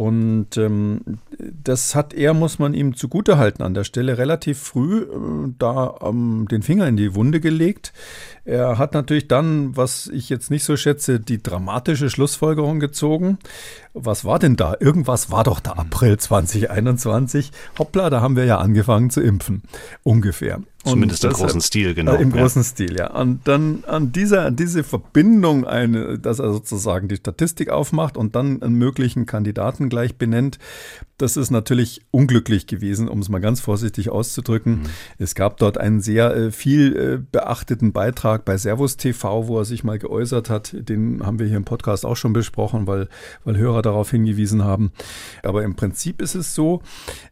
Und 0.00 0.56
ähm, 0.56 1.02
das 1.38 1.94
hat 1.94 2.14
er, 2.14 2.32
muss 2.32 2.58
man 2.58 2.72
ihm 2.72 2.96
zugutehalten, 2.96 3.62
an 3.62 3.74
der 3.74 3.84
Stelle 3.84 4.16
relativ 4.16 4.58
früh 4.58 5.02
äh, 5.02 5.52
da 5.58 5.94
ähm, 6.00 6.48
den 6.50 6.62
Finger 6.62 6.88
in 6.88 6.96
die 6.96 7.14
Wunde 7.14 7.38
gelegt. 7.38 7.92
Er 8.46 8.78
hat 8.78 8.94
natürlich 8.94 9.28
dann, 9.28 9.76
was 9.76 10.06
ich 10.06 10.30
jetzt 10.30 10.50
nicht 10.50 10.64
so 10.64 10.78
schätze, 10.78 11.20
die 11.20 11.42
dramatische 11.42 12.08
Schlussfolgerung 12.08 12.80
gezogen. 12.80 13.36
Was 13.92 14.24
war 14.24 14.38
denn 14.38 14.56
da? 14.56 14.74
Irgendwas 14.80 15.30
war 15.30 15.44
doch 15.44 15.60
da 15.60 15.72
April 15.72 16.16
2021. 16.16 17.52
Hoppla, 17.78 18.08
da 18.08 18.22
haben 18.22 18.36
wir 18.36 18.46
ja 18.46 18.56
angefangen 18.56 19.10
zu 19.10 19.20
impfen. 19.20 19.60
Ungefähr. 20.02 20.62
Zumindest 20.84 21.24
im 21.24 21.32
großen 21.32 21.60
Stil, 21.60 21.94
genau. 21.94 22.14
Äh, 22.14 22.22
Im 22.22 22.30
ja. 22.30 22.40
großen 22.40 22.64
Stil, 22.64 22.96
ja. 22.96 23.10
Und 23.10 23.46
dann 23.46 23.84
an 23.86 24.12
dieser, 24.12 24.46
an 24.46 24.56
diese 24.56 24.82
Verbindung, 24.82 25.66
eine, 25.66 26.18
dass 26.18 26.38
er 26.38 26.50
sozusagen 26.52 27.06
die 27.06 27.16
Statistik 27.16 27.68
aufmacht 27.68 28.16
und 28.16 28.34
dann 28.34 28.62
einen 28.62 28.76
möglichen 28.76 29.26
Kandidaten 29.26 29.90
gleich 29.90 30.16
benennt, 30.16 30.58
das 31.18 31.36
ist 31.36 31.50
natürlich 31.50 32.00
unglücklich 32.10 32.66
gewesen, 32.66 33.08
um 33.08 33.18
es 33.18 33.28
mal 33.28 33.40
ganz 33.40 33.60
vorsichtig 33.60 34.08
auszudrücken. 34.08 34.80
Mhm. 34.80 34.86
Es 35.18 35.34
gab 35.34 35.58
dort 35.58 35.76
einen 35.76 36.00
sehr 36.00 36.34
äh, 36.34 36.50
viel 36.50 36.96
äh, 36.96 37.22
beachteten 37.30 37.92
Beitrag 37.92 38.46
bei 38.46 38.56
Servus 38.56 38.96
TV, 38.96 39.46
wo 39.48 39.58
er 39.58 39.66
sich 39.66 39.84
mal 39.84 39.98
geäußert 39.98 40.48
hat. 40.48 40.74
Den 40.74 41.24
haben 41.24 41.38
wir 41.38 41.46
hier 41.46 41.58
im 41.58 41.66
Podcast 41.66 42.06
auch 42.06 42.16
schon 42.16 42.32
besprochen, 42.32 42.86
weil, 42.86 43.08
weil 43.44 43.58
Hörer 43.58 43.82
darauf 43.82 44.10
hingewiesen 44.10 44.64
haben. 44.64 44.92
Aber 45.42 45.62
im 45.62 45.76
Prinzip 45.76 46.22
ist 46.22 46.34
es 46.34 46.54
so, 46.54 46.80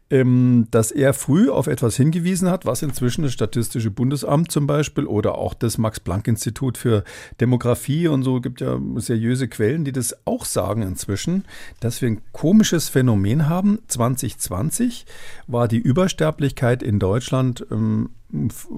dass 0.09 0.89
er 0.89 1.13
früh 1.13 1.51
auf 1.51 1.67
etwas 1.67 1.95
hingewiesen 1.95 2.49
hat, 2.49 2.65
was 2.65 2.81
inzwischen 2.81 3.21
das 3.21 3.33
Statistische 3.33 3.91
Bundesamt 3.91 4.51
zum 4.51 4.65
Beispiel 4.65 5.05
oder 5.05 5.37
auch 5.37 5.53
das 5.53 5.77
Max-Planck-Institut 5.77 6.79
für 6.79 7.03
Demografie 7.39 8.07
und 8.07 8.23
so 8.23 8.41
gibt 8.41 8.59
ja 8.59 8.79
seriöse 8.95 9.47
Quellen, 9.47 9.85
die 9.85 9.91
das 9.91 10.25
auch 10.25 10.45
sagen 10.45 10.81
inzwischen, 10.81 11.45
dass 11.79 12.01
wir 12.01 12.09
ein 12.09 12.21
komisches 12.31 12.89
Phänomen 12.89 13.47
haben. 13.47 13.79
2020 13.87 15.05
war 15.45 15.67
die 15.67 15.77
Übersterblichkeit 15.77 16.81
in 16.81 16.97
Deutschland 16.97 17.67
ähm, 17.69 18.09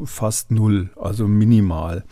fast 0.05 0.51
null, 0.51 0.89
also 0.97 1.29
minimal. 1.29 2.03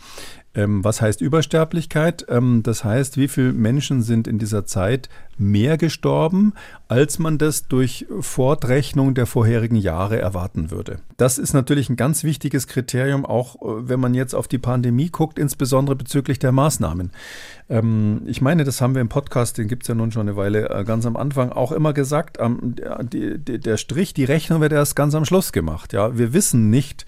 Ähm, 0.54 0.82
was 0.82 1.00
heißt 1.00 1.20
Übersterblichkeit? 1.20 2.26
Ähm, 2.28 2.62
das 2.62 2.84
heißt, 2.84 3.16
wie 3.16 3.28
viele 3.28 3.52
Menschen 3.52 4.02
sind 4.02 4.26
in 4.26 4.38
dieser 4.38 4.66
Zeit 4.66 5.08
mehr 5.40 5.76
gestorben, 5.76 6.52
als 6.88 7.18
man 7.18 7.38
das 7.38 7.68
durch 7.68 8.06
Fortrechnung 8.20 9.14
der 9.14 9.26
vorherigen 9.26 9.76
Jahre 9.76 10.18
erwarten 10.18 10.70
würde. 10.70 10.98
Das 11.16 11.38
ist 11.38 11.52
natürlich 11.52 11.88
ein 11.88 11.96
ganz 11.96 12.24
wichtiges 12.24 12.66
Kriterium, 12.66 13.24
auch 13.24 13.56
äh, 13.56 13.88
wenn 13.88 14.00
man 14.00 14.14
jetzt 14.14 14.34
auf 14.34 14.48
die 14.48 14.58
Pandemie 14.58 15.10
guckt, 15.10 15.38
insbesondere 15.38 15.96
bezüglich 15.96 16.38
der 16.38 16.52
Maßnahmen. 16.52 17.10
Ähm, 17.68 18.22
ich 18.26 18.40
meine, 18.40 18.64
das 18.64 18.80
haben 18.80 18.94
wir 18.94 19.00
im 19.00 19.08
Podcast, 19.08 19.58
den 19.58 19.68
gibt 19.68 19.84
es 19.84 19.88
ja 19.88 19.94
nun 19.94 20.12
schon 20.12 20.28
eine 20.28 20.36
Weile, 20.36 20.68
äh, 20.68 20.84
ganz 20.84 21.06
am 21.06 21.16
Anfang 21.16 21.52
auch 21.52 21.72
immer 21.72 21.92
gesagt, 21.92 22.38
der 22.40 23.76
Strich, 23.76 24.14
die 24.14 24.24
Rechnung 24.24 24.60
wird 24.60 24.72
erst 24.72 24.96
ganz 24.96 25.14
am 25.14 25.24
Schluss 25.24 25.52
gemacht. 25.52 25.92
Ja, 25.92 26.18
wir 26.18 26.32
wissen 26.32 26.70
nicht, 26.70 27.06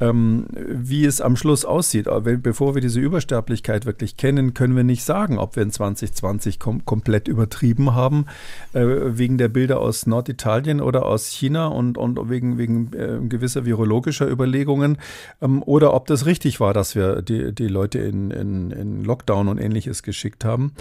ähm, 0.00 0.46
wie 0.54 1.04
es 1.04 1.20
am 1.20 1.36
Schluss 1.36 1.64
aussieht. 1.64 2.08
Aber 2.08 2.36
bevor 2.36 2.74
wir 2.74 2.82
diese 2.82 3.00
Übersterblichkeit 3.00 3.86
wirklich 3.86 4.16
kennen, 4.16 4.52
können 4.52 4.76
wir 4.76 4.84
nicht 4.84 5.04
sagen, 5.04 5.38
ob 5.38 5.56
wir 5.56 5.62
in 5.62 5.70
2020 5.70 6.58
kom 6.58 6.84
komplett 6.84 7.28
übertrieben 7.28 7.71
haben, 7.78 8.26
äh, 8.72 8.84
wegen 8.84 9.38
der 9.38 9.48
Bilder 9.48 9.80
aus 9.80 10.06
Norditalien 10.06 10.80
oder 10.80 11.06
aus 11.06 11.26
China 11.26 11.66
und, 11.66 11.98
und 11.98 12.30
wegen, 12.30 12.58
wegen 12.58 12.92
äh, 12.92 13.18
gewisser 13.28 13.64
virologischer 13.64 14.28
Überlegungen, 14.28 14.98
ähm, 15.40 15.62
oder 15.62 15.94
ob 15.94 16.06
das 16.06 16.26
richtig 16.26 16.60
war, 16.60 16.74
dass 16.74 16.94
wir 16.94 17.22
die, 17.22 17.54
die 17.54 17.68
Leute 17.68 17.98
in, 17.98 18.30
in, 18.30 18.70
in 18.70 19.04
Lockdown 19.04 19.48
und 19.48 19.58
ähnliches 19.58 20.02
geschickt 20.02 20.44
haben. 20.44 20.72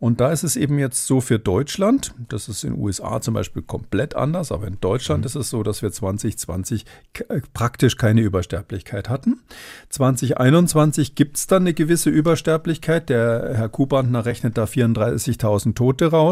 Und 0.00 0.20
da 0.20 0.30
ist 0.30 0.44
es 0.44 0.54
eben 0.54 0.78
jetzt 0.78 1.06
so 1.06 1.20
für 1.20 1.40
Deutschland, 1.40 2.14
das 2.28 2.48
ist 2.48 2.62
in 2.62 2.74
den 2.74 2.82
USA 2.82 3.20
zum 3.20 3.34
Beispiel 3.34 3.62
komplett 3.62 4.14
anders, 4.14 4.52
aber 4.52 4.68
in 4.68 4.78
Deutschland 4.80 5.22
mhm. 5.22 5.26
ist 5.26 5.34
es 5.34 5.50
so, 5.50 5.64
dass 5.64 5.82
wir 5.82 5.90
2020 5.90 6.84
äh, 7.28 7.40
praktisch 7.52 7.96
keine 7.96 8.20
Übersterblichkeit 8.20 9.08
hatten. 9.08 9.40
2021 9.88 11.16
gibt 11.16 11.36
es 11.36 11.48
dann 11.48 11.62
eine 11.62 11.74
gewisse 11.74 12.10
Übersterblichkeit. 12.10 13.08
Der 13.08 13.54
Herr 13.54 13.68
Kubantner 13.68 14.24
rechnet 14.24 14.56
da 14.56 14.64
34.000 14.64 15.74
Tote 15.74 16.06
raus. 16.06 16.27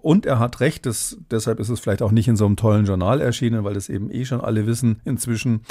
Und 0.00 0.26
er 0.26 0.38
hat 0.38 0.60
recht, 0.60 0.86
das, 0.86 1.18
deshalb 1.30 1.60
ist 1.60 1.68
es 1.68 1.80
vielleicht 1.80 2.02
auch 2.02 2.12
nicht 2.12 2.28
in 2.28 2.36
so 2.36 2.46
einem 2.46 2.56
tollen 2.56 2.86
Journal 2.86 3.20
erschienen, 3.20 3.64
weil 3.64 3.74
das 3.74 3.88
eben 3.88 4.10
eh 4.10 4.24
schon 4.24 4.40
alle 4.40 4.66
wissen 4.66 5.00
inzwischen. 5.04 5.62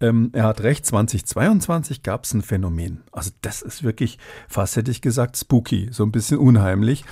Ähm, 0.00 0.30
er 0.32 0.44
hat 0.44 0.62
recht, 0.62 0.86
2022 0.86 2.02
gab 2.02 2.24
es 2.24 2.34
ein 2.34 2.42
Phänomen. 2.42 3.02
Also 3.12 3.30
das 3.42 3.62
ist 3.62 3.82
wirklich, 3.82 4.18
fast 4.48 4.76
hätte 4.76 4.90
ich 4.90 5.02
gesagt, 5.02 5.36
spooky, 5.36 5.88
so 5.92 6.04
ein 6.04 6.12
bisschen 6.12 6.38
unheimlich. 6.38 7.04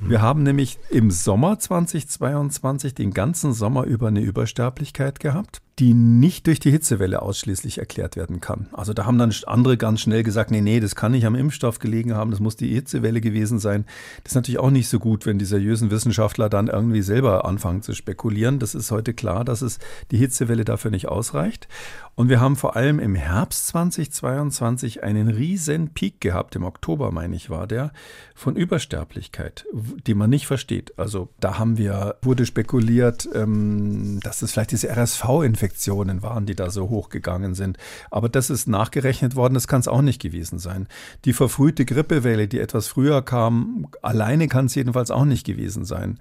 Wir 0.00 0.22
haben 0.22 0.42
nämlich 0.42 0.78
im 0.90 1.10
Sommer 1.10 1.58
2022 1.58 2.94
den 2.94 3.12
ganzen 3.12 3.52
Sommer 3.52 3.84
über 3.84 4.08
eine 4.08 4.20
Übersterblichkeit 4.20 5.20
gehabt 5.20 5.60
die 5.82 5.94
nicht 5.94 6.46
durch 6.46 6.60
die 6.60 6.70
Hitzewelle 6.70 7.22
ausschließlich 7.22 7.78
erklärt 7.78 8.14
werden 8.14 8.40
kann. 8.40 8.68
Also 8.70 8.92
da 8.92 9.04
haben 9.04 9.18
dann 9.18 9.34
andere 9.48 9.76
ganz 9.76 10.00
schnell 10.00 10.22
gesagt, 10.22 10.52
nee, 10.52 10.60
nee, 10.60 10.78
das 10.78 10.94
kann 10.94 11.10
nicht 11.10 11.26
am 11.26 11.34
Impfstoff 11.34 11.80
gelegen 11.80 12.14
haben, 12.14 12.30
das 12.30 12.38
muss 12.38 12.54
die 12.54 12.72
Hitzewelle 12.72 13.20
gewesen 13.20 13.58
sein. 13.58 13.84
Das 14.22 14.30
ist 14.30 14.36
natürlich 14.36 14.60
auch 14.60 14.70
nicht 14.70 14.88
so 14.88 15.00
gut, 15.00 15.26
wenn 15.26 15.40
die 15.40 15.44
seriösen 15.44 15.90
Wissenschaftler 15.90 16.48
dann 16.48 16.68
irgendwie 16.68 17.02
selber 17.02 17.44
anfangen 17.44 17.82
zu 17.82 17.94
spekulieren. 17.94 18.60
Das 18.60 18.76
ist 18.76 18.92
heute 18.92 19.12
klar, 19.12 19.44
dass 19.44 19.60
es 19.60 19.80
die 20.12 20.18
Hitzewelle 20.18 20.64
dafür 20.64 20.92
nicht 20.92 21.08
ausreicht. 21.08 21.66
Und 22.14 22.28
wir 22.28 22.40
haben 22.40 22.56
vor 22.56 22.76
allem 22.76 22.98
im 22.98 23.14
Herbst 23.14 23.68
2022 23.68 25.02
einen 25.02 25.28
riesen 25.28 25.94
Peak 25.94 26.20
gehabt, 26.20 26.54
im 26.54 26.64
Oktober 26.64 27.10
meine 27.10 27.34
ich 27.34 27.48
war 27.48 27.66
der, 27.66 27.92
von 28.34 28.54
Übersterblichkeit, 28.54 29.64
die 30.06 30.12
man 30.12 30.28
nicht 30.28 30.46
versteht. 30.46 30.98
Also 30.98 31.30
da 31.40 31.58
haben 31.58 31.78
wir, 31.78 32.16
wurde 32.20 32.44
spekuliert, 32.44 33.28
ähm, 33.34 34.20
dass 34.22 34.42
es 34.42 34.52
vielleicht 34.52 34.72
diese 34.72 34.90
RSV-Infektionen 34.90 36.22
waren, 36.22 36.44
die 36.44 36.54
da 36.54 36.68
so 36.68 36.90
hochgegangen 36.90 37.54
sind. 37.54 37.78
Aber 38.10 38.28
das 38.28 38.50
ist 38.50 38.68
nachgerechnet 38.68 39.34
worden, 39.34 39.54
das 39.54 39.66
kann 39.66 39.80
es 39.80 39.88
auch 39.88 40.02
nicht 40.02 40.20
gewesen 40.20 40.58
sein. 40.58 40.88
Die 41.24 41.32
verfrühte 41.32 41.86
Grippewelle, 41.86 42.46
die 42.46 42.60
etwas 42.60 42.88
früher 42.88 43.22
kam, 43.22 43.86
alleine 44.02 44.48
kann 44.48 44.66
es 44.66 44.74
jedenfalls 44.74 45.10
auch 45.10 45.24
nicht 45.24 45.46
gewesen 45.46 45.86
sein. 45.86 46.18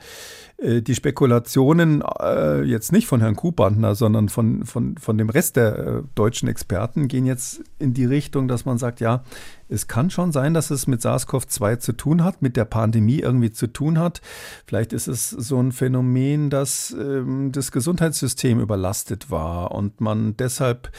Äh, 0.61 0.81
die 0.81 0.95
Spekulationen 0.95 2.03
äh, 2.19 2.61
jetzt 2.61 2.91
nicht 2.91 3.07
von 3.07 3.19
Herrn 3.19 3.35
Kuhbandner, 3.35 3.95
sondern 3.95 4.29
von, 4.29 4.65
von, 4.65 4.97
von 4.97 5.17
dem 5.17 5.29
Rest 5.29 5.55
der 5.55 5.77
äh, 5.77 6.01
deutschen 6.15 6.47
Experten 6.47 7.07
gehen 7.07 7.25
jetzt 7.25 7.61
in 7.79 7.93
die 7.93 8.05
Richtung, 8.05 8.47
dass 8.47 8.65
man 8.65 8.77
sagt, 8.77 8.99
ja, 8.99 9.23
es 9.71 9.87
kann 9.87 10.09
schon 10.09 10.31
sein, 10.31 10.53
dass 10.53 10.69
es 10.69 10.85
mit 10.85 11.01
SARS-CoV-2 11.01 11.79
zu 11.79 11.93
tun 11.93 12.23
hat, 12.23 12.41
mit 12.41 12.57
der 12.57 12.65
Pandemie 12.65 13.19
irgendwie 13.19 13.51
zu 13.51 13.67
tun 13.67 13.97
hat. 13.97 14.21
Vielleicht 14.65 14.91
ist 14.91 15.07
es 15.07 15.29
so 15.29 15.59
ein 15.59 15.71
Phänomen, 15.71 16.49
dass 16.49 16.91
ähm, 16.91 17.51
das 17.51 17.71
Gesundheitssystem 17.71 18.59
überlastet 18.59 19.31
war 19.31 19.71
und 19.71 20.01
man 20.01 20.35
deshalb 20.35 20.91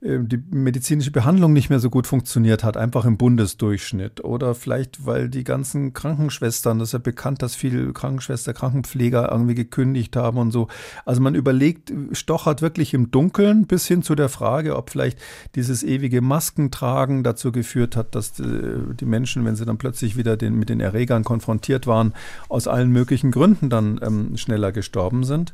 äh, 0.00 0.18
die 0.20 0.42
medizinische 0.50 1.10
Behandlung 1.10 1.52
nicht 1.52 1.70
mehr 1.70 1.80
so 1.80 1.90
gut 1.90 2.06
funktioniert 2.06 2.64
hat, 2.64 2.76
einfach 2.76 3.04
im 3.04 3.16
Bundesdurchschnitt. 3.16 4.24
Oder 4.24 4.54
vielleicht, 4.54 5.06
weil 5.06 5.28
die 5.28 5.44
ganzen 5.44 5.92
Krankenschwestern, 5.92 6.78
das 6.78 6.88
ist 6.88 6.92
ja 6.92 6.98
bekannt, 6.98 7.42
dass 7.42 7.54
viele 7.54 7.92
Krankenschwester, 7.92 8.52
Krankenpfleger 8.52 9.30
irgendwie 9.30 9.54
gekündigt 9.54 10.16
haben 10.16 10.38
und 10.38 10.50
so. 10.50 10.68
Also 11.04 11.20
man 11.20 11.34
überlegt, 11.34 11.92
stochert 12.12 12.62
wirklich 12.62 12.94
im 12.94 13.10
Dunkeln 13.10 13.66
bis 13.66 13.86
hin 13.86 14.02
zu 14.02 14.14
der 14.14 14.28
Frage, 14.28 14.76
ob 14.76 14.90
vielleicht 14.90 15.18
dieses 15.54 15.82
ewige 15.82 16.20
Maskentragen 16.20 17.22
dazu 17.22 17.52
geführt 17.52 17.96
hat, 17.96 18.07
dass 18.14 18.38
äh, 18.40 18.78
die 18.98 19.04
Menschen, 19.04 19.44
wenn 19.44 19.56
sie 19.56 19.64
dann 19.64 19.78
plötzlich 19.78 20.16
wieder 20.16 20.36
den, 20.36 20.58
mit 20.58 20.68
den 20.68 20.80
Erregern 20.80 21.24
konfrontiert 21.24 21.86
waren, 21.86 22.14
aus 22.48 22.68
allen 22.68 22.90
möglichen 22.90 23.30
Gründen 23.30 23.70
dann 23.70 24.00
ähm, 24.02 24.36
schneller 24.36 24.72
gestorben 24.72 25.24
sind. 25.24 25.52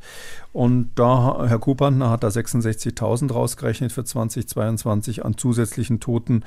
Und 0.53 0.91
da, 0.95 1.45
Herr 1.47 1.59
Kupantner 1.59 2.11
hat 2.11 2.23
da 2.23 2.29
66.000 2.29 3.33
rausgerechnet 3.33 3.93
für 3.93 4.05
2022 4.05 5.25
an 5.25 5.37
zusätzlichen 5.37 6.01
Toten. 6.01 6.45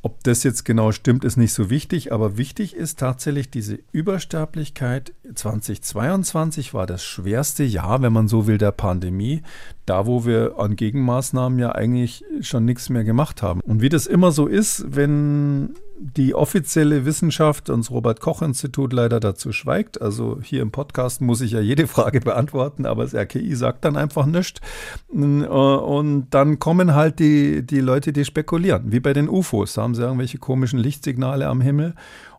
Ob 0.00 0.22
das 0.22 0.44
jetzt 0.44 0.64
genau 0.64 0.92
stimmt, 0.92 1.24
ist 1.24 1.36
nicht 1.36 1.52
so 1.52 1.70
wichtig, 1.70 2.12
aber 2.12 2.36
wichtig 2.36 2.76
ist 2.76 3.00
tatsächlich 3.00 3.50
diese 3.50 3.80
Übersterblichkeit. 3.90 5.12
2022 5.34 6.72
war 6.72 6.86
das 6.86 7.02
schwerste 7.02 7.64
Jahr, 7.64 8.00
wenn 8.00 8.12
man 8.12 8.28
so 8.28 8.46
will, 8.46 8.58
der 8.58 8.70
Pandemie 8.70 9.42
da 9.88 10.06
wo 10.06 10.24
wir 10.24 10.54
an 10.58 10.76
Gegenmaßnahmen 10.76 11.58
ja 11.58 11.72
eigentlich 11.72 12.24
schon 12.40 12.64
nichts 12.64 12.88
mehr 12.88 13.04
gemacht 13.04 13.42
haben. 13.42 13.60
Und 13.60 13.80
wie 13.80 13.88
das 13.88 14.06
immer 14.06 14.32
so 14.32 14.46
ist, 14.46 14.84
wenn 14.88 15.74
die 16.00 16.34
offizielle 16.34 17.04
Wissenschaft, 17.04 17.70
und 17.70 17.80
das 17.80 17.90
Robert 17.90 18.20
Koch 18.20 18.42
Institut 18.42 18.92
leider 18.92 19.18
dazu 19.18 19.52
schweigt. 19.52 20.00
Also 20.00 20.38
hier 20.42 20.62
im 20.62 20.70
Podcast 20.70 21.20
muss 21.20 21.40
ich 21.40 21.52
ja 21.52 21.60
jede 21.60 21.86
Frage 21.86 22.20
beantworten, 22.20 22.86
aber 22.86 23.02
das 23.02 23.14
RKI 23.14 23.54
sagt 23.54 23.84
dann 23.84 23.96
einfach 23.96 24.26
nichts. 24.26 24.60
Und 25.08 26.26
dann 26.30 26.58
kommen 26.58 26.94
halt 26.94 27.18
die, 27.18 27.66
die 27.66 27.80
Leute, 27.80 28.12
die 28.12 28.24
spekulieren. 28.24 28.92
Wie 28.92 29.00
bei 29.00 29.12
den 29.12 29.28
UFOs. 29.28 29.74
Da 29.74 29.82
haben 29.82 29.94
sie 29.94 30.02
irgendwelche 30.02 30.38
komischen 30.38 30.78
Lichtsignale 30.78 31.46
am 31.46 31.60
Himmel 31.60 31.94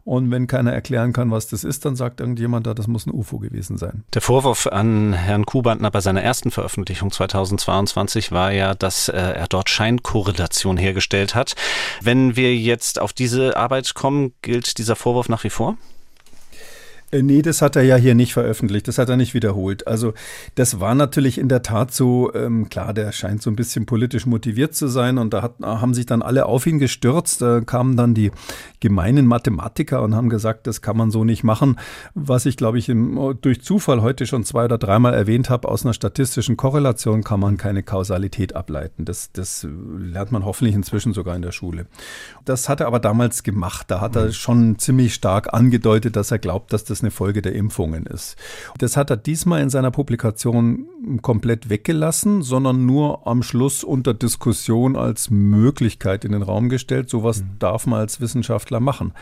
und 0.10 0.32
wenn 0.32 0.48
keiner 0.48 0.74
erklären 0.74 1.14
kann, 1.14 1.30
was 1.30 1.48
das 1.48 1.64
ist, 1.64 1.86
dann 1.86 1.96
sagt 1.96 2.20
irgendjemand 2.20 2.66
da, 2.66 2.74
das 2.74 2.88
muss 2.88 3.06
ein 3.06 3.14
UFO 3.14 3.38
gewesen 3.38 3.78
sein. 3.78 4.04
Der 4.16 4.24
Vorwurf 4.24 4.66
an 4.66 5.14
Herrn 5.14 5.46
Kubantner 5.46 5.92
bei 5.92 6.02
seiner 6.02 6.24
ersten 6.24 6.50
Veröffentlichung 6.50 7.12
2022 7.12 8.32
war 8.32 8.52
ja, 8.52 8.74
dass 8.74 9.08
äh, 9.08 9.18
er 9.18 9.46
dort 9.48 9.70
Scheinkorrelation 9.70 10.78
hergestellt 10.78 11.36
hat. 11.36 11.54
Wenn 12.02 12.36
wir 12.36 12.56
jetzt 12.56 13.00
auf 13.00 13.14
diese 13.14 13.56
Arbeit 13.56 13.94
kommen, 13.94 14.34
gilt 14.42 14.80
dieser 14.80 14.96
Vorwurf 14.96 15.30
nach 15.30 15.44
wie 15.44 15.52
vor? 15.52 15.78
Äh, 17.12 17.24
nee, 17.24 17.42
das 17.42 17.62
hat 17.62 17.76
er 17.76 17.84
ja 17.84 17.96
hier 17.96 18.16
nicht 18.16 18.34
veröffentlicht, 18.34 18.88
das 18.88 18.98
hat 18.98 19.10
er 19.10 19.18
nicht 19.18 19.34
wiederholt. 19.34 19.88
Also 19.88 20.14
das 20.56 20.80
war 20.80 20.96
natürlich 20.96 21.38
in 21.38 21.50
der 21.50 21.62
Tat 21.62 21.94
so, 21.94 22.34
ähm, 22.34 22.70
klar, 22.70 22.94
der 22.94 23.12
scheint 23.12 23.42
so 23.42 23.50
ein 23.50 23.56
bisschen 23.56 23.86
politisch 23.86 24.26
motiviert 24.26 24.76
zu 24.76 24.88
sein 24.88 25.18
und 25.18 25.34
da 25.34 25.42
hat, 25.42 25.56
haben 25.62 25.94
sich 25.94 26.06
dann 26.06 26.22
alle 26.22 26.46
auf 26.46 26.68
ihn 26.68 26.80
gestürzt. 26.80 27.42
Da 27.42 27.62
kamen 27.62 27.98
dann 27.98 28.14
die 28.14 28.32
gemeinen 28.80 29.26
Mathematiker 29.26 30.02
und 30.04 30.16
haben 30.16 30.30
gesagt, 30.30 30.68
das 30.68 30.82
kann 30.82 30.98
man 30.98 31.12
so 31.12 31.24
nicht 31.24 31.44
machen. 31.44 31.80
Was 32.14 32.46
ich, 32.46 32.58
glaube 32.58 32.78
ich, 32.78 32.90
im, 32.90 33.38
durch 33.42 33.62
Zufall 33.62 34.02
heute 34.02 34.28
schon 34.28 34.44
zwei 34.44 34.66
oder 34.66 34.78
dreimal 34.78 35.14
erwähnt 35.14 35.50
habe, 35.50 35.68
aus 35.68 35.86
einer 35.86 35.94
statistischen 35.94 36.58
Korrelation 36.58 37.24
kann 37.24 37.40
man 37.40 37.58
keine 37.58 37.84
Kausalität 37.84 38.56
ableiten. 38.56 39.06
Das, 39.06 39.32
das 39.32 39.68
lernt 39.98 40.32
man 40.32 40.46
hoffentlich 40.46 40.76
inzwischen 40.76 41.14
sogar 41.14 41.36
in 41.36 41.42
der 41.42 41.52
Schule. 41.52 41.88
Das 42.46 42.70
hat 42.70 42.82
er 42.82 42.88
aber 42.88 43.00
damals 43.00 43.44
gemacht. 43.44 43.90
Da 43.90 44.02
hat 44.02 44.16
er 44.16 44.28
mhm. 44.28 44.34
schon 44.34 44.80
ziemlich 44.80 45.14
stark 45.14 45.54
angedeutet, 45.54 46.16
dass 46.16 46.32
er 46.32 46.40
glaubt, 46.40 46.72
dass 46.74 46.84
das 46.84 46.99
das 47.00 47.04
eine 47.04 47.12
Folge 47.12 47.42
der 47.42 47.54
Impfungen 47.54 48.06
ist. 48.06 48.36
Das 48.78 48.98
hat 48.98 49.10
er 49.10 49.18
diesmal 49.18 49.62
in 49.62 49.70
seiner 49.70 49.92
Publikation 49.92 50.86
komplett 51.22 51.70
weggelassen, 51.70 52.42
sondern 52.42 52.86
nur 52.86 53.26
am 53.26 53.42
Schluss 53.42 53.84
unter 53.84 54.14
Diskussion 54.14 54.96
als 54.96 55.30
Möglichkeit 55.30 56.26
in 56.26 56.34
den 56.34 56.42
Raum 56.42 56.70
gestellt. 56.70 57.10
Sowas 57.10 57.42
mhm. 57.42 57.60
darf 57.60 57.88
man 57.88 58.00
als 58.02 58.22
Wissenschaftler 58.22 58.80
machen 58.80 59.14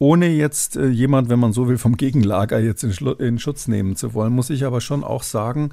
ohne 0.00 0.28
jetzt 0.28 0.76
äh, 0.76 0.86
jemand, 0.86 1.28
wenn 1.28 1.40
man 1.40 1.52
so 1.52 1.66
will, 1.66 1.76
vom 1.76 1.96
Gegenlager 1.96 2.60
jetzt 2.60 2.84
in, 2.84 2.92
in, 3.18 3.40
Schutz 3.40 3.66
nehmen 3.66 3.96
zu 3.96 4.14
wollen, 4.14 4.32
muss 4.32 4.48
ich 4.48 4.64
aber 4.64 4.80
schon 4.80 5.02
auch 5.02 5.24
sagen, 5.24 5.70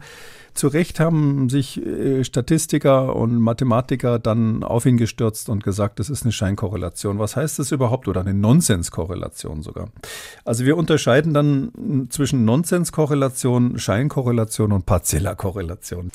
zu 0.56 0.70
Recht 0.70 1.02
haben 1.02 1.50
sich 1.50 1.86
äh, 1.86 2.24
Statistiker 2.24 3.14
und 3.16 3.38
Mathematiker 3.40 4.20
dann 4.20 4.64
auf 4.64 4.86
ihn 4.86 4.96
gestürzt 4.96 5.50
und 5.50 5.64
gesagt, 5.64 6.00
das 6.00 6.10
ist 6.10 6.24
eine 6.24 6.32
Scheinkorrelation. 6.32 7.20
Was 7.20 7.36
heißt 7.36 7.60
das 7.60 7.74
überhaupt? 7.74 8.08
Oder 8.08 8.22
eine 8.22 8.34
Nonsenskorrelation 8.34 9.62
sogar. 9.62 9.90
Also 10.46 10.66
wir 10.66 10.78
unterscheiden 10.78 11.34
dann 11.34 12.08
zwischen 12.10 12.46
Nonsenskorrelation, 12.46 13.78
Scheinkorrelation 13.78 14.72
und 14.72 14.86
partieller 14.86 15.36
Korrelation. 15.36 16.10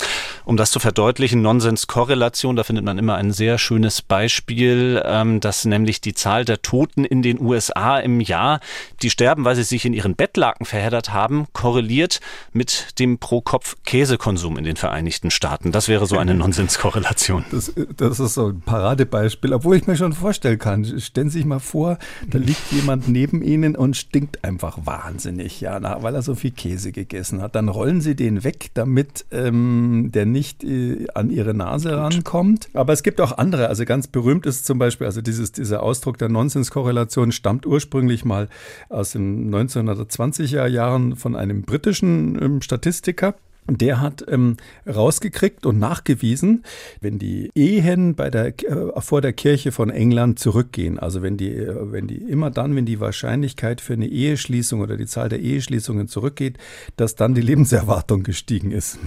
Um 0.47 0.57
das 0.57 0.71
zu 0.71 0.81
verdeutlichen, 0.81 1.43
Nonsenskorrelation, 1.43 2.57
da 2.57 2.65
findet 2.65 2.87
man 2.87 2.99
immer 2.99 3.17
ein 3.17 3.33
sehr 3.33 3.59
schönes 3.59 4.01
Beispiel, 4.01 5.03
ähm, 5.05 5.41
dass 5.41 5.67
nämlich 5.67 6.01
die 6.01 6.15
Zahl 6.15 6.47
der 6.47 6.63
Toten 6.63 7.05
in 7.05 7.21
den 7.21 7.41
USA 7.41 7.99
im 7.99 8.21
Jahr, 8.21 8.61
die 9.03 9.11
sterben, 9.11 9.45
weil 9.45 9.55
sie 9.55 9.65
sich 9.65 9.85
in 9.85 9.93
ihren 9.93 10.17
Bettlaken 10.17 10.65
verheddert 10.65 11.13
haben, 11.13 11.47
korreliert 11.53 12.21
mit 12.55 12.99
dem 12.99 13.19
Pro-Kopf-Käsekonsum 13.19 14.30
in 14.57 14.65
den 14.65 14.77
Vereinigten 14.77 15.31
Staaten. 15.31 15.73
Das 15.73 15.89
wäre 15.89 16.07
so 16.07 16.19
eine 16.19 16.35
Nonsenskorrelation. 16.41 17.45
Das, 17.51 17.73
das 17.97 18.21
ist 18.21 18.35
so 18.35 18.49
ein 18.49 18.61
Paradebeispiel, 18.61 19.53
obwohl 19.53 19.77
ich 19.77 19.87
mir 19.87 19.97
schon 19.97 20.13
vorstellen 20.13 20.59
kann. 20.59 20.85
Stellen 21.01 21.31
Sie 21.31 21.39
sich 21.39 21.47
mal 21.47 21.59
vor, 21.59 21.99
da 22.29 22.39
liegt 22.39 22.73
jemand 22.73 23.09
neben 23.09 23.43
Ihnen 23.43 23.77
und 23.77 23.97
stinkt 23.97 24.45
einfach 24.45 24.79
wahnsinnig, 24.85 25.61
ja, 25.61 25.81
weil 26.03 26.15
er 26.15 26.23
so 26.23 26.35
viel 26.35 26.51
Käse 26.51 26.93
gegessen 26.93 27.41
hat. 27.41 27.55
Dann 27.55 27.69
rollen 27.69 28.01
Sie 28.01 28.15
den 28.15 28.45
weg, 28.45 28.71
damit 28.75 29.25
ähm, 29.31 30.11
der 30.13 30.27
nicht 30.27 30.65
äh, 30.65 31.07
an 31.15 31.31
Ihre 31.31 31.55
Nase 31.55 31.97
rankommt. 31.97 32.69
Aber 32.75 32.93
es 32.93 33.03
gibt 33.03 33.21
auch 33.21 33.39
andere. 33.39 33.69
Also 33.69 33.85
ganz 33.85 34.07
berühmt 34.07 34.47
ist 34.47 34.67
zum 34.67 34.79
Beispiel, 34.79 35.07
also 35.07 35.21
dieses, 35.21 35.53
dieser 35.53 35.83
Ausdruck 35.83 36.19
der 36.19 36.29
Nonsenskorrelation 36.29 37.33
stammt 37.33 37.67
ursprünglich 37.67 38.25
mal 38.25 38.49
aus 38.89 39.13
den 39.13 39.55
1920er 39.55 40.67
Jahren 40.67 41.17
von 41.17 41.37
einem 41.37 41.63
britischen 41.63 42.41
ähm, 42.41 42.63
Statistiker 42.63 43.35
der 43.67 44.01
hat 44.01 44.25
ähm, 44.29 44.57
rausgekriegt 44.87 45.67
und 45.67 45.79
nachgewiesen, 45.79 46.65
wenn 47.01 47.19
die 47.19 47.51
Ehen 47.55 48.15
bei 48.15 48.31
der, 48.31 48.47
äh, 48.47 49.01
vor 49.01 49.21
der 49.21 49.33
Kirche 49.33 49.73
von 49.73 49.91
England 49.91 50.39
zurückgehen, 50.39 50.99
also 50.99 51.23
wenn 51.23 51.37
die, 51.37 51.55
äh, 51.55 51.93
wenn 51.93 52.07
die 52.07 52.17
immer 52.17 52.51
dann, 52.51 52.75
wenn 52.75 52.87
die 52.87 53.01
Wahrscheinlichkeit 53.01 53.81
für 53.81 53.93
eine 53.93 54.07
Eheschließung 54.07 54.81
oder 54.81 54.97
die 54.97 55.07
Zahl 55.07 55.29
der 55.29 55.41
Eheschließungen 55.41 56.09
zurückgeht, 56.09 56.59
dass 56.97 57.15
dann 57.15 57.35
die 57.35 57.41
Lebenserwartung 57.41 58.23
gestiegen 58.23 58.71
ist. 58.73 58.99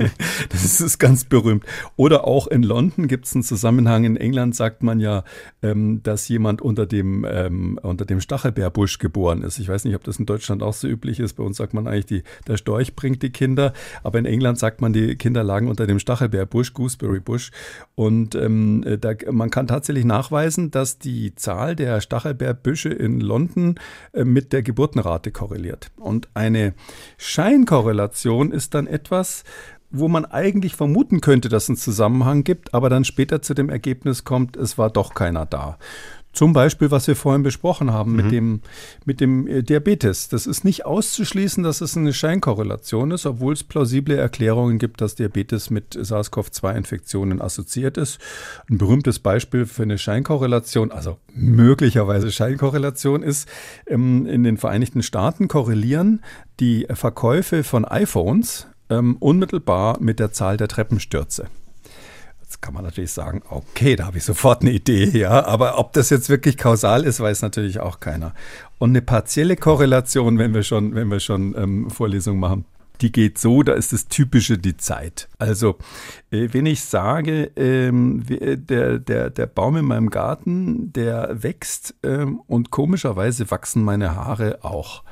das 0.50 0.80
ist 0.80 0.98
ganz 0.98 1.24
berühmt. 1.24 1.64
Oder 1.96 2.26
auch 2.26 2.46
in 2.46 2.62
London 2.62 3.08
gibt 3.08 3.26
es 3.26 3.34
einen 3.34 3.42
Zusammenhang. 3.42 4.04
In 4.04 4.16
England 4.16 4.54
sagt 4.54 4.82
man 4.82 5.00
ja, 5.00 5.24
ähm, 5.62 6.02
dass 6.02 6.28
jemand 6.28 6.62
unter 6.62 6.86
dem, 6.86 7.26
ähm, 7.28 7.78
unter 7.82 8.04
dem 8.04 8.20
Stachelbeerbusch 8.20 8.98
geboren 8.98 9.42
ist. 9.42 9.58
Ich 9.58 9.68
weiß 9.68 9.84
nicht, 9.84 9.94
ob 9.94 10.04
das 10.04 10.18
in 10.18 10.26
Deutschland 10.26 10.62
auch 10.62 10.74
so 10.74 10.88
üblich 10.88 11.20
ist. 11.20 11.34
Bei 11.34 11.42
uns 11.42 11.56
sagt 11.56 11.74
man 11.74 11.86
eigentlich, 11.86 12.06
die, 12.06 12.22
der 12.46 12.56
Storch 12.56 12.94
bringt 12.94 13.22
die 13.22 13.30
Kinder. 13.30 13.72
Aber 14.02 14.18
in 14.18 14.24
England 14.24 14.58
sagt 14.58 14.80
man, 14.80 14.92
die 14.92 15.16
Kinder 15.16 15.42
lagen 15.42 15.68
unter 15.68 15.86
dem 15.86 15.98
Stachelbeerbusch, 15.98 16.74
Gooseberry 16.74 17.20
Bush. 17.20 17.50
Und 17.94 18.34
ähm, 18.34 18.82
äh, 18.84 18.98
da, 18.98 19.12
man 19.30 19.50
kann 19.50 19.66
tatsächlich 19.66 20.04
nachweisen, 20.04 20.70
dass 20.70 20.98
die 20.98 21.34
Zahl 21.34 21.76
der 21.76 22.00
Stachelbeerbüsche 22.00 22.90
in 22.90 23.20
London 23.20 23.76
äh, 24.12 24.24
mit 24.24 24.52
der 24.52 24.62
Geburtenrate 24.62 25.30
korreliert. 25.30 25.90
Und 25.96 26.28
eine 26.34 26.74
Scheinkorrelation 27.18 28.52
ist 28.52 28.74
dann 28.74 28.86
etwas, 28.86 29.44
wo 29.90 30.08
man 30.08 30.24
eigentlich 30.24 30.76
vermuten 30.76 31.20
könnte, 31.20 31.48
dass 31.48 31.64
es 31.64 31.70
einen 31.70 31.76
Zusammenhang 31.76 32.44
gibt, 32.44 32.74
aber 32.74 32.88
dann 32.88 33.04
später 33.04 33.42
zu 33.42 33.54
dem 33.54 33.68
Ergebnis 33.68 34.24
kommt, 34.24 34.56
es 34.56 34.78
war 34.78 34.90
doch 34.90 35.14
keiner 35.14 35.46
da. 35.46 35.78
Zum 36.32 36.52
Beispiel, 36.52 36.90
was 36.90 37.08
wir 37.08 37.16
vorhin 37.16 37.42
besprochen 37.42 37.92
haben 37.92 38.12
mhm. 38.12 38.16
mit 38.16 38.32
dem, 38.32 38.60
mit 39.04 39.20
dem 39.20 39.46
äh, 39.48 39.62
Diabetes. 39.62 40.28
Das 40.28 40.46
ist 40.46 40.64
nicht 40.64 40.86
auszuschließen, 40.86 41.64
dass 41.64 41.80
es 41.80 41.96
eine 41.96 42.12
Scheinkorrelation 42.12 43.10
ist, 43.10 43.26
obwohl 43.26 43.52
es 43.52 43.64
plausible 43.64 44.16
Erklärungen 44.16 44.78
gibt, 44.78 45.00
dass 45.00 45.16
Diabetes 45.16 45.70
mit 45.70 45.94
SARS-CoV-2-Infektionen 45.94 47.40
assoziiert 47.40 47.96
ist. 47.96 48.20
Ein 48.70 48.78
berühmtes 48.78 49.18
Beispiel 49.18 49.66
für 49.66 49.82
eine 49.82 49.98
Scheinkorrelation, 49.98 50.92
also 50.92 51.18
möglicherweise 51.34 52.30
Scheinkorrelation 52.30 53.22
ist, 53.22 53.48
ähm, 53.86 54.26
in 54.26 54.44
den 54.44 54.56
Vereinigten 54.56 55.02
Staaten 55.02 55.48
korrelieren 55.48 56.22
die 56.60 56.86
Verkäufe 56.92 57.64
von 57.64 57.84
iPhones 57.84 58.68
ähm, 58.88 59.16
unmittelbar 59.18 59.98
mit 60.00 60.20
der 60.20 60.32
Zahl 60.32 60.56
der 60.56 60.68
Treppenstürze. 60.68 61.46
Jetzt 62.50 62.62
kann 62.62 62.74
man 62.74 62.82
natürlich 62.82 63.12
sagen, 63.12 63.42
okay, 63.48 63.94
da 63.94 64.06
habe 64.06 64.18
ich 64.18 64.24
sofort 64.24 64.62
eine 64.62 64.72
Idee, 64.72 65.04
ja. 65.16 65.44
Aber 65.44 65.78
ob 65.78 65.92
das 65.92 66.10
jetzt 66.10 66.28
wirklich 66.28 66.56
kausal 66.56 67.04
ist, 67.04 67.20
weiß 67.20 67.42
natürlich 67.42 67.78
auch 67.78 68.00
keiner. 68.00 68.34
Und 68.78 68.90
eine 68.90 69.02
partielle 69.02 69.54
Korrelation, 69.54 70.36
wenn 70.36 70.52
wir 70.52 70.64
schon, 70.64 70.96
wenn 70.96 71.12
wir 71.12 71.20
schon 71.20 71.54
ähm, 71.56 71.90
Vorlesungen 71.90 72.40
machen, 72.40 72.64
die 73.02 73.12
geht 73.12 73.38
so, 73.38 73.62
da 73.62 73.74
ist 73.74 73.92
das 73.92 74.08
Typische 74.08 74.58
die 74.58 74.76
Zeit. 74.76 75.28
Also, 75.38 75.78
äh, 76.32 76.48
wenn 76.50 76.66
ich 76.66 76.82
sage, 76.82 77.52
ähm, 77.54 78.24
äh, 78.28 78.56
der, 78.56 78.98
der, 78.98 79.30
der 79.30 79.46
Baum 79.46 79.76
in 79.76 79.84
meinem 79.84 80.10
Garten, 80.10 80.92
der 80.92 81.44
wächst 81.44 81.94
ähm, 82.02 82.40
und 82.48 82.72
komischerweise 82.72 83.48
wachsen 83.52 83.84
meine 83.84 84.16
Haare 84.16 84.64
auch. 84.64 85.04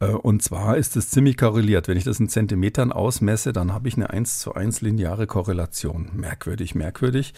Äh, 0.00 0.06
und 0.06 0.42
zwar 0.42 0.76
ist 0.76 0.96
es 0.96 1.10
ziemlich 1.10 1.36
korreliert. 1.36 1.88
Wenn 1.88 1.96
ich 1.96 2.04
das 2.04 2.20
in 2.20 2.28
Zentimetern 2.28 2.92
ausmesse, 2.92 3.52
dann 3.52 3.72
habe 3.72 3.88
ich 3.88 3.96
eine 3.96 4.10
1 4.10 4.38
zu 4.38 4.54
1 4.54 4.80
lineare 4.80 5.26
Korrelation. 5.26 6.10
Merkwürdig, 6.14 6.74
merkwürdig. 6.74 7.34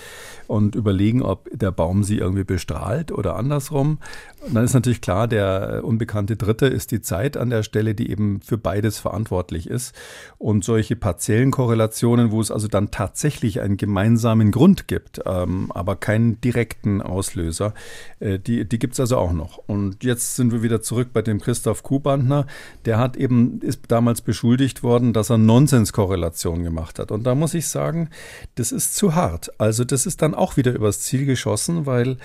Und 0.47 0.75
überlegen, 0.75 1.23
ob 1.23 1.49
der 1.53 1.71
Baum 1.71 2.05
sie 2.05 2.19
irgendwie 2.19 2.45
bestrahlt 2.45 3.13
oder 3.13 3.37
andersrum. 3.37 3.99
Und 4.47 4.55
dann 4.55 4.65
ist 4.65 4.75
natürlich 4.75 5.01
klar, 5.01 5.29
der 5.29 5.83
unbekannte 5.85 6.37
Dritte 6.37 6.67
ist 6.67 6.91
die 6.91 7.01
Zeit 7.01 7.37
an 7.37 7.51
der 7.51 7.63
Stelle, 7.63 7.95
die 7.95 8.11
eben 8.11 8.41
für 8.41 8.59
beides 8.59 8.99
verantwortlich 8.99 9.69
ist. 9.69 9.95
Und 10.39 10.65
solche 10.65 10.97
partiellen 10.97 11.51
Korrelationen, 11.51 12.31
wo 12.31 12.41
es 12.41 12.51
also 12.51 12.69
dann 12.69 12.91
tatsächlich 12.91 13.61
einen 13.61 13.77
gemeinsamen 13.77 14.51
Grund 14.51 14.89
gibt, 14.89 15.21
ähm, 15.27 15.71
aber 15.73 15.97
keinen 15.97 16.41
direkten 16.41 17.03
Auslöser, 17.03 17.75
äh, 18.21 18.39
die, 18.39 18.69
die 18.69 18.79
gibt 18.79 18.95
es 18.95 19.01
also 19.01 19.17
auch 19.17 19.33
noch. 19.33 19.59
Und 19.67 20.05
jetzt 20.05 20.37
sind 20.37 20.53
wir 20.53 20.63
wieder 20.63 20.81
zurück 20.81 21.09
bei 21.13 21.23
dem 21.23 21.41
Christoph 21.41 21.83
Kuhbandner 21.83 22.47
der 22.87 22.99
hat 22.99 23.17
eben, 23.17 23.61
ist 23.61 23.81
damals 23.89 24.21
beschuldigt 24.21 24.83
worden, 24.83 25.13
dass 25.13 25.31
er 25.31 25.39
Nonsenskorrelation 25.39 26.63
gemacht 26.63 26.99
hat. 26.99 27.11
Und 27.11 27.25
da 27.25 27.35
muss 27.35 27.55
ich 27.55 27.69
sagen, 27.69 28.11
das 28.55 28.73
ist 28.73 28.95
zu 28.95 29.15
hart. 29.15 29.51
Also 29.59 29.85
das 29.85 30.07
ist 30.07 30.23
dann 30.23 30.35
auch 30.35 30.57
wieder 30.57 30.73
übers 30.73 31.01
Ziel 31.01 31.27
geschossen, 31.27 31.87
weil 31.87 32.17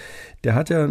der 0.44 0.56
hat 0.56 0.70
ja 0.70 0.88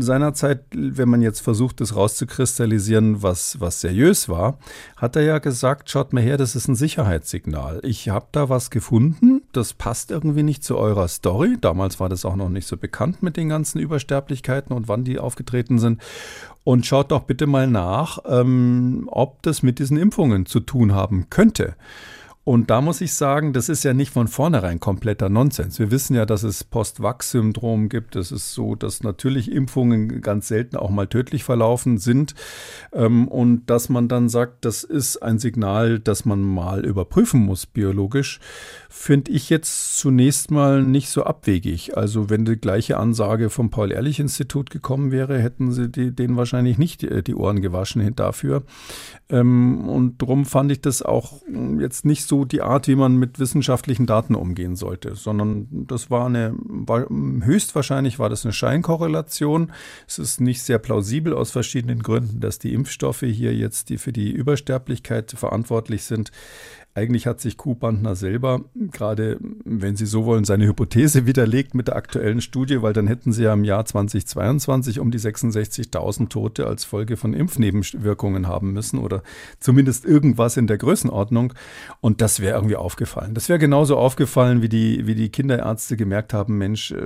seinerzeit, 0.00 0.64
wenn 0.72 1.08
man 1.08 1.22
jetzt 1.22 1.40
versucht, 1.40 1.80
das 1.80 1.94
rauszukristallisieren, 1.94 3.22
was, 3.22 3.60
was 3.60 3.80
seriös 3.80 4.28
war, 4.28 4.58
hat 4.96 5.16
er 5.16 5.22
ja 5.22 5.38
gesagt, 5.38 5.90
schaut 5.90 6.12
mal 6.12 6.22
her, 6.22 6.36
das 6.36 6.56
ist 6.56 6.68
ein 6.68 6.74
Sicherheitssignal. 6.74 7.80
Ich 7.84 8.08
habe 8.08 8.26
da 8.32 8.48
was 8.48 8.70
gefunden, 8.70 9.42
das 9.52 9.72
passt 9.72 10.10
irgendwie 10.10 10.42
nicht 10.42 10.64
zu 10.64 10.76
eurer 10.76 11.08
Story. 11.08 11.56
Damals 11.60 12.00
war 12.00 12.08
das 12.08 12.24
auch 12.24 12.36
noch 12.36 12.48
nicht 12.48 12.66
so 12.66 12.76
bekannt 12.76 13.22
mit 13.22 13.36
den 13.36 13.48
ganzen 13.48 13.78
Übersterblichkeiten 13.78 14.74
und 14.74 14.88
wann 14.88 15.04
die 15.04 15.18
aufgetreten 15.18 15.78
sind. 15.78 16.00
Und 16.64 16.86
schaut 16.86 17.10
doch 17.10 17.22
bitte 17.22 17.46
mal 17.46 17.66
nach, 17.66 18.18
ähm, 18.24 19.08
ob 19.10 19.42
das 19.42 19.62
mit 19.62 19.78
diesen 19.78 19.96
Impfungen 19.96 20.46
zu 20.46 20.60
tun 20.60 20.94
haben 20.94 21.26
könnte. 21.28 21.74
Und 22.44 22.70
da 22.70 22.80
muss 22.80 23.00
ich 23.00 23.14
sagen, 23.14 23.52
das 23.52 23.68
ist 23.68 23.84
ja 23.84 23.94
nicht 23.94 24.12
von 24.12 24.26
vornherein 24.26 24.80
kompletter 24.80 25.28
Nonsens. 25.28 25.78
Wir 25.78 25.92
wissen 25.92 26.16
ja, 26.16 26.26
dass 26.26 26.42
es 26.42 26.64
Post-Vax-Syndrom 26.64 27.88
gibt. 27.88 28.16
Es 28.16 28.32
ist 28.32 28.52
so, 28.52 28.74
dass 28.74 29.04
natürlich 29.04 29.52
Impfungen 29.52 30.20
ganz 30.22 30.48
selten 30.48 30.74
auch 30.74 30.90
mal 30.90 31.06
tödlich 31.06 31.44
verlaufen 31.44 31.98
sind. 31.98 32.34
Ähm, 32.92 33.28
und 33.28 33.70
dass 33.70 33.88
man 33.88 34.08
dann 34.08 34.28
sagt, 34.28 34.64
das 34.64 34.82
ist 34.82 35.22
ein 35.22 35.38
Signal, 35.38 36.00
das 36.00 36.24
man 36.24 36.42
mal 36.42 36.84
überprüfen 36.84 37.42
muss 37.42 37.66
biologisch, 37.66 38.40
finde 38.90 39.30
ich 39.30 39.48
jetzt 39.48 39.96
zunächst 39.98 40.50
mal 40.50 40.82
nicht 40.82 41.10
so 41.10 41.22
abwegig. 41.22 41.96
Also 41.96 42.28
wenn 42.28 42.44
die 42.44 42.56
gleiche 42.56 42.96
Ansage 42.96 43.50
vom 43.50 43.70
Paul-Ehrlich-Institut 43.70 44.70
gekommen 44.70 45.12
wäre, 45.12 45.38
hätten 45.38 45.70
sie 45.70 45.88
denen 45.88 46.36
wahrscheinlich 46.36 46.76
nicht 46.76 47.02
die, 47.02 47.22
die 47.22 47.36
Ohren 47.36 47.62
gewaschen 47.62 48.16
dafür. 48.16 48.64
Ähm, 49.28 49.88
und 49.88 50.20
darum 50.20 50.44
fand 50.44 50.72
ich 50.72 50.80
das 50.80 51.02
auch 51.02 51.40
jetzt 51.78 52.04
nicht 52.04 52.26
so 52.26 52.31
so 52.32 52.46
die 52.46 52.62
Art, 52.62 52.88
wie 52.88 52.94
man 52.94 53.16
mit 53.16 53.38
wissenschaftlichen 53.38 54.06
Daten 54.06 54.34
umgehen 54.34 54.74
sollte, 54.74 55.16
sondern 55.16 55.66
das 55.70 56.10
war 56.10 56.24
eine, 56.24 56.56
höchstwahrscheinlich 57.44 58.18
war 58.18 58.30
das 58.30 58.46
eine 58.46 58.54
Scheinkorrelation. 58.54 59.70
Es 60.08 60.18
ist 60.18 60.40
nicht 60.40 60.62
sehr 60.62 60.78
plausibel 60.78 61.34
aus 61.34 61.50
verschiedenen 61.50 62.02
Gründen, 62.02 62.40
dass 62.40 62.58
die 62.58 62.72
Impfstoffe 62.72 63.20
hier 63.20 63.54
jetzt, 63.54 63.90
die 63.90 63.98
für 63.98 64.14
die 64.14 64.30
Übersterblichkeit 64.30 65.32
verantwortlich 65.32 66.04
sind, 66.04 66.32
eigentlich 66.94 67.26
hat 67.26 67.40
sich 67.40 67.56
Kuhbandner 67.56 68.14
selber, 68.14 68.60
gerade 68.74 69.38
wenn 69.64 69.96
Sie 69.96 70.04
so 70.04 70.26
wollen, 70.26 70.44
seine 70.44 70.66
Hypothese 70.66 71.26
widerlegt 71.26 71.74
mit 71.74 71.88
der 71.88 71.96
aktuellen 71.96 72.42
Studie, 72.42 72.82
weil 72.82 72.92
dann 72.92 73.06
hätten 73.06 73.32
Sie 73.32 73.44
ja 73.44 73.54
im 73.54 73.64
Jahr 73.64 73.86
2022 73.86 75.00
um 75.00 75.10
die 75.10 75.18
66.000 75.18 76.28
Tote 76.28 76.66
als 76.66 76.84
Folge 76.84 77.16
von 77.16 77.32
Impfnebenwirkungen 77.32 78.46
haben 78.46 78.72
müssen 78.72 78.98
oder 78.98 79.22
zumindest 79.58 80.04
irgendwas 80.04 80.58
in 80.58 80.66
der 80.66 80.76
Größenordnung. 80.76 81.54
Und 82.02 82.20
das 82.20 82.40
wäre 82.40 82.56
irgendwie 82.56 82.76
aufgefallen. 82.76 83.32
Das 83.32 83.48
wäre 83.48 83.58
genauso 83.58 83.96
aufgefallen, 83.96 84.60
wie 84.60 84.68
die, 84.68 85.06
wie 85.06 85.14
die 85.14 85.30
Kinderärzte 85.30 85.96
gemerkt 85.96 86.34
haben, 86.34 86.58
Mensch, 86.58 86.90
äh, 86.90 87.00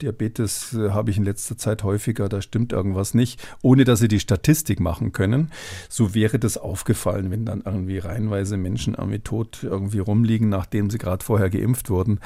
Diabetes 0.00 0.72
äh, 0.74 0.90
habe 0.90 1.10
ich 1.10 1.16
in 1.16 1.24
letzter 1.24 1.58
Zeit 1.58 1.82
häufiger, 1.82 2.28
da 2.28 2.42
stimmt 2.42 2.72
irgendwas 2.72 3.12
nicht, 3.12 3.42
ohne 3.60 3.82
dass 3.82 3.98
sie 3.98 4.08
die 4.08 4.20
Statistik 4.20 4.78
machen 4.78 5.10
können. 5.10 5.50
So 5.88 6.14
wäre 6.14 6.38
das 6.38 6.58
aufgefallen, 6.58 7.32
wenn 7.32 7.44
dann 7.44 7.62
irgendwie 7.64 7.98
reihenweise 7.98 8.56
Menschen 8.56 8.94
irgendwie 8.94 9.18
tot 9.32 9.62
irgendwie 9.62 10.00
rumliegen, 10.00 10.50
nachdem 10.50 10.90
sie 10.90 10.98
gerade 10.98 11.24
vorher 11.24 11.48
geimpft 11.48 11.88
wurden. 11.88 12.20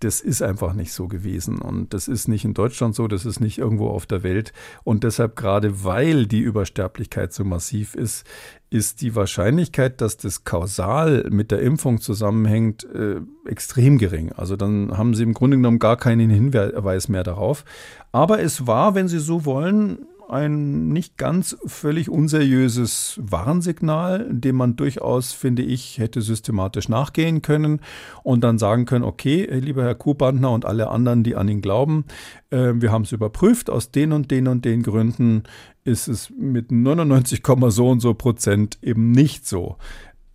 Das 0.00 0.20
ist 0.20 0.42
einfach 0.42 0.74
nicht 0.74 0.92
so 0.92 1.08
gewesen. 1.08 1.58
Und 1.58 1.94
das 1.94 2.06
ist 2.06 2.28
nicht 2.28 2.44
in 2.44 2.52
Deutschland 2.52 2.94
so, 2.94 3.08
das 3.08 3.24
ist 3.24 3.40
nicht 3.40 3.56
irgendwo 3.56 3.88
auf 3.88 4.04
der 4.04 4.22
Welt. 4.22 4.52
Und 4.84 5.02
deshalb 5.02 5.36
gerade 5.36 5.84
weil 5.84 6.26
die 6.26 6.40
Übersterblichkeit 6.40 7.32
so 7.32 7.44
massiv 7.44 7.94
ist, 7.94 8.26
ist 8.68 9.00
die 9.00 9.16
Wahrscheinlichkeit, 9.16 10.02
dass 10.02 10.18
das 10.18 10.44
kausal 10.44 11.26
mit 11.30 11.50
der 11.50 11.60
Impfung 11.60 12.00
zusammenhängt, 12.00 12.84
äh, 12.84 13.20
extrem 13.46 13.96
gering. 13.96 14.32
Also 14.32 14.56
dann 14.56 14.96
haben 14.96 15.14
Sie 15.14 15.22
im 15.22 15.32
Grunde 15.32 15.56
genommen 15.56 15.78
gar 15.78 15.96
keinen 15.96 16.28
Hinweis 16.28 17.08
mehr 17.08 17.24
darauf. 17.24 17.64
Aber 18.12 18.40
es 18.40 18.66
war, 18.66 18.94
wenn 18.94 19.08
Sie 19.08 19.18
so 19.18 19.46
wollen, 19.46 20.06
ein 20.30 20.88
nicht 20.88 21.18
ganz 21.18 21.56
völlig 21.66 22.08
unseriöses 22.08 23.20
Warnsignal, 23.22 24.26
dem 24.30 24.56
man 24.56 24.76
durchaus, 24.76 25.32
finde 25.32 25.62
ich, 25.62 25.98
hätte 25.98 26.22
systematisch 26.22 26.88
nachgehen 26.88 27.42
können 27.42 27.80
und 28.22 28.42
dann 28.42 28.58
sagen 28.58 28.86
können, 28.86 29.04
okay, 29.04 29.44
lieber 29.46 29.82
Herr 29.82 29.94
Kuhbandner 29.94 30.50
und 30.52 30.64
alle 30.64 30.88
anderen, 30.88 31.24
die 31.24 31.36
an 31.36 31.48
ihn 31.48 31.60
glauben, 31.60 32.04
äh, 32.50 32.72
wir 32.74 32.92
haben 32.92 33.02
es 33.02 33.12
überprüft, 33.12 33.70
aus 33.70 33.90
den 33.90 34.12
und 34.12 34.30
den 34.30 34.48
und 34.48 34.64
den 34.64 34.82
Gründen 34.82 35.42
ist 35.84 36.08
es 36.08 36.30
mit 36.30 36.70
99, 36.70 37.42
so 37.68 37.88
und 37.88 38.00
so 38.00 38.14
Prozent 38.14 38.78
eben 38.82 39.10
nicht 39.10 39.46
so. 39.46 39.76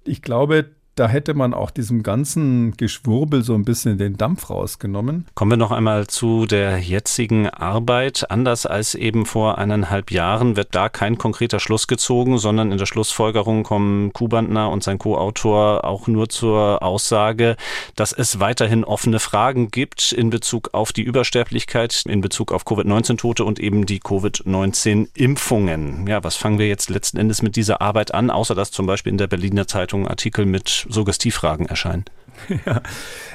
Ich 0.04 0.22
glaube, 0.22 0.75
da 0.96 1.10
hätte 1.10 1.34
man 1.34 1.54
auch 1.54 1.72
diesem 1.72 2.04
ganzen 2.04 2.78
Geschwurbel 2.78 3.44
so 3.44 3.54
ein 3.54 3.66
bisschen 3.66 3.98
den 3.98 4.16
Dampf 4.16 4.50
rausgenommen. 4.50 5.26
Kommen 5.36 5.52
wir 5.52 5.58
noch 5.58 5.72
einmal 5.72 6.08
zu 6.08 6.46
der 6.46 6.80
jetzigen 6.80 7.50
Arbeit. 7.50 8.32
Anders 8.32 8.66
als 8.66 8.96
eben 8.96 9.26
vor 9.26 9.58
eineinhalb 9.58 10.12
Jahren 10.12 10.56
wird 10.56 10.74
da 10.74 10.88
kein 10.88 11.18
konkreter 11.18 11.60
Schluss 11.60 11.88
gezogen, 11.88 12.38
sondern 12.38 12.72
in 12.72 12.78
der 12.78 12.86
Schlussfolgerung 12.86 13.64
kommen 13.64 14.14
Kubantner 14.14 14.70
und 14.70 14.84
sein 14.84 14.98
Co-Autor 14.98 15.84
auch 15.84 16.08
nur 16.08 16.30
zur 16.30 16.82
Aussage, 16.82 17.58
dass 17.96 18.14
es 18.14 18.40
weiterhin 18.40 18.86
offene 18.86 19.20
Fragen 19.20 19.72
gibt 19.72 20.14
in 20.14 20.30
Bezug 20.30 20.70
auf 20.74 20.94
die 20.94 21.04
Übersterblichkeit, 21.04 22.04
in 22.08 22.22
Bezug 22.22 22.54
auf 22.54 22.64
Covid-19-Tote 22.64 23.44
und 23.44 23.60
eben 23.60 23.86
die 23.86 24.00
Covid-19-Impfungen. 24.00 26.08
Ja, 26.08 26.24
was 26.24 26.38
fangen 26.38 26.58
wir 26.58 26.70
jetzt 26.70 26.90
letzten 26.90 27.18
Endes 27.18 27.42
mit 27.42 27.58
dieser 27.58 27.82
Arbeit 27.82 28.14
an, 28.14 28.30
außer 28.30 28.56
dass 28.56 28.72
zum 28.72 28.86
Beispiel 28.86 29.12
in 29.12 29.18
der 29.18 29.28
Berliner 29.28 29.68
Zeitung 29.68 30.08
Artikel 30.08 30.46
mit 30.46 30.85
Suggestivfragen 30.90 31.68
erscheinen. 31.68 32.06
Ja, 32.66 32.82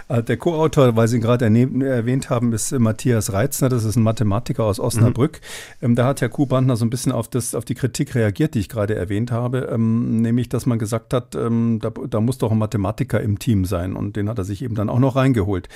äh, 0.09 0.23
der 0.23 0.37
Co-Autor, 0.37 0.97
weil 0.97 1.09
Sie 1.09 1.17
ihn 1.17 1.23
gerade 1.23 1.47
erwähnt 1.47 2.31
haben, 2.31 2.53
ist 2.53 2.73
Matthias 2.73 3.33
Reitzner. 3.33 3.69
Das 3.69 3.85
ist 3.85 3.97
ein 3.97 4.03
Mathematiker 4.03 4.65
aus 4.65 4.81
Osnabrück. 4.81 5.41
Mhm. 5.81 5.95
Da 5.95 6.07
hat 6.07 6.21
Herr 6.21 6.29
Kuhbandner 6.29 6.77
so 6.77 6.85
ein 6.85 6.91
bisschen 6.91 7.13
auf, 7.13 7.29
das, 7.29 7.55
auf 7.55 7.65
die 7.65 7.75
Kritik 7.75 8.15
reagiert, 8.15 8.55
die 8.55 8.61
ich 8.61 8.69
gerade 8.69 8.95
erwähnt 8.95 9.31
habe. 9.31 9.71
Ähm, 9.73 10.21
nämlich, 10.21 10.49
dass 10.49 10.67
man 10.67 10.79
gesagt 10.79 11.15
hat, 11.15 11.35
ähm, 11.35 11.79
da, 11.81 11.91
da, 11.91 12.21
muss 12.21 12.39
doch 12.39 12.53
ein 12.53 12.59
Mathematiker 12.59 13.21
im 13.21 13.39
Team 13.39 13.65
sein. 13.65 13.95
Und 13.95 14.17
den 14.17 14.29
hat 14.29 14.39
er 14.39 14.45
sich 14.45 14.63
eben 14.63 14.75
dann 14.75 14.89
auch 14.89 14.99
noch 14.99 15.17
reingeholt. 15.17 15.69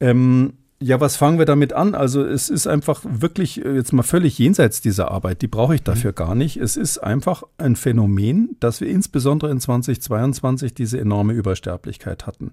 Ähm, 0.00 0.54
ja, 0.82 1.00
was 1.00 1.16
fangen 1.16 1.38
wir 1.38 1.46
damit 1.46 1.72
an? 1.72 1.94
Also 1.94 2.24
es 2.24 2.48
ist 2.48 2.66
einfach 2.66 3.02
wirklich 3.04 3.64
äh, 3.64 3.74
jetzt 3.74 3.92
mal 3.92 4.02
völlig 4.02 4.38
jenseits 4.38 4.80
dieser 4.80 5.10
Arbeit. 5.10 5.42
Die 5.42 5.48
brauche 5.48 5.74
ich 5.74 5.82
dafür 5.82 6.10
mhm. 6.10 6.16
gar 6.16 6.34
nicht. 6.34 6.56
Es 6.56 6.76
ist 6.76 6.98
einfach 6.98 7.44
ein 7.58 7.76
Phänomen, 7.76 8.56
dass 8.60 8.80
wir 8.80 8.88
insbesondere 8.88 9.50
in 9.50 9.60
2022 9.60 10.74
diese 10.74 10.98
enorme 10.98 11.32
Übersterblichkeit 11.32 12.26
hatten. 12.26 12.50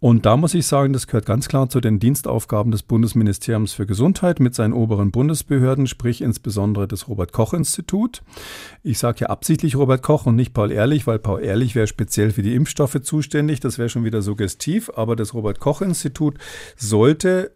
Und 0.00 0.26
da 0.26 0.36
muss 0.36 0.54
ich 0.54 0.66
sagen, 0.66 0.92
das 0.92 1.08
gehört 1.08 1.26
ganz 1.26 1.48
klar 1.48 1.68
zu 1.68 1.80
den 1.80 1.98
Dienstaufgaben 1.98 2.70
des 2.70 2.84
Bundesministeriums 2.84 3.72
für 3.72 3.84
Gesundheit 3.84 4.38
mit 4.38 4.54
seinen 4.54 4.72
oberen 4.72 5.10
Bundesbehörden, 5.10 5.88
sprich 5.88 6.22
insbesondere 6.22 6.86
des 6.86 7.08
Robert 7.08 7.32
Koch 7.32 7.52
Institut. 7.52 8.22
Ich 8.84 8.98
sage 8.98 9.18
ja 9.22 9.26
absichtlich 9.26 9.74
Robert 9.76 10.02
Koch 10.02 10.26
und 10.26 10.36
nicht 10.36 10.54
Paul 10.54 10.70
Ehrlich, 10.70 11.06
weil 11.06 11.18
Paul 11.18 11.42
Ehrlich 11.42 11.74
wäre 11.74 11.88
speziell 11.88 12.30
für 12.30 12.42
die 12.42 12.54
Impfstoffe 12.54 13.00
zuständig. 13.02 13.58
Das 13.60 13.78
wäre 13.78 13.88
schon 13.88 14.04
wieder 14.04 14.22
suggestiv. 14.22 14.90
Aber 14.94 15.16
das 15.16 15.34
Robert 15.34 15.58
Koch 15.58 15.82
Institut 15.82 16.38
sollte 16.76 17.50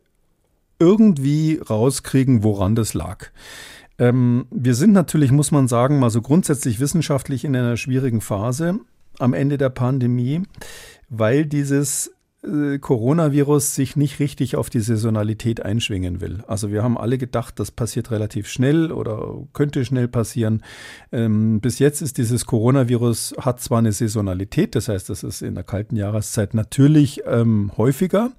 irgendwie 0.83 1.61
rauskriegen, 1.71 2.43
woran 2.43 2.75
das 2.75 2.93
lag. 2.93 3.29
Ähm, 3.99 4.47
wir 4.51 4.75
sind 4.75 4.93
natürlich, 4.93 5.31
muss 5.31 5.53
man 5.53 5.69
sagen, 5.69 6.01
mal 6.01 6.11
so 6.11 6.21
grundsätzlich 6.21 6.81
wissenschaftlich 6.81 7.45
in 7.45 7.55
einer 7.55 7.77
schwierigen 7.77 8.21
Phase 8.21 8.81
am 9.21 9.33
Ende 9.33 9.59
der 9.59 9.69
Pandemie, 9.69 10.43
weil 11.09 11.47
dieses 11.47 12.11
äh, 12.43 12.79
Coronavirus 12.79 13.77
sich 13.77 13.95
nicht 13.95 14.19
richtig 14.19 14.57
auf 14.57 14.71
die 14.71 14.81
Saisonalität 14.81 15.65
einschwingen 15.65 16.21
will. 16.21 16.43
Also 16.49 16.73
wir 16.73 16.83
haben 16.83 16.99
alle 16.99 17.17
gedacht, 17.17 17.61
das 17.61 17.71
passiert 17.71 18.11
relativ 18.11 18.49
schnell 18.49 18.91
oder 18.91 19.37
könnte 19.53 19.85
schnell 19.85 20.09
passieren. 20.09 20.65
Ähm, 21.13 21.61
bis 21.61 21.79
jetzt 21.79 22.03
ist 22.03 22.19
dieses 22.19 22.45
Coronavirus 22.47 23.37
hat 23.39 23.61
zwar 23.61 23.79
eine 23.79 23.93
Saisonalität, 23.93 24.75
das 24.75 24.89
heißt, 24.89 25.09
das 25.09 25.23
ist 25.23 25.43
in 25.43 25.55
der 25.55 25.63
kalten 25.63 25.95
Jahreszeit 25.95 26.55
natürlich 26.55 27.23
ähm, 27.25 27.71
häufiger, 27.77 28.33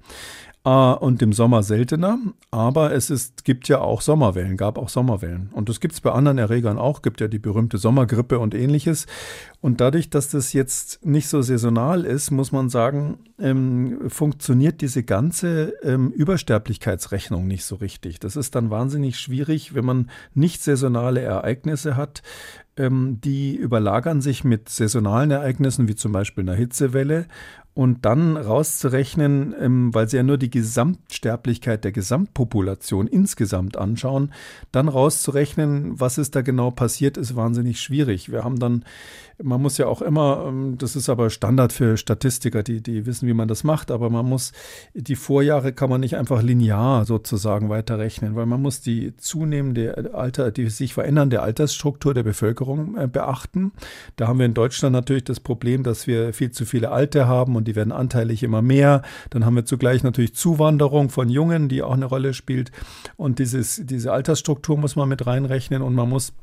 und 0.70 1.20
im 1.20 1.34
Sommer 1.34 1.62
seltener. 1.62 2.18
Aber 2.50 2.92
es 2.92 3.10
ist, 3.10 3.44
gibt 3.44 3.68
ja 3.68 3.80
auch 3.80 4.00
Sommerwellen, 4.00 4.56
gab 4.56 4.78
auch 4.78 4.88
Sommerwellen. 4.88 5.50
Und 5.52 5.68
das 5.68 5.78
gibt 5.78 5.92
es 5.92 6.00
bei 6.00 6.10
anderen 6.10 6.38
Erregern 6.38 6.78
auch, 6.78 7.02
gibt 7.02 7.20
ja 7.20 7.28
die 7.28 7.38
berühmte 7.38 7.76
Sommergrippe 7.76 8.38
und 8.38 8.54
ähnliches. 8.54 9.06
Und 9.60 9.82
dadurch, 9.82 10.08
dass 10.08 10.30
das 10.30 10.54
jetzt 10.54 11.04
nicht 11.04 11.28
so 11.28 11.42
saisonal 11.42 12.04
ist, 12.04 12.30
muss 12.30 12.50
man 12.50 12.70
sagen, 12.70 13.18
ähm, 13.38 14.08
funktioniert 14.08 14.80
diese 14.80 15.02
ganze 15.02 15.74
ähm, 15.82 16.10
Übersterblichkeitsrechnung 16.12 17.46
nicht 17.46 17.64
so 17.64 17.76
richtig. 17.76 18.18
Das 18.20 18.36
ist 18.36 18.54
dann 18.54 18.70
wahnsinnig 18.70 19.18
schwierig, 19.18 19.74
wenn 19.74 19.84
man 19.84 20.10
nicht 20.32 20.62
saisonale 20.62 21.20
Ereignisse 21.20 21.96
hat, 21.96 22.22
ähm, 22.76 23.20
die 23.22 23.54
überlagern 23.54 24.20
sich 24.20 24.44
mit 24.44 24.68
saisonalen 24.68 25.30
Ereignissen, 25.30 25.88
wie 25.88 25.94
zum 25.94 26.12
Beispiel 26.12 26.42
einer 26.42 26.56
Hitzewelle 26.56 27.26
und 27.74 28.04
dann 28.04 28.36
rauszurechnen, 28.36 29.54
ähm, 29.58 29.92
weil 29.92 30.08
sie 30.08 30.16
ja 30.16 30.22
nur 30.22 30.38
die 30.38 30.50
Gesamtsterblichkeit 30.50 31.82
der 31.82 31.90
Gesamtpopulation 31.90 33.08
insgesamt 33.08 33.76
anschauen, 33.76 34.32
dann 34.70 34.88
rauszurechnen, 34.88 35.98
was 36.00 36.16
ist 36.16 36.36
da 36.36 36.42
genau 36.42 36.70
passiert, 36.70 37.16
ist 37.16 37.34
wahnsinnig 37.34 37.80
schwierig. 37.80 38.30
Wir 38.30 38.44
haben 38.44 38.60
dann, 38.60 38.84
man 39.42 39.60
muss 39.60 39.76
ja 39.76 39.86
auch 39.88 40.02
immer, 40.02 40.44
ähm, 40.46 40.78
das 40.78 40.94
ist 40.94 41.08
aber 41.08 41.30
Standard 41.30 41.72
für 41.72 41.96
Statistiker, 41.96 42.62
die, 42.62 42.80
die 42.80 43.06
wissen, 43.06 43.26
wie 43.26 43.34
man 43.34 43.48
das 43.48 43.64
macht, 43.64 43.90
aber 43.90 44.08
man 44.08 44.26
muss, 44.26 44.52
die 44.94 45.16
Vorjahre 45.16 45.72
kann 45.72 45.90
man 45.90 46.00
nicht 46.00 46.16
einfach 46.16 46.42
linear 46.42 47.04
sozusagen 47.04 47.70
weiterrechnen, 47.70 48.36
weil 48.36 48.46
man 48.46 48.62
muss 48.62 48.82
die 48.82 49.16
zunehmende 49.16 50.14
Alter, 50.14 50.52
die 50.52 50.70
sich 50.70 50.94
verändernde 50.94 51.42
Altersstruktur 51.42 52.14
der 52.14 52.22
Bevölkerung 52.22 52.96
äh, 52.96 53.08
beachten. 53.08 53.72
Da 54.14 54.28
haben 54.28 54.38
wir 54.38 54.46
in 54.46 54.54
Deutschland 54.54 54.92
natürlich 54.92 55.24
das 55.24 55.40
Problem, 55.40 55.82
dass 55.82 56.06
wir 56.06 56.32
viel 56.32 56.52
zu 56.52 56.66
viele 56.66 56.92
Alte 56.92 57.26
haben 57.26 57.56
und 57.56 57.63
und 57.64 57.68
die 57.68 57.76
werden 57.76 57.92
anteilig 57.92 58.42
immer 58.42 58.60
mehr. 58.60 59.00
Dann 59.30 59.46
haben 59.46 59.56
wir 59.56 59.64
zugleich 59.64 60.02
natürlich 60.02 60.34
Zuwanderung 60.34 61.08
von 61.08 61.30
Jungen, 61.30 61.70
die 61.70 61.82
auch 61.82 61.94
eine 61.94 62.04
Rolle 62.04 62.34
spielt. 62.34 62.70
Und 63.16 63.38
dieses, 63.38 63.80
diese 63.86 64.12
Altersstruktur 64.12 64.76
muss 64.76 64.96
man 64.96 65.08
mit 65.08 65.26
reinrechnen 65.26 65.80
und 65.80 65.94
man 65.94 66.10
muss 66.10 66.34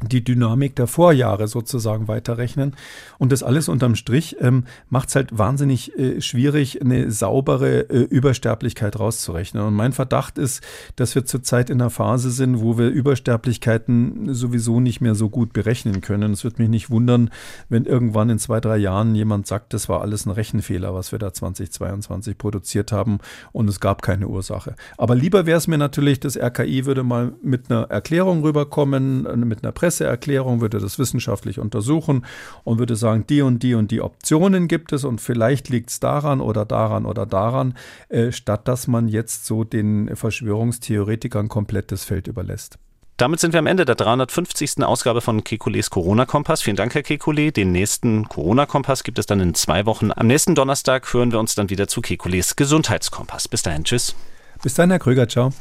die 0.00 0.24
Dynamik 0.24 0.76
der 0.76 0.86
Vorjahre 0.86 1.48
sozusagen 1.48 2.08
weiterrechnen. 2.08 2.74
Und 3.18 3.32
das 3.32 3.42
alles 3.42 3.68
unterm 3.68 3.94
Strich 3.94 4.36
ähm, 4.40 4.64
macht 4.88 5.08
es 5.08 5.14
halt 5.14 5.36
wahnsinnig 5.36 5.96
äh, 5.98 6.20
schwierig, 6.20 6.80
eine 6.82 7.10
saubere 7.10 7.88
äh, 7.90 8.02
Übersterblichkeit 8.02 8.98
rauszurechnen. 8.98 9.62
Und 9.64 9.74
mein 9.74 9.92
Verdacht 9.92 10.38
ist, 10.38 10.62
dass 10.96 11.14
wir 11.14 11.24
zurzeit 11.24 11.70
in 11.70 11.80
einer 11.80 11.90
Phase 11.90 12.30
sind, 12.30 12.60
wo 12.60 12.78
wir 12.78 12.88
Übersterblichkeiten 12.88 14.34
sowieso 14.34 14.80
nicht 14.80 15.00
mehr 15.00 15.14
so 15.14 15.28
gut 15.28 15.52
berechnen 15.52 16.00
können. 16.00 16.32
Es 16.32 16.44
wird 16.44 16.58
mich 16.58 16.68
nicht 16.68 16.90
wundern, 16.90 17.30
wenn 17.68 17.84
irgendwann 17.84 18.30
in 18.30 18.38
zwei, 18.38 18.60
drei 18.60 18.76
Jahren 18.78 19.14
jemand 19.14 19.46
sagt, 19.46 19.74
das 19.74 19.88
war 19.88 20.00
alles 20.00 20.26
ein 20.26 20.30
Rechenfehler, 20.30 20.94
was 20.94 21.12
wir 21.12 21.18
da 21.18 21.32
2022 21.32 22.38
produziert 22.38 22.92
haben 22.92 23.18
und 23.52 23.68
es 23.68 23.80
gab 23.80 24.02
keine 24.02 24.28
Ursache. 24.28 24.74
Aber 24.98 25.14
lieber 25.14 25.46
wäre 25.46 25.58
es 25.58 25.68
mir 25.68 25.78
natürlich, 25.78 26.20
das 26.20 26.36
RKI 26.36 26.86
würde 26.86 27.02
mal 27.02 27.32
mit 27.42 27.70
einer 27.70 27.84
Erklärung 27.84 28.42
rüberkommen, 28.42 29.26
äh, 29.26 29.36
mit 29.36 29.62
einer 29.62 29.72
Presseerklärung, 29.82 30.60
würde 30.60 30.78
das 30.78 31.00
wissenschaftlich 31.00 31.58
untersuchen 31.58 32.24
und 32.62 32.78
würde 32.78 32.94
sagen, 32.94 33.24
die 33.28 33.42
und 33.42 33.64
die 33.64 33.74
und 33.74 33.90
die 33.90 34.00
Optionen 34.00 34.68
gibt 34.68 34.92
es 34.92 35.02
und 35.02 35.20
vielleicht 35.20 35.70
liegt 35.70 35.90
es 35.90 35.98
daran 35.98 36.40
oder 36.40 36.64
daran 36.64 37.04
oder 37.04 37.26
daran, 37.26 37.74
äh, 38.08 38.30
statt 38.30 38.68
dass 38.68 38.86
man 38.86 39.08
jetzt 39.08 39.44
so 39.44 39.64
den 39.64 40.14
Verschwörungstheoretikern 40.14 41.48
komplett 41.48 41.90
das 41.90 42.04
Feld 42.04 42.28
überlässt. 42.28 42.78
Damit 43.16 43.40
sind 43.40 43.54
wir 43.54 43.58
am 43.58 43.66
Ende 43.66 43.84
der 43.84 43.96
350. 43.96 44.84
Ausgabe 44.84 45.20
von 45.20 45.42
Kekules 45.42 45.90
Corona-Kompass. 45.90 46.62
Vielen 46.62 46.76
Dank, 46.76 46.94
Herr 46.94 47.02
Kekule. 47.02 47.50
Den 47.50 47.72
nächsten 47.72 48.28
Corona-Kompass 48.28 49.02
gibt 49.02 49.18
es 49.18 49.26
dann 49.26 49.40
in 49.40 49.54
zwei 49.54 49.84
Wochen. 49.84 50.12
Am 50.14 50.28
nächsten 50.28 50.54
Donnerstag 50.54 51.12
hören 51.12 51.32
wir 51.32 51.40
uns 51.40 51.56
dann 51.56 51.70
wieder 51.70 51.88
zu 51.88 52.02
Kekules 52.02 52.54
Gesundheitskompass. 52.54 53.48
Bis 53.48 53.62
dahin, 53.62 53.82
tschüss. 53.82 54.14
Bis 54.62 54.74
dann, 54.74 54.90
Herr 54.90 55.00
Krüger, 55.00 55.28
ciao. 55.28 55.52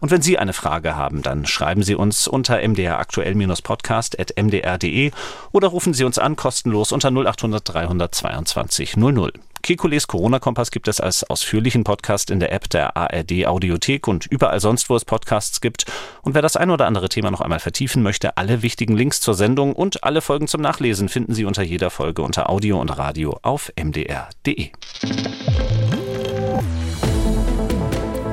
Und 0.00 0.10
wenn 0.10 0.22
Sie 0.22 0.38
eine 0.38 0.52
Frage 0.52 0.96
haben, 0.96 1.22
dann 1.22 1.46
schreiben 1.46 1.82
Sie 1.82 1.94
uns 1.94 2.28
unter 2.28 2.60
mdraktuell-podcast.mdr.de 2.66 5.12
oder 5.52 5.68
rufen 5.68 5.94
Sie 5.94 6.04
uns 6.04 6.18
an 6.18 6.36
kostenlos 6.36 6.92
unter 6.92 7.10
0800 7.10 7.66
322 7.66 8.96
00. 8.96 9.32
Kekules 9.64 10.08
Corona-Kompass 10.08 10.70
gibt 10.70 10.88
es 10.88 11.00
als 11.00 11.24
ausführlichen 11.24 11.84
Podcast 11.84 12.30
in 12.30 12.38
der 12.38 12.52
App 12.52 12.68
der 12.68 12.98
ARD 12.98 13.46
Audiothek 13.46 14.06
und 14.06 14.26
überall 14.26 14.60
sonst, 14.60 14.90
wo 14.90 14.96
es 14.96 15.06
Podcasts 15.06 15.62
gibt. 15.62 15.86
Und 16.20 16.34
wer 16.34 16.42
das 16.42 16.56
ein 16.56 16.70
oder 16.70 16.86
andere 16.86 17.08
Thema 17.08 17.30
noch 17.30 17.40
einmal 17.40 17.60
vertiefen 17.60 18.02
möchte, 18.02 18.36
alle 18.36 18.60
wichtigen 18.60 18.94
Links 18.94 19.22
zur 19.22 19.32
Sendung 19.32 19.72
und 19.72 20.04
alle 20.04 20.20
Folgen 20.20 20.48
zum 20.48 20.60
Nachlesen 20.60 21.08
finden 21.08 21.32
Sie 21.32 21.46
unter 21.46 21.62
jeder 21.62 21.88
Folge 21.88 22.20
unter 22.20 22.50
Audio 22.50 22.78
und 22.78 22.90
Radio 22.90 23.38
auf 23.40 23.72
mdr.de. 23.82 24.68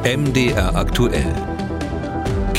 MDR 0.03 0.75
aktuell. 0.75 1.50